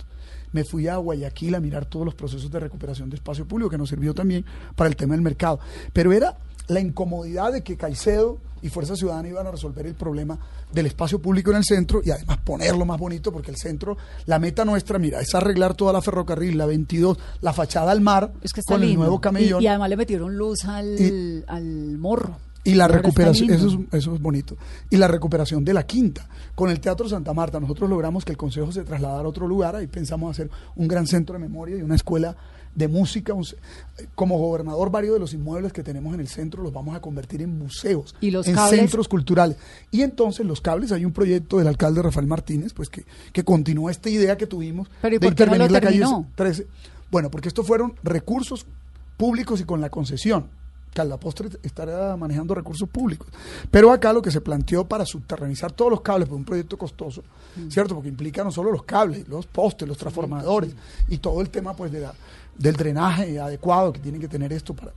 Me 0.52 0.64
fui 0.64 0.88
a 0.88 0.96
Guayaquil 0.96 1.54
a 1.54 1.60
mirar 1.60 1.86
todos 1.86 2.04
los 2.04 2.14
procesos 2.14 2.50
de 2.50 2.58
recuperación 2.58 3.08
de 3.08 3.16
espacio 3.16 3.46
público, 3.46 3.70
que 3.70 3.78
nos 3.78 3.88
sirvió 3.88 4.14
también 4.14 4.44
para 4.74 4.88
el 4.88 4.96
tema 4.96 5.14
del 5.14 5.22
mercado. 5.22 5.60
Pero 5.92 6.12
era 6.12 6.36
la 6.68 6.80
incomodidad 6.80 7.52
de 7.52 7.62
que 7.62 7.76
Caicedo 7.76 8.38
y 8.62 8.68
Fuerza 8.68 8.94
Ciudadana 8.94 9.26
iban 9.28 9.46
a 9.46 9.50
resolver 9.50 9.86
el 9.86 9.94
problema 9.94 10.38
del 10.72 10.86
espacio 10.86 11.18
público 11.20 11.50
en 11.50 11.56
el 11.56 11.64
centro 11.64 12.02
y 12.04 12.10
además 12.10 12.38
ponerlo 12.44 12.84
más 12.84 12.98
bonito, 12.98 13.32
porque 13.32 13.50
el 13.50 13.56
centro, 13.56 13.96
la 14.26 14.38
meta 14.38 14.64
nuestra, 14.66 14.98
mira, 14.98 15.20
es 15.20 15.34
arreglar 15.34 15.74
toda 15.74 15.92
la 15.94 16.02
ferrocarril, 16.02 16.58
la 16.58 16.66
22, 16.66 17.18
la 17.40 17.52
fachada 17.54 17.90
al 17.90 18.00
mar, 18.02 18.32
Es 18.42 18.52
que 18.52 18.60
está 18.60 18.74
con 18.74 18.82
el 18.82 18.94
nuevo 18.96 19.20
camellón. 19.20 19.62
Y, 19.62 19.64
y 19.64 19.68
además 19.68 19.88
le 19.88 19.96
metieron 19.96 20.36
luz 20.36 20.64
al, 20.66 21.00
Y- 21.00 21.42
al 21.46 21.96
morro. 21.98 22.36
Y 22.62 22.74
la 22.74 22.86
recuperación, 22.88 23.48
eso 23.50 23.68
es, 23.68 23.74
eso 23.94 24.14
es 24.14 24.20
bonito. 24.20 24.54
Y 24.90 24.98
la 24.98 25.08
recuperación 25.08 25.64
de 25.64 25.72
la 25.72 25.84
quinta. 25.86 26.28
Con 26.54 26.68
el 26.68 26.78
Teatro 26.78 27.08
Santa 27.08 27.32
Marta, 27.32 27.58
nosotros 27.58 27.88
logramos 27.88 28.22
que 28.26 28.32
el 28.32 28.36
Consejo 28.36 28.70
se 28.70 28.82
trasladara 28.84 29.24
a 29.24 29.28
otro 29.28 29.48
lugar. 29.48 29.76
Ahí 29.76 29.86
pensamos 29.86 30.30
hacer 30.32 30.50
un 30.76 30.86
gran 30.86 31.06
centro 31.06 31.32
de 31.32 31.38
memoria 31.38 31.78
y 31.78 31.82
una 31.82 31.94
escuela 31.94 32.36
de 32.74 32.88
música. 32.88 33.34
como 34.14 34.38
gobernador, 34.38 34.90
varios 34.90 35.14
de 35.14 35.20
los 35.20 35.34
inmuebles 35.34 35.72
que 35.72 35.82
tenemos 35.82 36.14
en 36.14 36.20
el 36.20 36.28
centro 36.28 36.62
los 36.62 36.72
vamos 36.72 36.94
a 36.96 37.00
convertir 37.00 37.42
en 37.42 37.58
museos, 37.58 38.14
¿Y 38.20 38.30
los 38.30 38.46
en 38.46 38.54
cables? 38.54 38.80
centros 38.80 39.08
culturales. 39.08 39.56
Y 39.90 40.02
entonces 40.02 40.46
los 40.46 40.60
cables, 40.60 40.92
hay 40.92 41.04
un 41.04 41.12
proyecto 41.12 41.58
del 41.58 41.66
alcalde 41.66 42.00
Rafael 42.02 42.26
Martínez, 42.26 42.72
pues 42.72 42.88
que, 42.88 43.04
que 43.32 43.44
continúa 43.44 43.90
esta 43.90 44.08
idea 44.08 44.36
que 44.38 44.46
tuvimos 44.46 44.88
Pero 45.02 45.16
¿y 45.16 45.18
de 45.18 45.20
qué 45.20 45.26
no 45.26 45.30
intervenir 45.32 45.70
la 45.70 45.80
calle 45.80 45.98
terminó? 45.98 46.26
13. 46.34 46.66
Bueno, 47.10 47.30
porque 47.30 47.48
estos 47.48 47.66
fueron 47.66 47.94
recursos 48.02 48.64
públicos 49.16 49.60
y 49.60 49.64
con 49.64 49.80
la 49.80 49.90
concesión. 49.90 50.46
Caldapostre 50.94 51.50
estará 51.62 52.16
manejando 52.16 52.52
recursos 52.52 52.88
públicos. 52.88 53.28
Pero 53.70 53.92
acá 53.92 54.12
lo 54.12 54.22
que 54.22 54.32
se 54.32 54.40
planteó 54.40 54.88
para 54.88 55.04
subterranizar 55.06 55.70
todos 55.70 55.88
los 55.90 56.00
cables, 56.00 56.28
pues 56.28 56.36
un 56.36 56.44
proyecto 56.44 56.76
costoso, 56.76 57.22
¿cierto? 57.68 57.94
Porque 57.94 58.08
implica 58.08 58.42
no 58.42 58.50
solo 58.50 58.72
los 58.72 58.82
cables, 58.82 59.28
los 59.28 59.46
postes, 59.46 59.86
los 59.86 59.96
transformadores 59.96 60.72
y 61.08 61.18
todo 61.18 61.40
el 61.42 61.50
tema 61.50 61.74
pues 61.76 61.92
de 61.92 62.00
la- 62.00 62.14
del 62.60 62.76
drenaje 62.76 63.40
adecuado 63.40 63.92
que 63.92 64.00
tiene 64.00 64.18
que 64.18 64.28
tener 64.28 64.52
esto 64.52 64.74
para, 64.74 64.92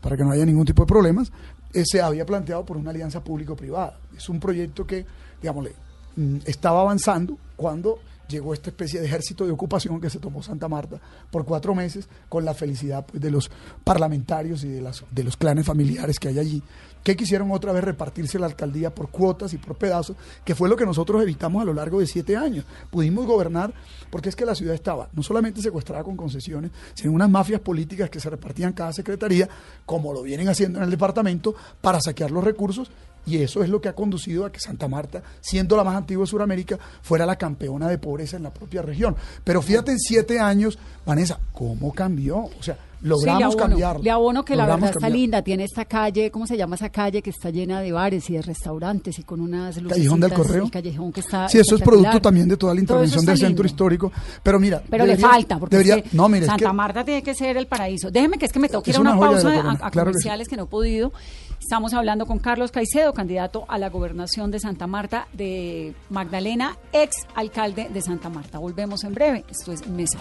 para 0.00 0.16
que 0.16 0.22
no 0.22 0.32
haya 0.32 0.44
ningún 0.44 0.66
tipo 0.66 0.82
de 0.82 0.86
problemas, 0.86 1.32
eh, 1.72 1.82
se 1.84 2.00
había 2.00 2.26
planteado 2.26 2.64
por 2.64 2.76
una 2.76 2.90
alianza 2.90 3.24
público-privada. 3.24 3.98
Es 4.16 4.28
un 4.28 4.38
proyecto 4.38 4.86
que, 4.86 5.04
digámosle, 5.40 5.72
mm, 6.16 6.38
estaba 6.44 6.82
avanzando 6.82 7.38
cuando 7.56 7.98
llegó 8.28 8.52
esta 8.52 8.70
especie 8.70 9.00
de 9.00 9.06
ejército 9.06 9.46
de 9.46 9.52
ocupación 9.52 10.00
que 10.00 10.10
se 10.10 10.18
tomó 10.18 10.42
Santa 10.42 10.68
Marta 10.68 11.00
por 11.30 11.44
cuatro 11.44 11.74
meses 11.74 12.08
con 12.28 12.44
la 12.44 12.54
felicidad 12.54 13.06
pues, 13.06 13.22
de 13.22 13.30
los 13.30 13.50
parlamentarios 13.82 14.64
y 14.64 14.68
de, 14.68 14.82
las, 14.82 15.04
de 15.10 15.24
los 15.24 15.36
clanes 15.36 15.64
familiares 15.64 16.18
que 16.18 16.28
hay 16.28 16.38
allí, 16.38 16.62
que 17.06 17.16
quisieron 17.16 17.52
otra 17.52 17.70
vez 17.70 17.84
repartirse 17.84 18.36
la 18.36 18.46
alcaldía 18.46 18.92
por 18.92 19.10
cuotas 19.10 19.52
y 19.52 19.58
por 19.58 19.76
pedazos, 19.76 20.16
que 20.44 20.56
fue 20.56 20.68
lo 20.68 20.74
que 20.74 20.84
nosotros 20.84 21.22
evitamos 21.22 21.62
a 21.62 21.64
lo 21.64 21.72
largo 21.72 22.00
de 22.00 22.06
siete 22.08 22.36
años. 22.36 22.64
Pudimos 22.90 23.26
gobernar 23.26 23.72
porque 24.10 24.28
es 24.28 24.34
que 24.34 24.44
la 24.44 24.56
ciudad 24.56 24.74
estaba 24.74 25.08
no 25.12 25.22
solamente 25.22 25.62
secuestrada 25.62 26.02
con 26.02 26.16
concesiones, 26.16 26.72
sino 26.94 27.12
unas 27.12 27.30
mafias 27.30 27.60
políticas 27.60 28.10
que 28.10 28.18
se 28.18 28.28
repartían 28.28 28.72
cada 28.72 28.92
secretaría, 28.92 29.48
como 29.84 30.12
lo 30.12 30.22
vienen 30.22 30.48
haciendo 30.48 30.80
en 30.80 30.84
el 30.84 30.90
departamento, 30.90 31.54
para 31.80 32.00
saquear 32.00 32.32
los 32.32 32.42
recursos 32.42 32.90
y 33.24 33.38
eso 33.38 33.62
es 33.62 33.68
lo 33.68 33.80
que 33.80 33.88
ha 33.88 33.94
conducido 33.94 34.44
a 34.44 34.50
que 34.50 34.58
Santa 34.58 34.88
Marta, 34.88 35.22
siendo 35.40 35.76
la 35.76 35.84
más 35.84 35.94
antigua 35.94 36.24
de 36.24 36.30
Sudamérica, 36.30 36.76
fuera 37.02 37.24
la 37.24 37.36
campeona 37.36 37.88
de 37.88 37.98
pobreza 37.98 38.36
en 38.36 38.42
la 38.42 38.52
propia 38.52 38.82
región. 38.82 39.14
Pero 39.44 39.62
fíjate 39.62 39.92
en 39.92 40.00
siete 40.00 40.40
años, 40.40 40.76
Vanessa, 41.04 41.38
¿cómo 41.52 41.92
cambió? 41.92 42.38
O 42.38 42.62
sea, 42.62 42.76
logramos 43.02 43.20
sí, 43.20 43.26
le 43.26 43.44
abono, 43.44 43.56
cambiarlo. 43.56 44.02
Le 44.02 44.10
abono 44.10 44.44
que 44.44 44.56
la 44.56 44.66
verdad 44.66 44.90
está 44.90 45.08
linda. 45.08 45.42
Tiene 45.42 45.64
esta 45.64 45.84
calle, 45.84 46.30
¿cómo 46.30 46.46
se 46.46 46.56
llama 46.56 46.76
esa 46.76 46.88
calle? 46.90 47.22
Que 47.22 47.30
está 47.30 47.50
llena 47.50 47.80
de 47.80 47.92
bares 47.92 48.28
y 48.30 48.34
de 48.34 48.42
restaurantes 48.42 49.18
y 49.18 49.22
con 49.22 49.40
unas 49.40 49.76
luces. 49.76 49.96
Callejón 49.98 50.20
del 50.20 50.32
Correo. 50.32 50.64
El 50.64 50.70
callejón 50.70 51.12
que 51.12 51.20
está. 51.20 51.48
Sí, 51.48 51.58
eso 51.58 51.76
es 51.76 51.82
producto 51.82 52.20
también 52.20 52.48
de 52.48 52.56
toda 52.56 52.74
la 52.74 52.80
intervención 52.80 53.24
del 53.24 53.38
centro 53.38 53.66
histórico. 53.66 54.12
Pero 54.42 54.58
mira, 54.58 54.82
Pero 54.88 55.06
le 55.06 55.16
falta, 55.16 55.58
porque 55.58 55.76
debería, 55.76 55.96
es 55.96 56.10
que 56.10 56.16
no, 56.16 56.28
mire, 56.28 56.44
es 56.44 56.46
Santa 56.46 56.66
que- 56.66 56.72
Marta 56.72 57.04
tiene 57.04 57.22
que 57.22 57.34
ser 57.34 57.56
el 57.56 57.66
paraíso. 57.66 58.10
Déjeme 58.10 58.38
que 58.38 58.46
es 58.46 58.52
que 58.52 58.58
me 58.58 58.68
tengo 58.68 58.82
que 58.82 58.90
ir 58.90 58.96
a 58.96 59.00
una, 59.00 59.18
pausa 59.18 59.48
a, 59.48 59.56
corona, 59.56 59.78
a 59.82 59.90
claro 59.90 60.10
que 60.12 60.18
sí. 60.18 60.22
comerciales 60.24 60.48
que 60.48 60.56
no 60.56 60.64
he 60.64 60.66
podido. 60.66 61.12
Estamos 61.60 61.94
hablando 61.94 62.26
con 62.26 62.38
Carlos 62.38 62.70
Caicedo, 62.70 63.12
candidato 63.12 63.64
a 63.68 63.78
la 63.78 63.90
gobernación 63.90 64.50
de 64.50 64.60
Santa 64.60 64.86
Marta 64.86 65.26
de 65.32 65.94
Magdalena, 66.10 66.76
ex 66.92 67.16
alcalde 67.34 67.88
de 67.92 68.02
Santa 68.02 68.28
Marta. 68.28 68.58
Volvemos 68.58 69.02
en 69.04 69.14
breve. 69.14 69.44
Esto 69.50 69.72
es 69.72 69.86
Mesa. 69.88 70.20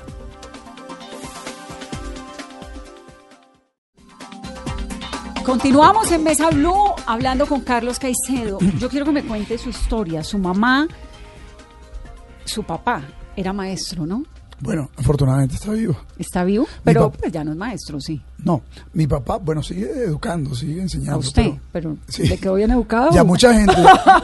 Continuamos 5.45 6.11
en 6.11 6.23
Mesa 6.23 6.49
Blue 6.49 6.73
hablando 7.05 7.45
con 7.45 7.61
Carlos 7.61 7.99
Caicedo. 7.99 8.57
Yo 8.79 8.89
quiero 8.89 9.05
que 9.05 9.11
me 9.11 9.23
cuente 9.23 9.57
su 9.57 9.69
historia. 9.69 10.23
Su 10.23 10.37
mamá, 10.39 10.87
su 12.45 12.63
papá 12.63 13.03
era 13.35 13.53
maestro, 13.53 14.05
¿no? 14.05 14.23
Bueno, 14.61 14.89
afortunadamente 14.97 15.55
está 15.55 15.71
vivo. 15.73 15.97
Está 16.17 16.45
vivo, 16.45 16.65
pero 16.83 17.11
pues 17.11 17.29
ya 17.31 17.43
no 17.43 17.51
es 17.51 17.57
maestro, 17.57 17.99
sí. 17.99 18.21
No, 18.39 18.61
mi 18.93 19.05
papá, 19.05 19.35
bueno, 19.37 19.61
sigue 19.61 19.85
educando, 20.05 20.55
sigue 20.55 20.81
enseñando. 20.81 21.15
A 21.15 21.17
usted, 21.17 21.51
pero- 21.73 21.91
pero, 21.91 21.97
sí. 22.07 22.25
¿le 22.25 22.37
quedó 22.37 22.55
bien 22.55 22.71
educado? 22.71 23.11
Ya 23.11 23.25
mucha 23.25 23.53
gente, 23.53 23.75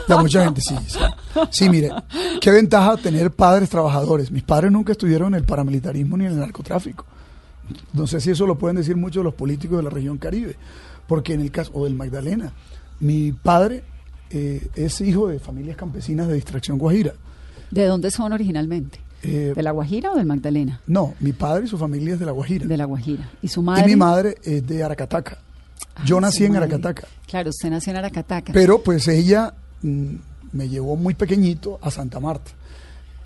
ya 0.08 0.16
mucha 0.16 0.42
gente, 0.44 0.62
sí, 0.62 0.74
sí. 0.88 0.98
Sí, 1.50 1.68
mire, 1.68 1.90
qué 2.40 2.50
ventaja 2.50 2.96
tener 2.96 3.30
padres 3.30 3.68
trabajadores. 3.68 4.30
Mis 4.30 4.42
padres 4.42 4.72
nunca 4.72 4.92
estuvieron 4.92 5.34
en 5.34 5.40
el 5.40 5.44
paramilitarismo 5.44 6.16
ni 6.16 6.24
en 6.24 6.32
el 6.32 6.38
narcotráfico. 6.38 7.04
No 7.92 8.06
sé 8.06 8.18
si 8.18 8.30
eso 8.30 8.46
lo 8.46 8.56
pueden 8.56 8.78
decir 8.78 8.96
muchos 8.96 9.20
de 9.20 9.24
los 9.24 9.34
políticos 9.34 9.76
de 9.76 9.82
la 9.82 9.90
región 9.90 10.16
Caribe, 10.16 10.56
porque 11.12 11.34
en 11.34 11.42
el 11.42 11.50
caso, 11.50 11.70
o 11.74 11.84
del 11.84 11.94
Magdalena, 11.94 12.54
mi 13.00 13.32
padre 13.32 13.84
eh, 14.30 14.66
es 14.74 14.98
hijo 15.02 15.28
de 15.28 15.38
familias 15.38 15.76
campesinas 15.76 16.26
de 16.26 16.32
distracción 16.32 16.78
guajira. 16.78 17.12
¿De 17.70 17.84
dónde 17.84 18.10
son 18.10 18.32
originalmente? 18.32 18.98
Eh, 19.22 19.52
¿De 19.54 19.62
la 19.62 19.72
Guajira 19.72 20.10
o 20.12 20.16
del 20.16 20.24
Magdalena? 20.24 20.80
no, 20.86 21.12
mi 21.20 21.34
padre 21.34 21.66
y 21.66 21.68
su 21.68 21.76
familia 21.76 22.14
es 22.14 22.18
de 22.20 22.24
la 22.24 22.32
Guajira. 22.32 22.66
De 22.66 22.76
la 22.78 22.86
Guajira. 22.86 23.28
¿Y 23.42 23.48
su 23.48 23.60
y 23.60 23.64
madre? 23.64 23.86
mi 23.86 23.94
madre 23.94 24.36
es 24.42 24.66
de 24.66 24.82
Aracataca. 24.82 25.36
Ah, 25.94 26.02
Yo 26.06 26.18
nací 26.18 26.44
en 26.46 26.52
madre. 26.54 26.64
Aracataca. 26.64 27.06
Claro, 27.26 27.50
usted 27.50 27.68
nació 27.68 27.90
en 27.90 27.96
Aracataca. 27.98 28.54
Pero 28.54 28.82
pues 28.82 29.06
ella 29.08 29.52
mm, 29.82 30.14
me 30.52 30.66
llevó 30.70 30.96
muy 30.96 31.12
pequeñito 31.12 31.78
a 31.82 31.90
Santa 31.90 32.20
Marta. 32.20 32.52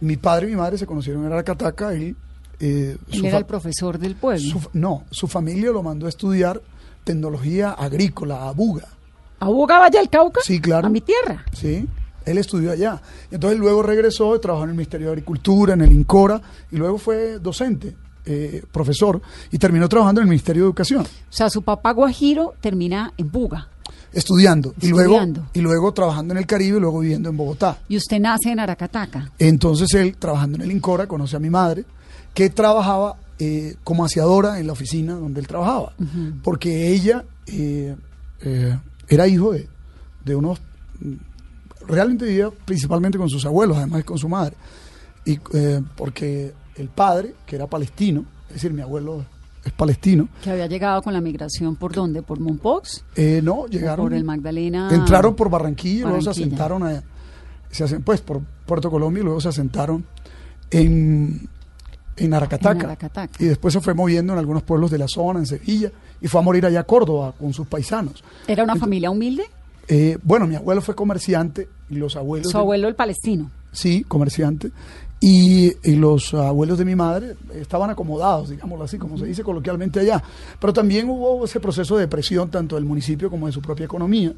Mi 0.01 0.17
padre 0.17 0.49
y 0.49 0.51
mi 0.51 0.57
madre 0.57 0.77
se 0.77 0.87
conocieron 0.87 1.25
en 1.25 1.33
Aracataca. 1.33 1.93
Él, 1.95 2.17
eh, 2.59 2.97
Él 3.13 3.19
su 3.21 3.27
era 3.27 3.39
el 3.39 3.47
profesor 3.47 3.97
del 4.01 4.17
pueblo. 4.17 4.41
su- 4.61 4.71
no, 4.73 5.05
su 5.13 5.29
familia 5.29 5.71
lo 5.71 5.85
mandó 5.85 6.07
a 6.07 6.09
estudiar 6.09 6.61
tecnología 7.07 7.71
agrícola 7.71 8.49
a 8.49 8.53
Buga. 8.53 8.89
¿A 9.39 9.47
Buga 9.49 9.79
Valle 9.79 9.99
del 9.99 10.11
Cauca? 10.11 10.41
Sí, 10.45 10.61
claro. 10.61 10.89
A 10.89 10.91
mi 10.91 11.01
tierra. 11.01 11.45
¿sí? 11.53 11.87
Él 12.25 12.39
estudió 12.39 12.73
allá. 12.73 13.01
Entonces 13.31 13.59
luego 13.59 13.83
regresó 13.83 14.35
y 14.35 14.41
trabajó 14.41 14.65
en 14.65 14.71
el 14.71 14.77
Ministerio 14.77 15.07
de 15.07 15.13
Agricultura, 15.13 15.75
en 15.75 15.83
el 15.83 15.93
INCORA, 15.93 16.41
y 16.73 16.77
luego 16.77 16.99
fue 16.99 17.39
docente, 17.39 17.95
eh, 18.25 18.65
profesor, 18.73 19.23
y 19.53 19.59
terminó 19.59 19.89
trabajando 19.89 20.21
en 20.21 20.25
el 20.27 20.31
Ministerio 20.31 20.65
de 20.65 20.67
Educación, 20.67 21.03
O 21.03 21.07
sea, 21.33 21.49
su 21.49 21.63
papá 21.63 21.93
Guajiro 21.93 22.55
termina 22.61 23.13
en 23.17 23.31
Buga. 23.31 23.69
estudiando, 24.13 24.75
y 24.81 24.89
luego 24.89 25.13
Estudiando. 25.15 25.47
y 25.53 25.61
luego 25.61 25.93
trabajando 25.93 26.33
en 26.35 26.39
el 26.39 26.47
Caribe 26.47 26.79
y 26.79 26.81
luego 26.81 26.99
viviendo 27.01 27.29
en 27.29 27.37
Bogotá. 27.37 27.79
Y 27.89 27.97
usted 27.99 28.19
nace 28.19 28.51
en 28.51 28.59
Aracataca. 28.59 29.31
Entonces 29.39 29.93
él, 29.95 30.17
trabajando 30.17 30.57
en 30.57 30.63
el 30.63 30.73
INCORA, 30.73 31.07
conoce 31.07 31.37
a 31.37 31.39
mi 31.39 31.51
madre, 31.51 31.85
que 32.35 32.51
trabajaba 32.51 33.17
eh, 33.39 33.77
como 33.85 34.05
aseadora 34.05 34.59
en 34.61 34.67
la 34.67 34.73
oficina 34.73 35.15
donde 35.15 35.41
él 35.41 35.47
trabajaba, 35.47 35.93
porque 36.43 36.89
ella 36.93 37.25
eh, 37.47 37.95
eh, 38.41 38.79
era 39.09 39.27
hijo 39.29 39.53
de, 39.53 39.69
de 40.25 40.35
unos, 40.37 40.61
realmente 41.87 42.25
vivía 42.25 42.51
principalmente 42.65 43.19
con 43.19 43.29
sus 43.29 43.45
abuelos, 43.47 43.77
además 43.77 44.05
con 44.05 44.19
su 44.19 44.29
madre, 44.29 44.57
y 45.25 45.39
eh, 45.55 45.83
porque 45.97 46.53
el 46.77 46.89
padre, 46.89 47.35
que 47.47 47.57
era 47.57 47.67
palestino, 47.67 48.25
es 48.49 48.55
decir, 48.55 48.73
mi 48.73 48.83
abuelo 48.83 49.25
es 49.65 49.73
palestino, 49.73 50.29
Que 50.43 50.51
había 50.51 50.67
llegado 50.67 51.03
con 51.03 51.13
la 51.13 51.21
migración 51.21 51.75
por 51.77 51.93
dónde? 51.93 52.23
¿Por 52.23 52.39
Monpox? 52.41 53.05
eh, 53.17 53.41
no, 53.43 53.67
llegaron... 53.67 54.07
por 54.07 54.15
el 54.15 54.25
Magdalena. 54.25 54.89
Entraron 54.93 55.35
por 55.35 55.51
Barranquilla, 55.51 55.99
y 56.01 56.03
luego 56.03 56.21
se 56.21 56.27
Barranquilla. 56.29 56.47
asentaron 56.47 56.83
a- 56.85 57.03
se 57.71 57.85
asen- 57.85 58.03
pues 58.05 58.21
por 58.21 58.41
Puerto 58.65 58.91
Colombia 58.91 59.21
y 59.21 59.25
luego 59.25 59.41
se 59.41 59.49
asentaron 59.49 60.05
en, 60.71 61.49
en 62.17 62.35
Aracataca. 62.35 62.79
En 62.79 62.85
Aracataca. 62.87 63.33
Y 63.43 63.47
después 63.47 63.75
se 63.75 63.81
fue 63.81 63.95
moviendo 63.95 64.33
en 64.33 64.39
algunos 64.39 64.63
pueblos 64.63 64.91
de 64.91 64.99
la 64.99 65.09
zona, 65.09 65.39
en 65.41 65.47
Sevilla, 65.47 65.91
y 66.21 66.29
fue 66.29 66.41
a 66.41 66.45
morir 66.45 66.65
allá 66.67 66.81
a 66.81 66.85
Córdoba 66.85 67.35
con 67.39 67.53
sus 67.53 67.67
paisanos. 67.67 68.23
¿Era 68.47 68.65
una 68.65 68.77
familia 68.77 69.11
humilde? 69.11 69.45
Eh, 69.89 70.19
bueno, 70.23 70.47
mi 70.47 70.57
abuelo 70.57 70.81
fue 70.83 70.95
comerciante 70.95 71.69
y 71.91 71.95
los 71.97 72.17
abuelos... 72.17 72.51
Su 72.51 72.59
de- 72.59 72.63
abuelo 72.63 72.89
el 72.89 72.95
palestino. 72.95 73.51
sí, 73.73 74.05
comerciante. 74.09 74.71
Y, 75.19 75.73
y 75.83 75.97
los 75.97 76.35
abuelos 76.35 76.77
de 76.77 76.85
mi 76.85 76.95
madre 76.95 77.37
estaban 77.55 77.89
acomodados, 77.89 78.51
digámoslo 78.51 78.85
así, 78.85 78.99
como 78.99 79.17
se 79.17 79.25
dice 79.25 79.43
coloquialmente 79.43 79.99
allá. 80.01 80.23
Pero 80.61 80.73
también 80.75 81.09
hubo 81.09 81.43
ese 81.45 81.59
proceso 81.59 81.97
de 81.97 82.07
presión 82.07 82.51
tanto 82.51 82.75
del 82.77 82.85
municipio 82.85 83.31
como 83.31 83.47
de 83.47 83.53
su 83.53 83.63
propia 83.63 83.85
economía. 83.87 84.35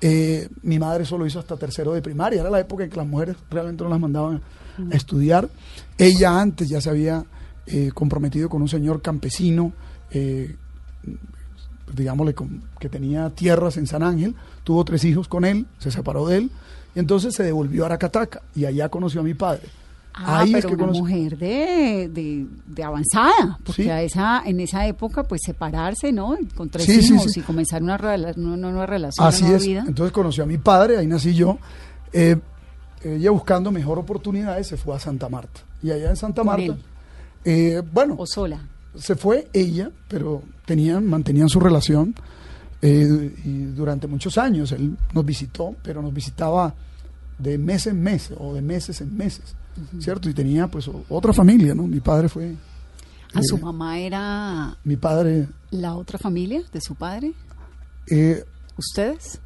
Eh, 0.00 0.48
mi 0.62 0.78
madre 0.78 1.04
solo 1.04 1.24
hizo 1.26 1.38
hasta 1.38 1.56
tercero 1.56 1.92
de 1.92 2.02
primaria, 2.02 2.40
era 2.40 2.50
la 2.50 2.58
época 2.60 2.84
en 2.84 2.90
que 2.90 2.96
las 2.96 3.06
mujeres 3.06 3.36
realmente 3.50 3.82
no 3.84 3.90
las 3.90 4.00
mandaban 4.00 4.40
a 4.92 4.96
estudiar. 4.96 5.48
Ella 5.96 6.40
antes 6.40 6.68
ya 6.68 6.80
se 6.80 6.90
había 6.90 7.24
eh, 7.66 7.90
comprometido 7.92 8.48
con 8.48 8.62
un 8.62 8.68
señor 8.68 9.02
campesino, 9.02 9.72
eh, 10.10 10.56
digámosle, 11.94 12.34
con- 12.34 12.62
que 12.78 12.88
tenía 12.88 13.30
tierras 13.30 13.76
en 13.76 13.86
San 13.86 14.02
Ángel, 14.02 14.34
tuvo 14.64 14.84
tres 14.84 15.04
hijos 15.04 15.28
con 15.28 15.44
él, 15.44 15.66
se 15.78 15.90
separó 15.90 16.26
de 16.26 16.38
él, 16.38 16.50
y 16.94 16.98
entonces 16.98 17.34
se 17.34 17.42
devolvió 17.42 17.84
a 17.84 17.86
Aracataca 17.86 18.42
y 18.54 18.64
allá 18.64 18.88
conoció 18.88 19.20
a 19.20 19.24
mi 19.24 19.34
padre. 19.34 19.62
Ah, 20.20 20.40
Ahí 20.40 20.54
es 20.54 20.64
pero 20.64 20.76
que 20.76 20.82
una 20.82 20.92
mujer 20.92 21.38
de, 21.38 22.08
de, 22.12 22.46
de 22.66 22.82
avanzada, 22.82 23.58
porque 23.64 23.84
Sí. 23.84 23.88
a 23.90 24.02
esa, 24.02 24.42
en 24.44 24.58
esa 24.58 24.84
época, 24.86 25.22
pues 25.22 25.42
separarse, 25.44 26.10
¿no? 26.10 26.36
Con 26.56 26.68
tres 26.70 26.86
Sí, 26.86 26.98
hijos 27.14 27.30
sí. 27.32 27.40
y 27.40 27.42
comenzar 27.44 27.82
una, 27.82 27.96
rela- 27.96 28.36
una 28.36 28.56
nueva 28.56 28.86
relación, 28.86 29.26
Así 29.26 29.42
una 29.42 29.50
nueva 29.50 29.62
es. 29.62 29.66
vida. 29.68 29.84
Entonces 29.86 30.12
conoció 30.12 30.42
a 30.42 30.46
mi 30.46 30.58
padre, 30.58 30.98
ahí 30.98 31.06
nací 31.06 31.34
yo. 31.34 31.58
Eh, 32.12 32.36
ella 33.02 33.30
buscando 33.30 33.70
mejor 33.70 33.98
oportunidades 33.98 34.66
se 34.66 34.76
fue 34.76 34.94
a 34.96 34.98
Santa 34.98 35.28
Marta. 35.28 35.60
Y 35.82 35.90
allá 35.90 36.10
en 36.10 36.16
Santa 36.16 36.42
¿Con 36.42 36.46
Marta, 36.46 36.76
eh, 37.44 37.82
bueno, 37.92 38.16
O 38.18 38.26
sola. 38.26 38.60
se 38.96 39.14
fue 39.14 39.48
ella, 39.52 39.90
pero 40.08 40.42
tenían, 40.66 41.06
mantenían 41.06 41.48
su 41.48 41.60
relación 41.60 42.14
eh, 42.82 43.34
y 43.44 43.62
durante 43.74 44.06
muchos 44.06 44.38
años 44.38 44.72
él 44.72 44.96
nos 45.12 45.24
visitó, 45.24 45.74
pero 45.82 46.02
nos 46.02 46.12
visitaba 46.12 46.74
de 47.38 47.56
mes 47.58 47.86
en 47.86 48.02
mes 48.02 48.32
o 48.36 48.54
de 48.54 48.62
meses 48.62 49.00
en 49.00 49.16
meses, 49.16 49.54
¿cierto? 50.00 50.28
Y 50.28 50.34
tenía 50.34 50.66
pues 50.66 50.90
otra 51.08 51.32
familia, 51.32 51.74
¿no? 51.74 51.84
Mi 51.86 52.00
padre 52.00 52.28
fue, 52.28 52.54
¿A 53.34 53.42
su 53.42 53.56
Eh, 53.56 53.60
mamá 53.60 53.98
era 53.98 54.76
mi 54.84 54.96
padre, 54.96 55.48
la 55.70 55.94
otra 55.94 56.18
familia 56.18 56.62
de 56.72 56.80
su 56.80 56.94
padre? 56.96 57.32
¿Ustedes? 58.76 59.40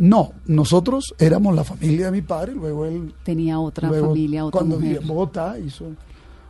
No, 0.00 0.32
nosotros 0.46 1.14
éramos 1.18 1.54
la 1.54 1.62
familia 1.62 2.06
de 2.06 2.12
mi 2.12 2.22
padre, 2.22 2.54
luego 2.54 2.86
él 2.86 3.14
Tenía 3.22 3.60
otra 3.60 3.88
Luego, 3.88 4.08
familia, 4.08 4.46
otra 4.46 4.58
cuando 4.58 4.76
mujer. 4.80 4.98
en 5.02 5.06
Bogotá 5.06 5.58
hizo 5.58 5.84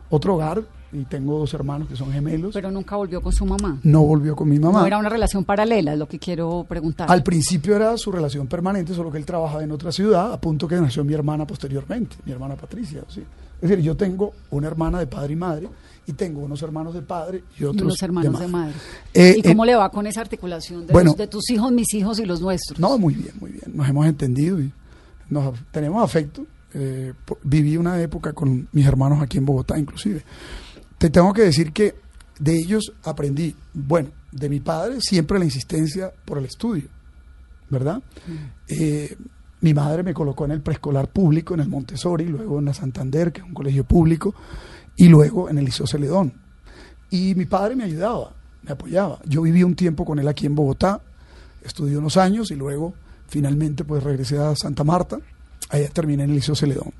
otro 0.09 0.35
hogar 0.35 0.63
y 0.93 1.03
tengo 1.03 1.37
dos 1.37 1.53
hermanos 1.53 1.89
que 1.89 1.97
son 1.97 2.11
gemelos. 2.13 2.53
Pero 2.53 2.71
nunca 2.71 2.95
volvió 2.95 3.21
con 3.21 3.33
su 3.33 3.45
mamá. 3.45 3.77
no 3.83 4.03
volvió 4.03 4.37
con 4.37 4.47
mi 4.47 4.57
mamá. 4.57 4.79
No 4.79 4.87
era 4.87 4.97
una 4.97 5.09
relación 5.09 5.43
paralela, 5.43 5.91
es 5.93 5.99
lo 5.99 6.07
que 6.07 6.17
quiero 6.17 6.65
preguntar. 6.67 7.11
Al 7.11 7.23
principio 7.23 7.75
era 7.75 7.97
su 7.97 8.09
relación 8.09 8.47
permanente, 8.47 8.93
solo 8.93 9.11
que 9.11 9.17
él 9.17 9.25
trabajaba 9.25 9.63
en 9.63 9.71
otra 9.71 9.91
ciudad, 9.91 10.31
a 10.31 10.39
punto 10.39 10.65
que 10.67 10.75
nació 10.75 11.03
mi 11.03 11.13
hermana 11.13 11.45
posteriormente, 11.45 12.15
mi 12.25 12.31
hermana 12.31 12.55
Patricia. 12.55 13.03
¿sí? 13.09 13.21
Es 13.61 13.69
decir, 13.69 13.83
yo 13.83 13.95
tengo 13.95 14.33
una 14.49 14.67
hermana 14.67 14.99
de 14.99 15.07
padre 15.07 15.33
y 15.33 15.35
madre 15.35 15.69
y 16.07 16.13
tengo 16.13 16.41
unos 16.41 16.61
hermanos 16.63 16.93
de 16.95 17.01
padre 17.03 17.43
y 17.59 17.61
Y 17.61 17.65
otros 17.65 17.83
unos 17.83 18.01
hermanos 18.01 18.39
de 18.39 18.47
madre. 18.47 18.73
Eh, 19.13 19.35
¿Y 19.37 19.41
cómo 19.43 19.63
eh, 19.63 19.67
le 19.67 19.75
va 19.75 19.89
con 19.91 20.07
esa 20.07 20.21
articulación 20.21 20.87
de, 20.87 20.93
bueno. 20.93 21.11
los- 21.11 21.17
de 21.17 21.27
tus 21.27 21.49
hijos, 21.51 21.71
mis 21.71 21.93
hijos 21.93 22.19
y 22.19 22.25
los 22.25 22.41
nuestros? 22.41 22.79
No, 22.79 22.97
muy 22.97 23.13
bien, 23.13 23.33
muy 23.39 23.51
bien. 23.51 23.65
Nos 23.73 23.87
hemos 23.87 24.05
entendido 24.07 24.59
y 24.59 24.71
nos 25.29 25.53
tenemos 25.71 26.03
afecto. 26.03 26.45
Eh, 26.73 27.13
viví 27.43 27.77
una 27.77 28.01
época 28.01 28.33
con 28.33 28.67
mis 28.71 28.85
hermanos 28.85 29.21
aquí 29.21 29.37
en 29.37 29.45
Bogotá, 29.45 29.77
inclusive. 29.77 30.23
Te 30.97 31.09
tengo 31.09 31.31
que 31.33 31.43
decir 31.43 31.71
que 31.71 31.95
de 32.39 32.55
ellos 32.55 32.93
aprendí, 33.03 33.55
bueno, 33.73 34.09
de 34.31 34.49
mi 34.49 34.59
padre 34.61 35.01
siempre 35.01 35.37
la 35.37 35.45
insistencia 35.45 36.11
por 36.25 36.37
el 36.39 36.45
estudio, 36.45 36.87
¿verdad? 37.69 38.01
Eh, 38.67 39.15
mi 39.61 39.73
madre 39.73 40.03
me 40.03 40.13
colocó 40.13 40.45
en 40.45 40.51
el 40.51 40.61
preescolar 40.61 41.07
público, 41.09 41.53
en 41.53 41.61
el 41.61 41.69
Montessori, 41.69 42.25
luego 42.25 42.59
en 42.59 42.65
la 42.65 42.73
Santander, 42.73 43.31
que 43.31 43.41
es 43.41 43.47
un 43.47 43.53
colegio 43.53 43.83
público, 43.83 44.33
y 44.95 45.07
luego 45.07 45.49
en 45.49 45.57
el 45.57 45.65
Liceo 45.65 45.87
Celedón. 45.87 46.33
Y 47.09 47.35
mi 47.35 47.45
padre 47.45 47.75
me 47.75 47.83
ayudaba, 47.83 48.33
me 48.63 48.71
apoyaba. 48.71 49.19
Yo 49.25 49.41
viví 49.41 49.63
un 49.63 49.75
tiempo 49.75 50.03
con 50.05 50.19
él 50.19 50.27
aquí 50.27 50.45
en 50.45 50.55
Bogotá, 50.55 51.01
estudié 51.63 51.97
unos 51.97 52.17
años 52.17 52.51
y 52.51 52.55
luego 52.55 52.93
finalmente 53.27 53.83
pues 53.83 54.03
regresé 54.03 54.37
a 54.39 54.55
Santa 54.55 54.83
Marta, 54.83 55.17
allá 55.69 55.89
terminé 55.89 56.23
en 56.23 56.31
el 56.31 56.35
Liceo 56.37 56.55
Celedón. 56.55 56.93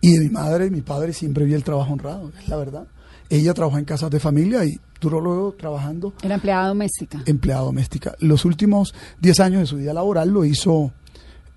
Y 0.00 0.12
de 0.12 0.20
mi 0.20 0.30
madre 0.30 0.66
y 0.66 0.70
mi 0.70 0.82
padre 0.82 1.12
siempre 1.12 1.44
vi 1.44 1.54
el 1.54 1.64
trabajo 1.64 1.92
honrado, 1.92 2.30
es 2.38 2.48
la 2.48 2.56
verdad. 2.56 2.86
Ella 3.30 3.52
trabajó 3.52 3.78
en 3.78 3.84
casas 3.84 4.10
de 4.10 4.20
familia 4.20 4.64
y 4.64 4.78
duró 5.00 5.20
luego 5.20 5.52
trabajando 5.52 6.14
Era 6.22 6.36
empleada 6.36 6.68
doméstica. 6.68 7.22
empleada 7.26 7.62
doméstica. 7.62 8.14
Los 8.20 8.44
últimos 8.44 8.94
10 9.20 9.40
años 9.40 9.60
de 9.60 9.66
su 9.66 9.76
vida 9.76 9.92
laboral 9.92 10.30
lo 10.30 10.44
hizo 10.44 10.92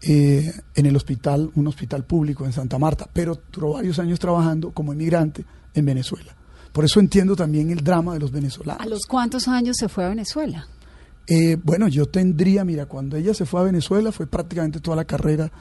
eh, 0.03 0.51
en 0.75 0.85
el 0.85 0.95
hospital, 0.95 1.51
un 1.55 1.67
hospital 1.67 2.03
público 2.03 2.45
en 2.45 2.53
Santa 2.53 2.79
Marta, 2.79 3.07
pero 3.11 3.39
duró 3.51 3.73
varios 3.73 3.99
años 3.99 4.19
trabajando 4.19 4.71
como 4.71 4.93
inmigrante 4.93 5.45
en 5.73 5.85
Venezuela. 5.85 6.35
Por 6.71 6.85
eso 6.85 6.99
entiendo 6.99 7.35
también 7.35 7.69
el 7.69 7.83
drama 7.83 8.13
de 8.13 8.19
los 8.19 8.31
venezolanos. 8.31 8.81
¿A 8.81 8.89
los 8.89 9.05
cuántos 9.05 9.47
años 9.47 9.75
se 9.77 9.89
fue 9.89 10.05
a 10.05 10.09
Venezuela? 10.09 10.65
Eh, 11.27 11.57
bueno, 11.61 11.87
yo 11.87 12.07
tendría, 12.07 12.65
mira, 12.65 12.85
cuando 12.87 13.17
ella 13.17 13.33
se 13.33 13.45
fue 13.45 13.59
a 13.59 13.63
Venezuela 13.63 14.11
fue 14.11 14.27
prácticamente 14.27 14.79
toda 14.79 14.97
la 14.97 15.05
carrera 15.05 15.51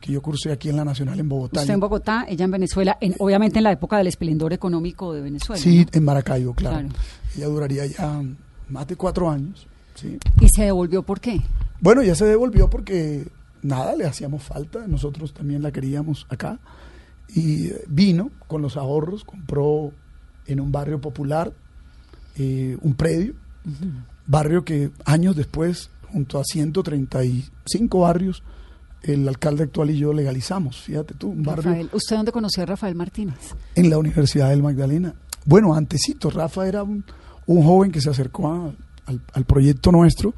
que 0.00 0.12
yo 0.12 0.22
cursé 0.22 0.52
aquí 0.52 0.68
en 0.68 0.76
la 0.76 0.84
Nacional 0.84 1.18
en 1.18 1.28
Bogotá. 1.28 1.60
Usted 1.60 1.74
en 1.74 1.80
Bogotá, 1.80 2.24
ella 2.28 2.44
en 2.44 2.50
Venezuela, 2.50 2.98
en, 3.00 3.14
obviamente 3.18 3.58
en 3.58 3.64
la 3.64 3.72
época 3.72 3.98
del 3.98 4.06
esplendor 4.06 4.52
económico 4.52 5.12
de 5.12 5.22
Venezuela. 5.22 5.60
Sí, 5.60 5.80
¿no? 5.80 5.90
en 5.92 6.04
Maracaibo, 6.04 6.54
claro. 6.54 6.88
Claro. 6.88 6.94
Ella 7.36 7.46
duraría 7.46 7.86
ya 7.86 8.22
más 8.68 8.86
de 8.86 8.96
cuatro 8.96 9.28
años. 9.28 9.66
Sí. 9.94 10.18
¿Y 10.40 10.48
se 10.48 10.62
devolvió 10.62 11.02
por 11.02 11.20
qué? 11.20 11.40
Bueno, 11.80 12.02
ya 12.02 12.14
se 12.14 12.24
devolvió 12.24 12.70
porque 12.70 13.26
nada, 13.62 13.94
le 13.96 14.04
hacíamos 14.06 14.42
falta, 14.42 14.86
nosotros 14.86 15.32
también 15.34 15.62
la 15.62 15.70
queríamos 15.72 16.26
acá. 16.28 16.58
Y 17.34 17.70
vino 17.88 18.30
con 18.46 18.62
los 18.62 18.76
ahorros, 18.76 19.24
compró 19.24 19.92
en 20.46 20.60
un 20.60 20.72
barrio 20.72 21.00
popular 21.00 21.52
eh, 22.36 22.76
un 22.80 22.94
predio, 22.94 23.34
barrio 24.26 24.64
que 24.64 24.90
años 25.04 25.36
después, 25.36 25.90
junto 26.12 26.38
a 26.40 26.44
135 26.44 28.00
barrios, 28.00 28.42
el 29.02 29.28
alcalde 29.28 29.64
actual 29.64 29.90
y 29.90 29.98
yo 29.98 30.12
legalizamos, 30.12 30.78
fíjate 30.80 31.14
tú, 31.14 31.28
un 31.30 31.42
barrio 31.42 31.64
Rafael, 31.70 31.90
¿usted 31.92 32.16
dónde 32.16 32.32
conoció 32.32 32.62
a 32.62 32.66
Rafael 32.66 32.94
Martínez? 32.94 33.54
en 33.74 33.90
la 33.90 33.98
Universidad 33.98 34.50
del 34.50 34.62
Magdalena. 34.62 35.14
Bueno, 35.44 35.74
antesito, 35.74 36.30
Rafa 36.30 36.66
era 36.66 36.82
un, 36.82 37.04
un 37.46 37.62
joven 37.64 37.92
que 37.92 38.00
se 38.00 38.10
acercó 38.10 38.48
a- 38.52 38.72
al, 39.06 39.20
al 39.32 39.44
proyecto 39.44 39.90
nuestro. 39.92 40.34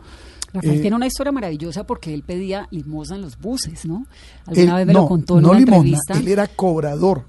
Rafael 0.53 0.75
Eh, 0.79 0.81
tiene 0.81 0.97
una 0.97 1.07
historia 1.07 1.33
maravillosa 1.33 1.85
porque 1.85 2.13
él 2.15 2.23
pedía 2.23 2.67
limosna 2.71 3.17
en 3.17 3.23
los 3.23 3.39
buses, 3.39 3.85
¿no? 3.87 4.07
Alguna 4.47 4.71
Él- 4.73 4.77
vez 4.79 4.87
me 4.87 4.93
no, 4.93 5.01
lo 5.03 5.09
contó 5.09 5.37
en 5.39 5.43
no 5.43 5.51
una 5.51 5.59
limosna, 5.61 5.77
entrevista. 5.99 6.19
él 6.19 6.29
era 6.29 6.47
cobrador 6.49 7.25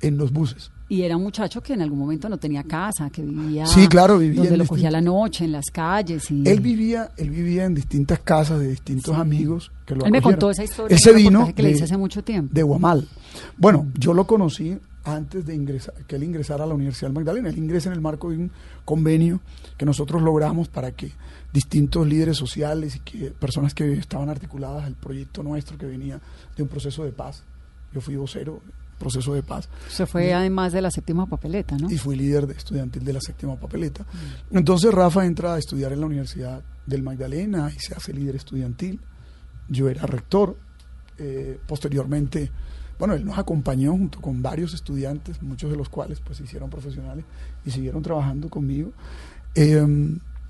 en 0.00 0.16
los 0.18 0.32
buses. 0.32 0.70
Y 0.86 1.00
era 1.02 1.16
un 1.16 1.22
muchacho 1.22 1.62
que 1.62 1.72
en 1.72 1.80
algún 1.80 1.98
momento 1.98 2.28
no 2.28 2.36
tenía 2.36 2.62
casa, 2.62 3.08
que 3.08 3.22
vivía, 3.22 3.64
Sí, 3.66 3.88
claro, 3.88 4.18
vivía 4.18 4.42
donde 4.42 4.58
lo 4.58 4.66
cogía 4.66 4.90
la 4.90 5.00
noche, 5.00 5.46
en 5.46 5.52
las 5.52 5.64
calles. 5.72 6.30
Y... 6.30 6.46
Él 6.46 6.60
vivía, 6.60 7.10
él 7.16 7.30
vivía 7.30 7.64
en 7.64 7.74
distintas 7.74 8.18
casas 8.20 8.60
de 8.60 8.68
distintos 8.68 9.16
amigos 9.16 9.72
que 9.86 9.94
lo 9.94 10.04
Él 10.04 10.12
me 10.12 10.20
contó 10.20 10.50
esa 10.50 10.62
historia. 10.62 10.94
Él 10.94 10.98
en 10.98 11.02
se 11.02 11.10
un 11.10 11.16
vino 11.16 11.54
que 11.54 11.62
le 11.62 11.68
de- 11.70 11.74
hice 11.74 11.84
hace 11.84 11.96
mucho 11.96 12.22
tiempo. 12.22 12.54
de 12.54 12.62
Guamal. 12.62 13.08
Bueno, 13.56 13.86
yo 13.98 14.12
lo 14.12 14.26
conocí 14.26 14.76
antes 15.04 15.46
de 15.46 15.54
ingresar, 15.54 15.94
que 16.06 16.16
él 16.16 16.22
ingresara 16.22 16.64
a 16.64 16.66
la 16.66 16.74
Universidad 16.74 17.08
del 17.08 17.14
Magdalena. 17.14 17.48
Él 17.48 17.58
ingresa 17.58 17.88
en 17.88 17.94
el 17.94 18.00
marco 18.02 18.30
de 18.30 18.36
un 18.36 18.50
convenio 18.84 19.40
que 19.78 19.86
nosotros 19.86 20.20
logramos 20.22 20.68
para 20.68 20.92
que 20.92 21.12
distintos 21.54 22.04
líderes 22.04 22.36
sociales 22.36 22.96
y 22.96 22.98
que 22.98 23.30
personas 23.30 23.74
que 23.74 23.92
estaban 23.92 24.28
articuladas 24.28 24.84
al 24.84 24.96
proyecto 24.96 25.40
nuestro 25.44 25.78
que 25.78 25.86
venía 25.86 26.20
de 26.56 26.62
un 26.64 26.68
proceso 26.68 27.04
de 27.04 27.12
paz. 27.12 27.44
Yo 27.92 28.00
fui 28.00 28.16
vocero, 28.16 28.60
proceso 28.98 29.34
de 29.34 29.44
paz. 29.44 29.68
Se 29.88 30.04
fue 30.04 30.34
además 30.34 30.72
de 30.72 30.82
la 30.82 30.90
séptima 30.90 31.26
papeleta, 31.26 31.76
¿no? 31.76 31.88
y 31.88 31.96
fui 31.96 32.16
líder 32.16 32.48
de 32.48 32.54
estudiantil 32.54 33.04
de 33.04 33.12
la 33.12 33.20
séptima 33.20 33.54
papeleta. 33.54 34.04
Entonces 34.50 34.92
Rafa 34.92 35.24
entra 35.24 35.54
a 35.54 35.58
estudiar 35.58 35.92
en 35.92 36.00
la 36.00 36.06
Universidad 36.06 36.60
del 36.86 37.04
Magdalena 37.04 37.70
y 37.72 37.78
se 37.78 37.94
hace 37.94 38.12
líder 38.12 38.34
estudiantil. 38.34 39.00
Yo 39.68 39.88
era 39.88 40.02
rector. 40.06 40.58
Eh, 41.18 41.60
posteriormente, 41.68 42.50
bueno, 42.98 43.14
él 43.14 43.24
nos 43.24 43.38
acompañó 43.38 43.92
junto 43.92 44.20
con 44.20 44.42
varios 44.42 44.74
estudiantes, 44.74 45.40
muchos 45.40 45.70
de 45.70 45.76
los 45.76 45.88
cuales 45.88 46.18
pues 46.18 46.38
se 46.38 46.42
hicieron 46.42 46.68
profesionales 46.68 47.24
y 47.64 47.70
siguieron 47.70 48.02
trabajando 48.02 48.50
conmigo. 48.50 48.90
Eh, 49.54 49.86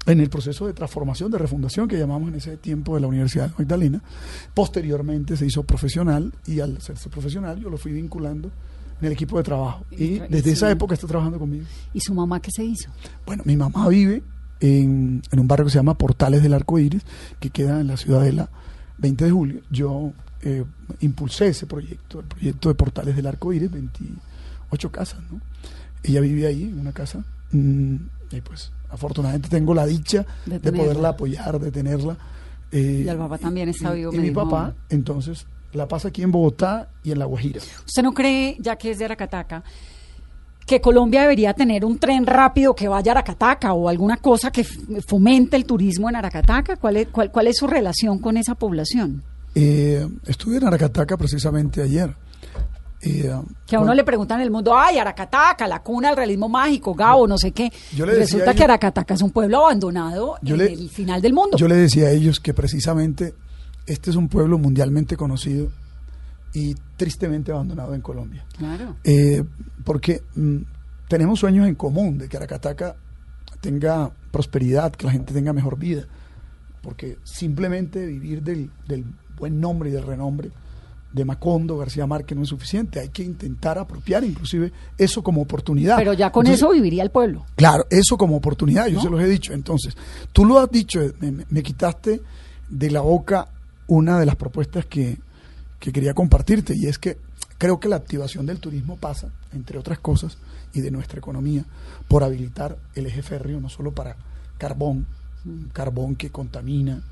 en 0.06 0.20
el 0.20 0.28
proceso 0.28 0.66
de 0.66 0.72
transformación, 0.72 1.30
de 1.30 1.38
refundación 1.38 1.88
que 1.88 1.98
llamamos 1.98 2.28
en 2.28 2.36
ese 2.36 2.56
tiempo 2.56 2.94
de 2.94 3.00
la 3.00 3.06
Universidad 3.06 3.44
del 3.44 3.54
Magdalena. 3.58 4.02
Posteriormente 4.52 5.36
se 5.36 5.46
hizo 5.46 5.62
profesional 5.62 6.32
y 6.46 6.60
al 6.60 6.76
hacerse 6.76 7.08
profesional 7.08 7.58
yo 7.58 7.70
lo 7.70 7.78
fui 7.78 7.92
vinculando 7.92 8.50
en 9.00 9.06
el 9.06 9.12
equipo 9.12 9.38
de 9.38 9.44
trabajo. 9.44 9.84
Y 9.90 10.18
desde 10.20 10.52
esa 10.52 10.70
época 10.70 10.94
está 10.94 11.06
trabajando 11.06 11.38
conmigo. 11.38 11.64
¿Y 11.92 12.00
su 12.00 12.14
mamá 12.14 12.40
qué 12.40 12.50
se 12.50 12.64
hizo? 12.64 12.90
Bueno, 13.26 13.42
mi 13.46 13.56
mamá 13.56 13.88
vive 13.88 14.22
en, 14.60 15.22
en 15.30 15.40
un 15.40 15.48
barrio 15.48 15.66
que 15.66 15.72
se 15.72 15.78
llama 15.78 15.96
Portales 15.96 16.42
del 16.42 16.54
Arco 16.54 16.78
Iris, 16.78 17.02
que 17.40 17.50
queda 17.50 17.80
en 17.80 17.86
la 17.88 17.96
ciudadela 17.96 18.50
20 18.98 19.24
de 19.24 19.30
julio. 19.30 19.60
Yo 19.70 20.12
eh, 20.42 20.64
impulsé 21.00 21.48
ese 21.48 21.66
proyecto, 21.66 22.20
el 22.20 22.26
proyecto 22.26 22.68
de 22.68 22.74
Portales 22.74 23.16
del 23.16 23.26
Arco 23.26 23.52
Iris, 23.52 23.70
28 23.70 24.92
casas, 24.92 25.20
¿no? 25.30 25.40
Ella 26.02 26.20
vive 26.20 26.46
ahí, 26.46 26.64
en 26.64 26.78
una 26.78 26.92
casa, 26.92 27.24
mm, 27.52 27.96
y 28.30 28.40
pues 28.42 28.70
afortunadamente 28.94 29.48
tengo 29.48 29.74
la 29.74 29.84
dicha 29.86 30.24
De 30.46 30.72
poderla 30.72 31.10
apoyar, 31.10 31.58
de 31.60 31.70
tenerla. 31.70 32.16
eh, 32.72 33.02
Y 33.04 33.08
el 33.08 33.16
papá 33.18 33.38
también 33.38 33.68
está 33.68 33.92
vivo, 33.92 34.12
Y, 34.12 34.16
me 34.16 34.22
mi 34.22 34.28
dijo. 34.30 34.42
papá, 34.48 34.74
entonces, 34.88 35.46
la 35.72 35.86
pasa 35.88 36.08
aquí 36.08 36.22
en 36.22 36.30
Bogotá 36.32 36.88
y 37.02 37.10
en 37.12 37.18
La 37.18 37.24
Guajira. 37.26 37.60
¿Usted 37.86 38.02
no 38.02 38.12
cree, 38.14 38.56
ya 38.60 38.76
que 38.76 38.92
es 38.92 38.98
de 38.98 39.04
Aracataca, 39.06 39.62
que 40.66 40.80
Colombia 40.80 41.22
debería 41.22 41.52
tener 41.52 41.84
un 41.84 41.98
tren 41.98 42.24
rápido 42.24 42.74
que 42.74 42.88
vaya 42.88 43.12
a 43.12 43.14
Aracataca 43.16 43.74
o 43.74 43.88
alguna 43.88 44.16
cosa 44.16 44.50
que 44.50 44.64
fomente 45.06 45.56
el 45.56 45.66
turismo 45.66 46.08
en 46.08 46.16
Aracataca? 46.16 46.76
¿Cuál 46.76 46.96
es, 46.96 47.08
cuál, 47.08 47.30
cuál 47.30 47.48
es 47.48 47.56
su 47.58 47.66
relación 47.66 48.18
con 48.18 48.36
esa 48.38 48.54
población? 48.54 49.22
Eh, 49.54 50.06
estuve 50.26 50.56
en 50.56 50.64
Aracataca 50.66 51.16
precisamente 51.16 51.82
ayer. 51.82 52.14
Eh, 53.06 53.30
Que 53.66 53.76
a 53.76 53.80
uno 53.80 53.88
con- 53.88 53.96
le 53.96 54.04
preguntan 54.04 54.38
en 54.40 54.44
el 54.44 54.50
mundo, 54.50 54.76
ay, 54.76 54.98
Aracataca, 54.98 55.66
la 55.68 55.82
cuna 55.82 56.08
del 56.08 56.16
realismo 56.16 56.48
mágico, 56.48 56.94
Gabo, 56.94 57.26
no 57.26 57.36
sé 57.38 57.52
qué. 57.52 57.70
Yo 57.94 58.06
le 58.06 58.12
Y 58.12 58.20
decía 58.20 58.24
Resulta 58.38 58.50
a 58.50 58.54
que 58.54 58.58
ellos- 58.58 58.64
Aracataca 58.70 59.14
es 59.14 59.22
un 59.22 59.30
pueblo 59.30 59.58
abandonado 59.64 60.36
Yo 60.42 60.54
en 60.54 60.60
le- 60.60 60.72
el 60.72 60.88
final 60.90 61.20
del 61.20 61.32
mundo. 61.34 61.56
Yo 61.58 61.68
le 61.68 61.76
decía 61.76 62.06
a 62.06 62.10
ellos 62.10 62.40
que 62.40 62.54
precisamente 62.54 63.34
este 63.86 64.10
es 64.10 64.16
un 64.16 64.28
pueblo 64.28 64.58
mundialmente 64.58 65.16
conocido 65.16 65.68
y 66.54 66.74
tristemente 66.96 67.52
abandonado 67.52 67.94
en 67.94 68.00
Colombia. 68.00 68.44
Claro. 68.56 68.96
Eh, 69.04 69.42
porque 69.84 70.22
mm, 70.36 70.58
tenemos 71.08 71.40
sueños 71.40 71.66
en 71.68 71.74
común 71.74 72.16
de 72.16 72.28
que 72.28 72.36
Aracataca 72.36 72.96
tenga 73.60 74.10
prosperidad, 74.30 74.92
que 74.92 75.06
la 75.06 75.12
gente 75.12 75.34
tenga 75.34 75.52
mejor 75.52 75.78
vida. 75.78 76.04
Porque 76.82 77.18
simplemente 77.24 78.04
vivir 78.06 78.42
del, 78.42 78.70
del 78.86 79.04
buen 79.36 79.58
nombre 79.60 79.88
y 79.90 79.92
del 79.92 80.04
renombre 80.04 80.50
de 81.14 81.24
Macondo, 81.24 81.78
García 81.78 82.06
Márquez 82.08 82.36
no 82.36 82.42
es 82.42 82.48
suficiente. 82.48 82.98
Hay 82.98 83.08
que 83.08 83.22
intentar 83.22 83.78
apropiar 83.78 84.24
inclusive 84.24 84.72
eso 84.98 85.22
como 85.22 85.40
oportunidad. 85.42 85.96
Pero 85.96 86.12
ya 86.12 86.32
con 86.32 86.44
Entonces, 86.44 86.60
eso 86.60 86.72
viviría 86.72 87.04
el 87.04 87.10
pueblo. 87.10 87.46
Claro, 87.54 87.86
eso 87.88 88.18
como 88.18 88.36
oportunidad, 88.36 88.88
yo 88.88 88.96
¿No? 88.96 89.02
se 89.02 89.10
los 89.10 89.20
he 89.20 89.26
dicho. 89.26 89.52
Entonces, 89.52 89.96
tú 90.32 90.44
lo 90.44 90.58
has 90.58 90.68
dicho, 90.70 91.00
me, 91.20 91.62
quitaste 91.62 92.20
de 92.68 92.90
la 92.90 93.00
boca 93.00 93.48
una 93.86 94.18
de 94.18 94.26
las 94.26 94.34
propuestas 94.34 94.86
que, 94.86 95.18
que 95.78 95.92
quería 95.92 96.14
compartirte, 96.14 96.74
y 96.76 96.86
es 96.86 96.98
que 96.98 97.18
creo 97.58 97.78
que 97.78 97.88
la 97.88 97.96
activación 97.96 98.44
del 98.44 98.58
turismo 98.58 98.96
pasa, 98.96 99.30
entre 99.52 99.78
otras 99.78 100.00
cosas, 100.00 100.36
y 100.72 100.80
de 100.80 100.90
nuestra 100.90 101.20
economía, 101.20 101.64
por 102.08 102.24
habilitar 102.24 102.76
el 102.96 103.06
eje 103.06 103.22
férreo, 103.22 103.60
no 103.60 103.68
solo 103.68 103.92
para 103.92 104.16
carbón, 104.58 105.06
carbón 105.72 106.16
que 106.16 106.30
contamina. 106.30 107.02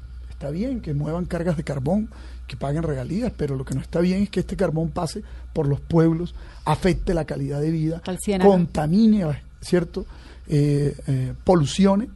Está 0.43 0.51
bien 0.51 0.81
que 0.81 0.93
muevan 0.93 1.27
cargas 1.27 1.57
de 1.57 1.63
carbón, 1.63 2.09
que 2.49 2.57
paguen 2.57 2.83
regalías, 2.83 3.33
pero 3.37 3.55
lo 3.55 3.65
que 3.65 3.77
no 3.77 3.81
está 3.81 4.01
bien 4.01 4.25
es 4.25 4.29
que 4.29 4.41
este 4.41 4.57
carbón 4.57 4.91
pase 4.91 5.23
por 5.53 5.69
los 5.69 5.79
pueblos, 5.79 6.35
afecte 6.65 7.15
la 7.15 7.25
calidad 7.25 7.61
de 7.61 7.71
vida, 7.71 8.03
contamine, 8.43 9.25
¿cierto? 9.61 10.05
Eh, 10.49 10.97
eh, 11.07 11.35
polucione 11.45 12.09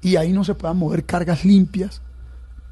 y 0.00 0.16
ahí 0.16 0.32
no 0.32 0.42
se 0.42 0.54
puedan 0.54 0.78
mover 0.78 1.04
cargas 1.04 1.44
limpias 1.44 2.00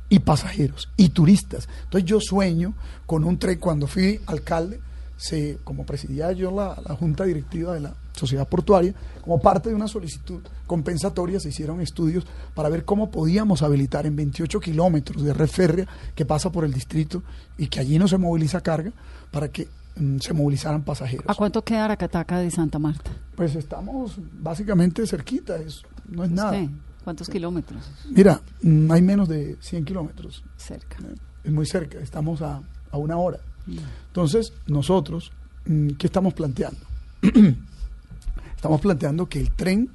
y 0.08 0.20
pasajeros 0.20 0.88
y 0.96 1.10
turistas. 1.10 1.68
Entonces 1.84 2.08
yo 2.08 2.18
sueño 2.18 2.72
con 3.04 3.24
un 3.24 3.38
tren, 3.38 3.58
cuando 3.58 3.86
fui 3.86 4.18
alcalde, 4.24 4.80
se, 5.18 5.58
como 5.64 5.84
presidía 5.84 6.32
yo 6.32 6.50
la, 6.50 6.80
la 6.88 6.94
junta 6.94 7.24
directiva 7.24 7.74
de 7.74 7.80
la 7.80 7.94
sociedad 8.12 8.48
portuaria, 8.48 8.94
como 9.20 9.40
parte 9.40 9.68
de 9.68 9.74
una 9.74 9.88
solicitud 9.88 10.40
compensatoria 10.66 11.38
se 11.40 11.50
hicieron 11.50 11.80
estudios 11.80 12.24
para 12.54 12.68
ver 12.68 12.84
cómo 12.84 13.10
podíamos 13.10 13.62
habilitar 13.62 14.06
en 14.06 14.16
28 14.16 14.58
kilómetros 14.60 15.22
de 15.22 15.34
red 15.34 15.48
férrea 15.48 15.86
que 16.14 16.24
pasa 16.24 16.50
por 16.50 16.64
el 16.64 16.72
distrito 16.72 17.22
y 17.58 17.66
que 17.66 17.80
allí 17.80 17.98
no 17.98 18.08
se 18.08 18.16
moviliza 18.16 18.60
carga 18.62 18.92
para 19.30 19.48
que 19.48 19.68
mm, 19.96 20.18
se 20.20 20.32
movilizaran 20.32 20.82
pasajeros. 20.82 21.26
¿A 21.28 21.34
cuánto 21.34 21.62
queda 21.62 21.84
Aracataca 21.84 22.38
de 22.38 22.50
Santa 22.50 22.78
Marta? 22.78 23.10
Pues 23.36 23.54
estamos 23.54 24.16
básicamente 24.40 25.06
cerquita, 25.06 25.56
es, 25.56 25.82
no 26.08 26.24
es 26.24 26.30
nada. 26.30 26.58
¿Cuántos 27.04 27.28
kilómetros? 27.28 27.82
Mira, 28.10 28.40
mm, 28.62 28.90
hay 28.90 29.02
menos 29.02 29.28
de 29.28 29.56
100 29.60 29.84
kilómetros, 29.84 30.42
Cerca. 30.56 30.96
eh, 31.02 31.14
es 31.44 31.52
muy 31.52 31.66
cerca, 31.66 31.98
estamos 31.98 32.42
a, 32.42 32.60
a 32.90 32.96
una 32.98 33.16
hora. 33.16 33.38
Entonces, 34.06 34.52
nosotros, 34.66 35.32
mm, 35.66 35.90
¿qué 35.90 36.06
estamos 36.06 36.34
planteando? 36.34 36.80
estamos 38.56 38.80
planteando 38.80 39.28
que 39.28 39.40
el 39.40 39.50
tren 39.52 39.90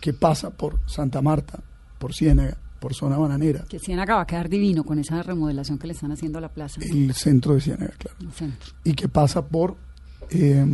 que 0.00 0.12
pasa 0.12 0.50
por 0.50 0.78
Santa 0.86 1.20
Marta, 1.22 1.60
por 1.98 2.14
Ciénaga, 2.14 2.56
por 2.80 2.94
zona 2.94 3.18
bananera, 3.18 3.64
Que 3.68 3.78
Ciénaga 3.78 4.14
va 4.16 4.22
a 4.22 4.26
quedar 4.26 4.48
divino 4.48 4.84
con 4.84 4.98
esa 4.98 5.22
remodelación 5.22 5.78
que 5.78 5.86
le 5.86 5.92
están 5.92 6.12
haciendo 6.12 6.38
a 6.38 6.40
la 6.40 6.48
plaza. 6.48 6.80
el 6.82 7.12
centro 7.14 7.54
de 7.54 7.60
Ciénaga, 7.60 7.92
claro, 7.98 8.16
el 8.20 8.32
centro. 8.32 8.70
y 8.84 8.94
que 8.94 9.08
pasa 9.08 9.46
por 9.46 9.76
eh, 10.30 10.64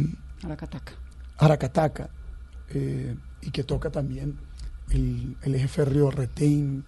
Aracataca. 0.45 0.93
Aracataca 1.39 2.11
eh, 2.71 3.17
y 3.43 3.51
que 3.51 3.65
toca 3.65 3.91
también 3.91 4.37
el, 4.91 5.37
el 5.43 5.55
eje 5.57 5.67
férreo 5.69 6.11
Retén, 6.11 6.85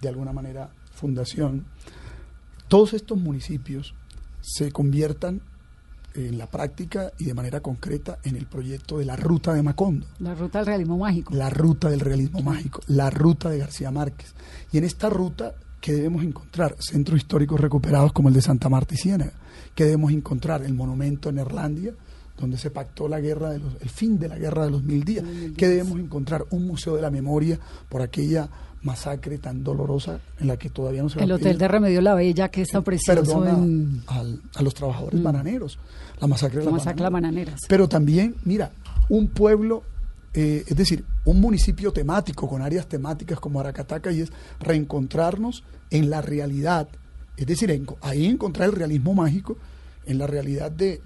de 0.00 0.08
alguna 0.08 0.32
manera 0.32 0.70
Fundación, 0.92 1.64
todos 2.68 2.92
estos 2.92 3.18
municipios 3.18 3.94
se 4.52 4.72
conviertan 4.72 5.40
en 6.14 6.38
la 6.38 6.46
práctica 6.48 7.12
y 7.18 7.24
de 7.26 7.34
manera 7.34 7.60
concreta 7.60 8.18
en 8.24 8.34
el 8.34 8.46
proyecto 8.46 8.98
de 8.98 9.04
la 9.04 9.14
ruta 9.14 9.54
de 9.54 9.62
Macondo, 9.62 10.06
La 10.18 10.34
ruta 10.34 10.58
del 10.58 10.66
realismo 10.66 10.98
mágico. 10.98 11.34
la 11.34 11.50
ruta 11.50 11.88
del 11.88 12.00
realismo 12.00 12.40
mágico, 12.42 12.80
la 12.88 13.10
ruta 13.10 13.48
de 13.48 13.58
García 13.58 13.90
Márquez. 13.92 14.34
Y 14.72 14.78
en 14.78 14.84
esta 14.84 15.08
ruta, 15.08 15.54
¿qué 15.80 15.92
debemos 15.92 16.24
encontrar? 16.24 16.74
Centros 16.80 17.18
históricos 17.18 17.60
recuperados 17.60 18.12
como 18.12 18.28
el 18.28 18.34
de 18.34 18.42
Santa 18.42 18.68
Marta 18.68 18.94
y 18.94 18.98
Ciénaga. 18.98 19.34
¿Qué 19.74 19.84
debemos 19.84 20.10
encontrar? 20.10 20.64
El 20.64 20.74
monumento 20.74 21.28
en 21.28 21.38
Erlandia, 21.38 21.94
donde 22.36 22.56
se 22.58 22.70
pactó 22.70 23.06
la 23.06 23.20
guerra 23.20 23.50
de 23.50 23.60
los, 23.60 23.80
el 23.80 23.88
fin 23.90 24.18
de 24.18 24.28
la 24.28 24.36
guerra 24.38 24.64
de 24.64 24.70
los 24.72 24.82
mil 24.82 25.04
días. 25.04 25.24
¿Qué 25.56 25.68
debemos 25.68 26.00
encontrar? 26.00 26.44
Un 26.50 26.66
museo 26.66 26.96
de 26.96 27.02
la 27.02 27.10
memoria 27.10 27.58
por 27.88 28.02
aquella 28.02 28.48
masacre 28.82 29.38
tan 29.38 29.62
dolorosa 29.62 30.20
en 30.38 30.46
la 30.48 30.56
que 30.56 30.70
todavía 30.70 31.02
no 31.02 31.08
se 31.10 31.18
va 31.18 31.24
El 31.24 31.32
a 31.32 31.34
hotel 31.34 31.58
de 31.58 31.68
Remedio 31.68 32.00
La 32.00 32.14
Bella, 32.14 32.48
que 32.48 32.62
está 32.62 32.80
precioso 32.80 33.44
en 33.46 34.02
al- 34.06 34.40
a 34.54 34.62
los 34.62 34.72
trabajadores 34.74 35.22
bananeros, 35.22 35.78
la 36.20 36.26
masacre 36.26 36.60
de 36.60 36.64
la 36.64 36.70
las 36.72 37.12
bananeras. 37.12 37.60
pero 37.68 37.88
también, 37.88 38.34
mira, 38.44 38.70
un 39.10 39.28
pueblo, 39.28 39.82
eh, 40.32 40.64
es 40.66 40.76
decir, 40.76 41.04
un 41.26 41.40
municipio 41.40 41.92
temático 41.92 42.48
con 42.48 42.62
áreas 42.62 42.86
temáticas 42.86 43.38
como 43.38 43.60
Aracataca 43.60 44.10
y 44.12 44.20
es 44.22 44.32
reencontrarnos 44.60 45.62
en 45.90 46.08
la 46.10 46.22
realidad, 46.22 46.88
es 47.36 47.46
decir, 47.46 47.70
en- 47.70 47.86
ahí 48.00 48.26
encontrar 48.26 48.68
el 48.70 48.74
realismo 48.76 49.12
mágico 49.14 49.56
en 50.06 50.18
la 50.18 50.26
realidad 50.26 50.70
de, 50.70 51.00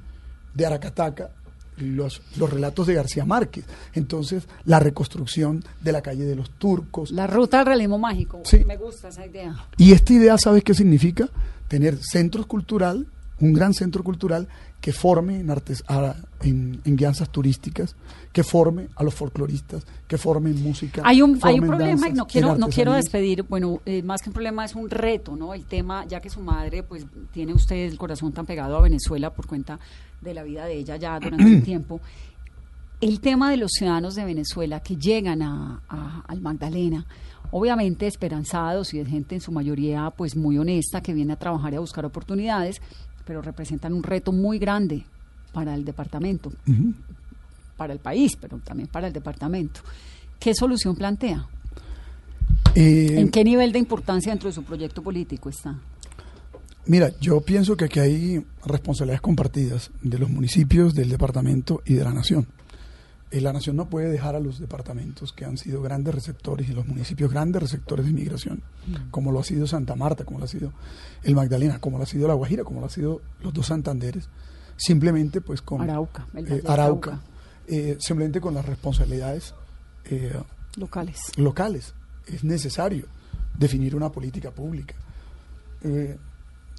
de 0.54 0.66
Aracataca, 0.66 1.30
los, 1.76 2.22
los 2.36 2.50
relatos 2.50 2.86
de 2.86 2.94
García 2.94 3.24
Márquez, 3.24 3.64
entonces 3.94 4.44
la 4.64 4.78
reconstrucción 4.80 5.64
de 5.80 5.92
la 5.92 6.02
calle 6.02 6.24
de 6.24 6.36
los 6.36 6.50
turcos, 6.50 7.10
La 7.10 7.26
ruta 7.26 7.58
del 7.58 7.66
realismo 7.66 7.98
mágico. 7.98 8.40
Sí. 8.44 8.64
Me 8.64 8.76
gusta 8.76 9.08
esa 9.08 9.26
idea. 9.26 9.54
y 9.76 9.92
esta 9.92 10.12
idea, 10.12 10.38
¿sabes 10.38 10.62
qué 10.64 10.74
significa? 10.74 11.28
Tener 11.68 11.96
centros 12.02 12.46
cultural, 12.46 13.06
un 13.40 13.52
gran 13.52 13.74
centro 13.74 14.04
cultural 14.04 14.48
que 14.80 14.92
forme 14.92 15.40
en, 15.40 15.50
artes, 15.50 15.82
a- 15.88 16.14
en, 16.42 16.78
en 16.84 16.96
guianzas 16.96 17.30
turísticas, 17.30 17.96
que 18.32 18.44
forme 18.44 18.88
a 18.96 19.02
los 19.02 19.14
folcloristas, 19.14 19.82
que 20.06 20.18
forme 20.18 20.50
en 20.50 20.62
música. 20.62 21.00
Hay 21.06 21.22
un, 21.22 21.38
hay 21.42 21.58
un 21.58 21.66
problema 21.68 21.92
y 22.08 22.10
danzas, 22.10 22.14
no 22.14 22.26
quiero, 22.26 22.56
no 22.58 22.68
quiero 22.68 22.92
despedir, 22.92 23.44
bueno, 23.44 23.80
eh, 23.86 24.02
más 24.02 24.20
que 24.20 24.28
un 24.28 24.34
problema 24.34 24.64
es 24.64 24.74
un 24.74 24.90
reto, 24.90 25.36
¿no? 25.36 25.54
El 25.54 25.64
tema, 25.64 26.04
ya 26.06 26.20
que 26.20 26.28
su 26.28 26.40
madre, 26.40 26.82
pues 26.82 27.06
tiene 27.32 27.54
usted 27.54 27.76
el 27.76 27.96
corazón 27.96 28.32
tan 28.32 28.44
pegado 28.44 28.76
a 28.76 28.82
Venezuela 28.82 29.30
por 29.32 29.46
cuenta 29.46 29.78
de 30.24 30.34
la 30.34 30.42
vida 30.42 30.64
de 30.64 30.78
ella 30.78 30.96
ya 30.96 31.18
durante 31.20 31.44
un 31.44 31.62
tiempo. 31.64 32.00
El 33.00 33.20
tema 33.20 33.50
de 33.50 33.56
los 33.58 33.70
ciudadanos 33.72 34.14
de 34.14 34.24
Venezuela 34.24 34.80
que 34.80 34.96
llegan 34.96 35.42
a, 35.42 35.82
a- 35.88 36.22
al 36.26 36.40
Magdalena, 36.40 37.04
obviamente 37.50 38.06
esperanzados 38.06 38.94
y 38.94 38.98
de 38.98 39.04
gente 39.04 39.34
en 39.34 39.40
su 39.40 39.52
mayoría 39.52 40.10
pues 40.16 40.34
muy 40.36 40.58
honesta 40.58 41.00
que 41.02 41.12
viene 41.12 41.34
a 41.34 41.36
trabajar 41.36 41.72
y 41.72 41.76
a 41.76 41.80
buscar 41.80 42.04
oportunidades, 42.06 42.80
pero 43.26 43.42
representan 43.42 43.92
un 43.92 44.02
reto 44.02 44.32
muy 44.32 44.58
grande 44.58 45.04
para 45.52 45.74
el 45.74 45.84
departamento, 45.84 46.50
para 47.76 47.92
el 47.92 47.98
país, 48.00 48.36
pero 48.40 48.58
también 48.58 48.88
para 48.88 49.06
el 49.06 49.12
departamento. 49.12 49.80
¿Qué 50.40 50.54
solución 50.54 50.96
plantea? 50.96 51.46
Eh, 52.74 53.20
¿En 53.20 53.30
qué 53.30 53.44
nivel 53.44 53.70
de 53.72 53.78
importancia 53.78 54.32
dentro 54.32 54.48
de 54.48 54.54
su 54.54 54.64
proyecto 54.64 55.00
político 55.02 55.48
está? 55.48 55.78
Mira, 56.86 57.10
yo 57.18 57.40
pienso 57.40 57.76
que 57.76 57.86
aquí 57.86 57.98
hay 57.98 58.46
responsabilidades 58.64 59.22
compartidas 59.22 59.90
de 60.02 60.18
los 60.18 60.28
municipios, 60.28 60.94
del 60.94 61.08
departamento 61.08 61.82
y 61.86 61.94
de 61.94 62.04
la 62.04 62.12
nación. 62.12 62.46
Eh, 63.30 63.40
la 63.40 63.52
nación 63.54 63.76
no 63.76 63.88
puede 63.88 64.10
dejar 64.10 64.36
a 64.36 64.40
los 64.40 64.60
departamentos 64.60 65.32
que 65.32 65.46
han 65.46 65.56
sido 65.56 65.80
grandes 65.80 66.14
receptores 66.14 66.68
y 66.68 66.72
los 66.72 66.86
municipios 66.86 67.30
grandes 67.30 67.62
receptores 67.62 68.04
de 68.04 68.10
inmigración, 68.10 68.62
como 69.10 69.32
lo 69.32 69.40
ha 69.40 69.44
sido 69.44 69.66
Santa 69.66 69.96
Marta, 69.96 70.24
como 70.24 70.38
lo 70.38 70.44
ha 70.44 70.48
sido 70.48 70.72
el 71.22 71.34
Magdalena, 71.34 71.80
como 71.80 71.96
lo 71.96 72.04
ha 72.04 72.06
sido 72.06 72.28
la 72.28 72.34
Guajira, 72.34 72.64
como 72.64 72.80
lo 72.80 72.86
ha 72.86 72.90
sido 72.90 73.22
los 73.40 73.54
dos 73.54 73.66
Santanderes, 73.66 74.28
simplemente 74.76 75.40
pues 75.40 75.62
con 75.62 75.80
Arauca, 75.80 76.26
eh, 76.36 76.62
Arauca, 76.66 77.22
eh, 77.66 77.96
simplemente 77.98 78.40
con 78.40 78.54
las 78.54 78.66
responsabilidades 78.66 79.54
eh, 80.04 80.38
Locales. 80.76 81.18
locales. 81.36 81.94
Es 82.26 82.44
necesario 82.44 83.06
definir 83.58 83.96
una 83.96 84.12
política 84.12 84.50
pública. 84.50 84.94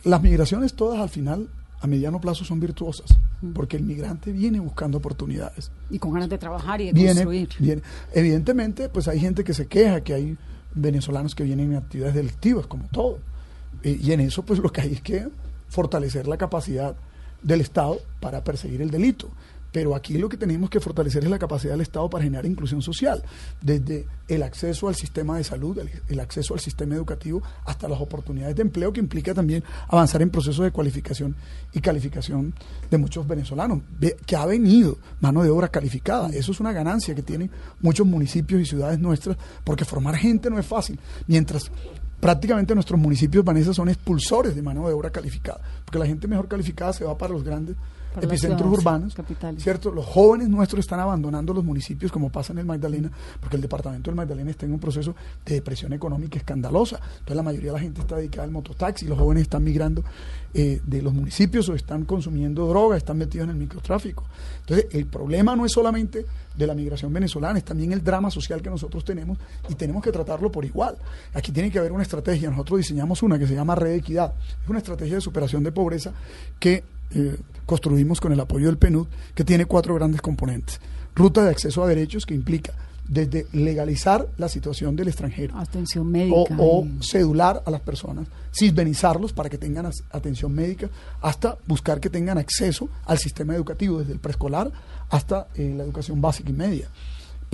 Las 0.06 0.22
migraciones 0.22 0.74
todas 0.76 1.00
al 1.00 1.10
final, 1.10 1.50
a 1.82 1.88
mediano 1.88 2.22
plazo, 2.22 2.46
son 2.46 2.60
virtuosas, 2.60 3.18
porque 3.54 3.76
el 3.76 3.84
migrante 3.84 4.32
viene 4.32 4.60
buscando 4.60 5.00
oportunidades. 5.00 5.72
Y 5.90 6.00
con 6.00 6.14
ganas 6.14 6.30
de 6.30 6.38
trabajar 6.38 6.80
y 6.80 6.86
de 6.86 6.94
Viene, 6.94 7.14
construir. 7.16 7.50
viene. 7.60 7.82
Evidentemente, 8.14 8.88
pues 8.88 9.08
hay 9.08 9.20
gente 9.20 9.44
que 9.44 9.54
se 9.54 9.68
queja, 9.68 10.02
que 10.02 10.14
hay 10.14 10.38
venezolanos 10.76 11.36
que 11.36 11.44
vienen 11.44 11.72
en 11.72 11.78
actividades 11.78 12.16
delictivas, 12.16 12.68
como 12.68 12.88
todo. 12.90 13.20
Eh, 13.84 14.00
y 14.02 14.12
en 14.12 14.22
eso, 14.22 14.44
pues 14.44 14.60
lo 14.60 14.72
que 14.72 14.82
hay 14.82 14.94
es 14.94 15.02
que 15.02 15.28
fortalecer 15.68 16.28
la 16.28 16.38
capacidad 16.38 16.96
del 17.42 17.62
Estado 17.62 17.98
para 18.20 18.44
perseguir 18.44 18.82
el 18.82 18.92
delito. 18.92 19.30
Pero 19.76 19.94
aquí 19.94 20.18
lo 20.18 20.30
que 20.30 20.38
tenemos 20.38 20.70
que 20.70 20.80
fortalecer 20.80 21.26
es 21.26 21.30
la 21.30 21.38
capacidad 21.38 21.74
del 21.74 21.82
Estado 21.82 22.10
para 22.10 22.24
generar 22.24 22.46
inclusión 22.46 22.82
social, 22.82 23.22
desde 23.62 24.08
el 24.30 24.42
acceso 24.42 24.88
al 24.88 24.96
sistema 24.96 25.36
de 25.36 25.44
salud, 25.44 25.78
el, 26.08 26.20
acceso 26.22 26.54
al 26.54 26.62
sistema 26.62 26.96
educativo, 26.96 27.44
hasta 27.66 27.90
las 27.90 28.00
oportunidades 28.00 28.56
de 28.56 28.62
empleo 28.62 28.94
que 28.94 29.02
implica 29.02 29.34
también 29.34 29.66
avanzar 29.90 30.22
en 30.22 30.30
procesos 30.30 30.64
de 30.64 30.72
cualificación 30.72 31.36
y 31.74 31.82
calificación 31.82 32.54
de 32.90 32.98
muchos 32.98 33.28
venezolanos, 33.28 33.82
Ve- 34.00 34.16
que 34.26 34.38
ha 34.38 34.46
venido 34.46 34.98
mano 35.20 35.44
de 35.44 35.50
obra 35.50 35.68
calificada. 35.68 36.30
Eso 36.30 36.54
es 36.54 36.62
una 36.62 36.72
ganancia 36.72 37.14
que 37.14 37.22
tienen 37.22 37.52
muchos 37.82 38.08
municipios 38.08 38.62
y 38.62 38.66
ciudades 38.66 38.98
nuestras, 38.98 39.36
porque 39.66 39.84
formar 39.84 40.16
gente 40.16 40.50
no 40.50 40.58
es 40.58 40.66
fácil. 40.66 40.98
Mientras 41.28 41.70
prácticamente 42.22 42.74
nuestros 42.76 42.98
municipios, 42.98 43.44
Vanessa, 43.44 43.74
son 43.74 43.90
expulsores 43.90 44.56
de 44.56 44.62
mano 44.62 44.88
de 44.88 44.94
obra 44.94 45.10
calificada, 45.10 45.60
porque 45.84 46.00
la 46.00 46.06
gente 46.06 46.30
mejor 46.30 46.48
calificada 46.48 46.94
se 46.94 47.04
va 47.04 47.18
para 47.18 47.34
los 47.34 47.44
grandes 47.44 47.76
Para 48.16 48.28
epicentros 48.28 48.72
urbanos, 48.72 49.14
capitales. 49.14 49.62
¿cierto? 49.62 49.92
Los 49.92 50.06
jóvenes 50.06 50.50
nuestros 50.50 50.80
están 50.80 51.00
abandonando 51.00 51.54
los 51.54 51.64
municipios 51.64 52.12
como 52.12 52.30
pasa 52.30 52.54
en 52.54 52.60
el 52.60 52.66
Magdalena, 52.66 53.12
porque 53.40 53.58
el 53.58 53.62
departamento 53.62 54.10
del 54.10 54.16
Magdalena 54.16 54.52
está 54.52 54.66
en 54.66 54.74
un 54.74 54.80
proceso 54.80 55.16
de 55.46 55.56
depresión 55.56 55.94
económica 55.94 56.38
escandalosa. 56.38 56.96
Entonces 56.96 57.36
la 57.36 57.44
mayoría 57.44 57.72
de 57.72 57.78
la 57.78 57.82
gente 57.82 58.02
está 58.02 58.16
dedicada 58.16 58.44
al 58.44 58.52
mototaxi, 58.52 59.06
los 59.06 59.18
jóvenes 59.18 59.44
están 59.44 59.64
migrando 59.64 60.04
eh, 60.54 60.82
de 60.86 61.02
los 61.02 61.14
municipios 61.14 61.68
o 61.68 61.76
están 61.76 62.06
consumiendo 62.06 62.66
droga, 62.68 62.96
están 62.96 63.18
metidos 63.18 63.46
en 63.46 63.52
el 63.52 63.58
microtráfico. 63.58 64.24
Entonces 64.62 64.88
el 64.92 65.06
problema 65.06 65.56
no 65.56 65.66
es 65.66 65.74
solamente 65.74 66.26
de 66.56 66.68
la 66.68 66.74
migración 66.74 67.12
venezolana, 67.12 67.60
es 67.60 67.66
también 67.66 67.92
el 67.92 68.04
drama 68.04 68.32
social 68.32 68.62
que 68.62 68.70
nosotros 68.70 69.04
tenemos 69.04 69.38
y 69.68 69.76
tenemos 69.76 70.02
que 70.02 70.12
tratarlo 70.12 70.52
por 70.52 70.64
igual. 70.64 70.96
Aquí 71.34 71.52
tiene 71.52 71.70
que 71.70 71.80
haber 71.80 71.92
una 71.92 72.04
estrategia, 72.04 72.50
nosotros 72.50 72.78
diseñamos 72.78 73.22
una 73.24 73.38
que 73.38 73.48
se 73.48 73.54
llama 73.54 73.76
Red 73.76 73.96
Equidad, 73.96 74.34
es 74.64 74.70
una 74.70 74.80
estrategia 74.80 75.16
de 75.16 75.22
superación 75.22 75.64
de 75.64 75.72
pobreza 75.72 76.14
que 76.60 76.84
eh, 77.12 77.38
construimos 77.66 78.20
con 78.22 78.32
el 78.32 78.40
apoyo 78.40 78.68
del 78.68 78.78
PNUD, 78.78 79.08
que 79.34 79.44
tiene 79.44 79.66
cuatro 79.66 79.96
grandes 79.96 80.22
componentes. 80.22 80.80
Ruta 81.16 81.44
de 81.44 81.50
acceso 81.52 81.84
a 81.84 81.88
derechos, 81.88 82.26
que 82.26 82.34
implica 82.34 82.74
desde 83.08 83.46
legalizar 83.54 84.28
la 84.38 84.50
situación 84.50 84.96
del 84.96 85.08
extranjero 85.10 85.56
Atención 85.58 86.08
o, 86.08 86.10
médica. 86.10 86.56
o 86.58 86.84
y- 86.86 87.04
cedular 87.04 87.62
a 87.66 87.70
las 87.72 87.82
personas, 87.82 88.28
cisbenizarlos 88.52 89.32
para 89.32 89.48
que 89.50 89.58
tengan 89.60 89.86
atención 90.12 90.52
médica, 90.54 90.90
hasta 91.22 91.58
buscar 91.68 92.00
que 92.00 92.10
tengan 92.10 92.38
acceso 92.40 92.90
al 93.06 93.20
sistema 93.20 93.54
educativo, 93.56 94.00
desde 94.00 94.14
el 94.14 94.20
preescolar 94.20 94.72
hasta 95.10 95.48
eh, 95.56 95.74
la 95.78 95.84
educación 95.84 96.20
básica 96.20 96.50
y 96.50 96.54
media. 96.54 96.90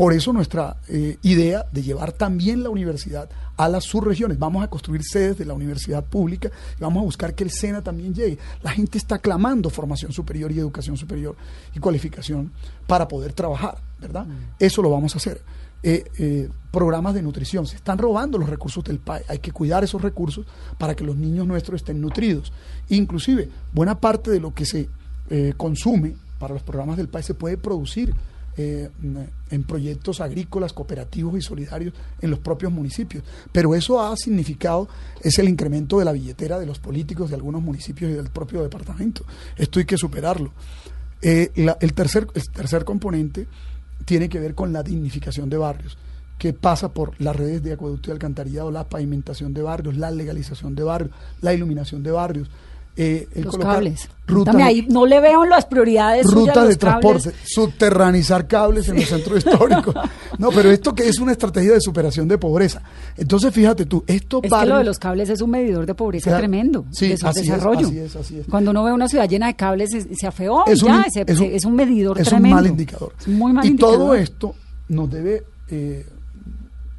Por 0.02 0.14
eso 0.14 0.34
nuestra 0.34 0.78
eh, 0.88 1.20
idea 1.22 1.68
de 1.72 1.84
llevar 1.84 2.12
también 2.12 2.64
la 2.64 2.72
universidad 2.72 3.30
a 3.56 3.70
las 3.70 3.84
subregiones. 3.84 4.40
Vamos 4.40 4.64
a 4.64 4.68
construir 4.68 5.04
sedes 5.04 5.38
de 5.38 5.46
la 5.46 5.54
universidad 5.54 6.04
pública 6.04 6.50
y 6.76 6.82
vamos 6.82 7.02
a 7.02 7.06
buscar 7.06 7.36
que 7.36 7.44
el 7.44 7.52
SENA 7.52 7.84
también 7.84 8.12
llegue. 8.12 8.40
La 8.64 8.72
gente 8.72 8.98
está 8.98 9.20
clamando 9.20 9.70
formación 9.70 10.12
superior 10.12 10.52
y 10.52 10.58
educación 10.58 10.98
superior 10.98 11.36
y 11.76 11.80
cualificación 11.80 12.52
para 12.88 13.08
poder 13.08 13.34
trabajar, 13.34 13.78
¿verdad? 14.00 14.26
Eso 14.58 14.82
lo 14.82 14.90
vamos 14.90 15.14
a 15.14 15.20
hacer. 15.20 15.40
Eh, 15.84 16.04
eh, 16.18 16.50
programas 16.72 17.14
de 17.14 17.22
nutrición. 17.22 17.68
Se 17.68 17.76
están 17.76 18.00
robando 18.00 18.40
los 18.40 18.50
recursos 18.50 18.84
del 18.84 18.98
país. 18.98 19.24
Hay 19.30 19.38
que 19.38 19.52
cuidar 19.52 19.84
esos 19.84 20.02
recursos 20.02 20.48
para 20.80 20.96
que 20.96 21.04
los 21.04 21.16
niños 21.16 21.46
nuestros 21.46 21.82
estén 21.82 22.02
nutridos. 22.02 22.52
Inclusive, 22.90 23.50
buena 23.72 24.00
parte 24.00 24.32
de 24.32 24.40
lo 24.40 24.52
que 24.52 24.66
se 24.66 24.90
eh, 25.30 25.54
consume 25.56 26.16
para 26.40 26.56
los 26.56 26.64
programas 26.64 26.98
del 26.98 27.08
país 27.08 27.28
se 27.28 27.36
puede 27.36 27.56
producir 27.56 28.16
eh, 28.58 28.90
en 29.50 29.64
proyectos 29.64 30.22
agrícolas, 30.22 30.74
cooperativos 30.74 31.38
y 31.38 31.42
solidarios 31.42 31.94
en 32.22 32.30
los 32.30 32.40
propios 32.40 32.72
municipios. 32.72 33.24
Pero 33.52 33.76
eso 33.76 34.02
ha 34.02 34.16
significado, 34.18 34.88
es 35.22 35.40
el 35.40 35.48
incremento 35.48 36.00
de 36.00 36.06
la 36.06 36.12
billetera 36.12 36.60
de 36.60 36.66
los 36.66 36.80
políticos 36.80 37.30
de 37.30 37.36
algunos 37.36 37.62
municipios 37.62 38.12
y 38.12 38.14
del 38.14 38.30
propio 38.30 38.62
departamento. 38.62 39.24
Esto 39.56 39.80
hay 39.80 39.86
que 39.86 39.98
superarlo. 39.98 40.52
Eh, 41.22 41.52
el, 41.80 41.94
tercer, 41.94 42.28
el 42.34 42.50
tercer 42.50 42.84
componente 42.84 43.48
tiene 44.06 44.28
que 44.28 44.40
ver 44.40 44.56
con 44.56 44.74
la 44.74 44.84
dignificación 44.84 45.50
de 45.50 45.58
barrios 45.58 45.98
que 46.42 46.54
pasa 46.54 46.92
por 46.92 47.14
las 47.22 47.36
redes 47.36 47.62
de 47.62 47.74
acueducto 47.74 48.10
y 48.10 48.14
alcantarillado, 48.14 48.72
la 48.72 48.90
pavimentación 48.90 49.54
de 49.54 49.62
barrios, 49.62 49.96
la 49.96 50.10
legalización 50.10 50.74
de 50.74 50.82
barrios, 50.82 51.12
la 51.40 51.54
iluminación 51.54 52.02
de 52.02 52.10
barrios, 52.10 52.50
eh, 52.98 53.28
los 53.36 53.58
cables. 53.58 54.10
de- 54.28 54.64
ahí, 54.64 54.86
no 54.90 55.06
le 55.06 55.20
veo 55.20 55.46
las 55.46 55.66
prioridades 55.66 56.26
suyas 56.28 56.56
rutas 56.56 56.68
de 56.68 56.78
cables. 56.78 56.78
transporte, 56.78 57.32
subterranizar 57.46 58.48
cables 58.48 58.88
en 58.90 58.96
los 58.98 59.06
centros 59.06 59.38
históricos. 59.46 59.96
No, 60.38 60.50
pero 60.50 60.70
esto 60.72 60.94
que 60.94 61.08
es 61.08 61.20
una 61.20 61.32
estrategia 61.32 61.74
de 61.74 61.82
superación 61.82 62.28
de 62.28 62.38
pobreza. 62.38 62.82
Entonces, 63.18 63.54
fíjate 63.54 63.86
tú, 63.86 64.04
estos 64.08 64.44
Es 64.44 64.52
que 64.54 64.66
lo 64.66 64.78
de 64.78 64.84
los 64.84 65.00
cables 65.00 65.30
es 65.30 65.42
un 65.42 65.50
medidor 65.52 65.86
de 65.86 65.96
pobreza 65.96 66.38
tremendo, 66.38 66.86
Sí, 66.92 67.10
de 67.10 67.18
su 67.18 67.28
así 67.28 67.40
es, 67.42 67.46
desarrollo. 67.48 67.88
así 67.88 67.98
es, 68.00 68.16
así 68.16 68.40
es. 68.40 68.46
Cuando 68.48 68.72
uno 68.72 68.84
ve 68.84 68.92
una 68.94 69.08
ciudad 69.08 69.28
llena 69.28 69.48
de 69.48 69.56
cables, 69.56 69.90
se, 69.92 70.16
se 70.16 70.28
afeó, 70.28 70.66
es 70.68 70.82
ya, 70.82 70.98
un, 70.98 71.12
se- 71.12 71.22
es 71.28 71.40
un- 71.40 71.46
se- 71.48 71.56
es 71.56 71.66
un 71.66 71.76
medidor 71.76 72.20
es 72.20 72.28
tremendo. 72.28 72.58
un 72.58 72.64
mal 72.64 72.68
indicador. 72.72 73.14
Es 73.20 73.28
muy 73.28 73.54
mal 73.54 73.66
y 73.66 73.70
indicador. 73.70 73.96
todo 73.98 74.16
esto 74.16 74.56
nos 74.90 75.10
debe 75.10 75.44
eh, 75.70 76.06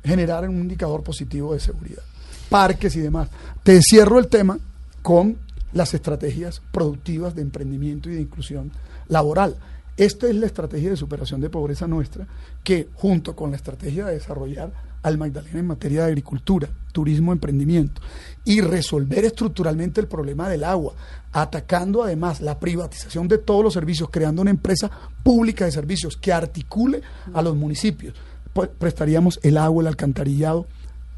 generar 0.04 0.48
un 0.48 0.56
indicador 0.60 1.02
positivo 1.02 1.54
de 1.54 1.60
seguridad. 1.60 2.02
Parques 2.48 2.94
y 2.96 3.00
demás. 3.00 3.28
Te 3.62 3.80
cierro 3.82 4.18
el 4.18 4.28
tema 4.28 4.58
con 5.02 5.36
las 5.72 5.94
estrategias 5.94 6.62
productivas 6.72 7.34
de 7.34 7.42
emprendimiento 7.42 8.10
y 8.10 8.14
de 8.14 8.22
inclusión 8.22 8.72
laboral. 9.08 9.56
Esta 9.96 10.26
es 10.26 10.34
la 10.34 10.46
estrategia 10.46 10.90
de 10.90 10.96
superación 10.96 11.40
de 11.40 11.50
pobreza 11.50 11.86
nuestra, 11.86 12.26
que 12.64 12.88
junto 12.94 13.36
con 13.36 13.50
la 13.50 13.56
estrategia 13.56 14.06
de 14.06 14.14
desarrollar 14.14 14.72
al 15.02 15.18
Magdalena 15.18 15.58
en 15.58 15.66
materia 15.66 16.02
de 16.02 16.08
agricultura, 16.08 16.68
turismo, 16.92 17.32
emprendimiento, 17.32 18.00
y 18.44 18.60
resolver 18.60 19.24
estructuralmente 19.24 20.00
el 20.00 20.06
problema 20.06 20.48
del 20.48 20.64
agua, 20.64 20.94
atacando 21.32 22.02
además 22.02 22.40
la 22.40 22.58
privatización 22.58 23.28
de 23.28 23.38
todos 23.38 23.64
los 23.64 23.74
servicios, 23.74 24.08
creando 24.10 24.42
una 24.42 24.50
empresa 24.50 24.90
pública 25.22 25.64
de 25.64 25.72
servicios 25.72 26.16
que 26.16 26.32
articule 26.32 27.02
a 27.34 27.42
los 27.42 27.56
municipios. 27.56 28.14
Pues, 28.52 28.70
prestaríamos 28.70 29.40
el 29.42 29.58
agua, 29.58 29.82
el 29.82 29.88
alcantarillado, 29.88 30.66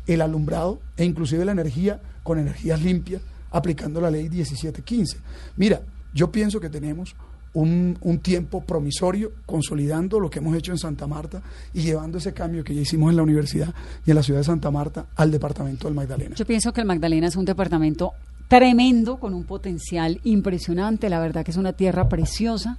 el 0.07 0.20
alumbrado 0.20 0.80
e 0.96 1.05
inclusive 1.05 1.44
la 1.44 1.52
energía 1.52 2.00
con 2.22 2.38
energías 2.38 2.80
limpias, 2.80 3.22
aplicando 3.55 4.00
la 4.00 4.11
ley 4.11 4.28
1715. 4.28 5.16
Mira, 5.57 5.80
yo 6.12 6.30
pienso 6.30 6.61
que 6.61 6.68
tenemos 6.68 7.14
un, 7.52 7.96
un 8.00 8.18
tiempo 8.18 8.62
promisorio 8.62 9.30
consolidando 9.46 10.18
lo 10.18 10.28
que 10.28 10.40
hemos 10.40 10.57
hecho 10.57 10.72
en 10.72 10.78
Santa 10.78 11.07
Marta 11.07 11.40
y 11.72 11.82
llevando 11.82 12.18
ese 12.18 12.34
cambio 12.34 12.64
que 12.64 12.74
ya 12.74 12.80
hicimos 12.80 13.11
en 13.11 13.16
la 13.16 13.22
universidad 13.22 13.72
y 14.05 14.11
en 14.11 14.16
la 14.16 14.22
ciudad 14.24 14.40
de 14.40 14.44
Santa 14.44 14.72
Marta 14.72 15.07
al 15.14 15.30
departamento 15.30 15.86
del 15.86 15.94
Magdalena. 15.94 16.34
Yo 16.34 16.44
pienso 16.44 16.72
que 16.72 16.80
el 16.80 16.86
Magdalena 16.86 17.28
es 17.28 17.36
un 17.36 17.44
departamento 17.44 18.12
tremendo, 18.48 19.18
con 19.18 19.34
un 19.34 19.44
potencial 19.44 20.20
impresionante. 20.24 21.09
La 21.09 21.20
verdad 21.20 21.44
que 21.44 21.52
es 21.52 21.57
una 21.57 21.72
tierra 21.72 22.09
preciosa. 22.09 22.78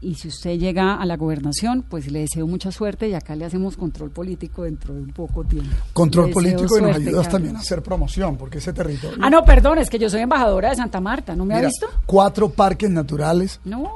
Y 0.00 0.14
si 0.14 0.28
usted 0.28 0.58
llega 0.58 0.94
a 0.94 1.04
la 1.06 1.16
gobernación, 1.16 1.82
pues 1.82 2.10
le 2.12 2.20
deseo 2.20 2.46
mucha 2.46 2.70
suerte 2.70 3.08
y 3.08 3.14
acá 3.14 3.34
le 3.34 3.44
hacemos 3.44 3.76
control 3.76 4.10
político 4.10 4.62
dentro 4.62 4.94
de 4.94 5.00
un 5.00 5.10
poco 5.10 5.42
tiempo. 5.42 5.74
Control 5.92 6.30
político 6.30 6.62
y 6.78 6.82
nos 6.82 6.92
suerte, 6.92 6.96
ayudas 6.98 7.12
Carlos. 7.14 7.28
también 7.28 7.56
a 7.56 7.58
hacer 7.58 7.82
promoción, 7.82 8.36
porque 8.36 8.58
ese 8.58 8.72
territorio. 8.72 9.18
Ah, 9.20 9.28
no, 9.28 9.44
perdón, 9.44 9.78
es 9.78 9.90
que 9.90 9.98
yo 9.98 10.08
soy 10.08 10.20
embajadora 10.20 10.70
de 10.70 10.76
Santa 10.76 11.00
Marta, 11.00 11.34
¿no 11.34 11.44
me 11.44 11.54
ha 11.54 11.56
Mira, 11.56 11.68
visto? 11.68 11.88
Cuatro 12.06 12.48
parques 12.48 12.88
naturales. 12.90 13.58
No, 13.64 13.90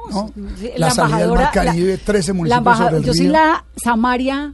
sí, 0.59 0.73
la, 0.77 0.91
salida 0.91 1.19
del 1.19 1.31
Mar 1.35 1.51
Caribe, 1.53 1.99
13 1.99 2.33
la 2.33 2.35
municipios 2.35 2.59
embaja- 2.59 2.85
sobre 2.85 2.97
el 2.97 3.05
Yo 3.05 3.15
soy 3.15 3.29
la 3.29 3.65
Samaria, 3.77 4.53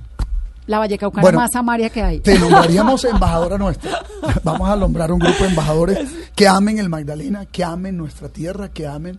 la 0.67 0.79
Vallecaucana 0.81 1.23
Bueno, 1.23 1.39
más 1.39 1.51
Samaria 1.51 1.89
que 1.89 2.03
hay. 2.03 2.21
Te 2.21 2.39
nombraríamos 2.39 3.03
embajadora 3.05 3.57
nuestra. 3.57 4.05
Vamos 4.45 4.69
a 4.69 4.77
nombrar 4.77 5.11
un 5.13 5.19
grupo 5.19 5.45
de 5.45 5.49
embajadores 5.49 5.99
que 6.37 6.47
amen 6.47 6.79
el 6.79 6.91
Magdalena, 6.91 7.47
que 7.47 7.65
amen 7.65 7.97
nuestra 7.97 8.29
tierra, 8.29 8.69
que 8.69 8.87
amen 8.87 9.19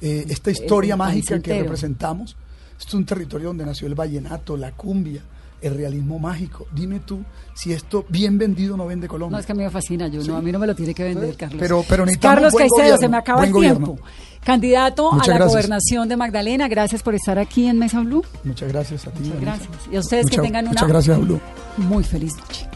eh, 0.00 0.24
esta 0.28 0.50
historia 0.50 0.96
país 0.96 1.14
mágica 1.24 1.40
que 1.40 1.62
representamos. 1.62 2.36
Esto 2.78 2.88
es 2.88 2.94
un 2.94 3.04
territorio 3.06 3.48
donde 3.48 3.64
nació 3.66 3.88
el 3.88 3.94
vallenato, 3.94 4.56
la 4.56 4.72
cumbia, 4.72 5.20
el 5.60 5.74
realismo 5.74 6.20
mágico. 6.20 6.66
Dime 6.72 7.00
tú 7.00 7.24
si 7.54 7.72
esto 7.72 8.04
bien 8.08 8.38
vendido 8.38 8.76
no 8.76 8.86
vende 8.86 9.08
Colombia. 9.08 9.36
No, 9.36 9.40
es 9.40 9.46
que 9.46 9.50
a 9.52 9.54
mí 9.56 9.64
me 9.64 9.70
fascina, 9.70 10.06
yo 10.06 10.22
no, 10.22 10.36
a 10.36 10.40
mí 10.42 10.52
no 10.52 10.60
me 10.60 10.66
lo 10.68 10.76
tiene 10.76 10.94
que 10.94 11.02
vender, 11.02 11.36
Carlos. 11.36 11.58
Pero- 11.60 11.84
pero 11.88 12.04
Carlos 12.20 12.52
buen 12.52 12.62
Caicedo, 12.68 12.76
gobierno, 12.78 12.98
se 13.00 13.08
me 13.08 13.16
acaba 13.16 13.44
el 13.44 13.52
gobierno. 13.52 13.86
tiempo. 13.86 14.04
Candidato 14.44 15.10
Muchas 15.10 15.28
a 15.28 15.30
la 15.32 15.36
gracias. 15.38 15.52
gobernación 15.52 16.08
de 16.08 16.16
Magdalena, 16.16 16.68
gracias 16.68 17.02
por 17.02 17.16
estar 17.16 17.38
aquí 17.40 17.66
en 17.66 17.78
Mesa 17.80 18.00
Blue. 18.00 18.22
Muchas 18.44 18.68
gracias 18.68 19.06
a 19.08 19.10
ti. 19.10 19.24
Muchas 19.24 19.40
gracias. 19.40 19.68
Y 19.90 19.96
a 19.96 20.00
ustedes 20.00 20.26
que 20.26 20.36
Muchas- 20.36 20.44
tengan 20.44 20.64
una 20.66 20.70
Muchas 20.74 20.88
gracias, 20.88 21.20
Blue. 21.20 21.40
muy 21.78 22.04
feliz 22.04 22.36
noche. 22.36 22.68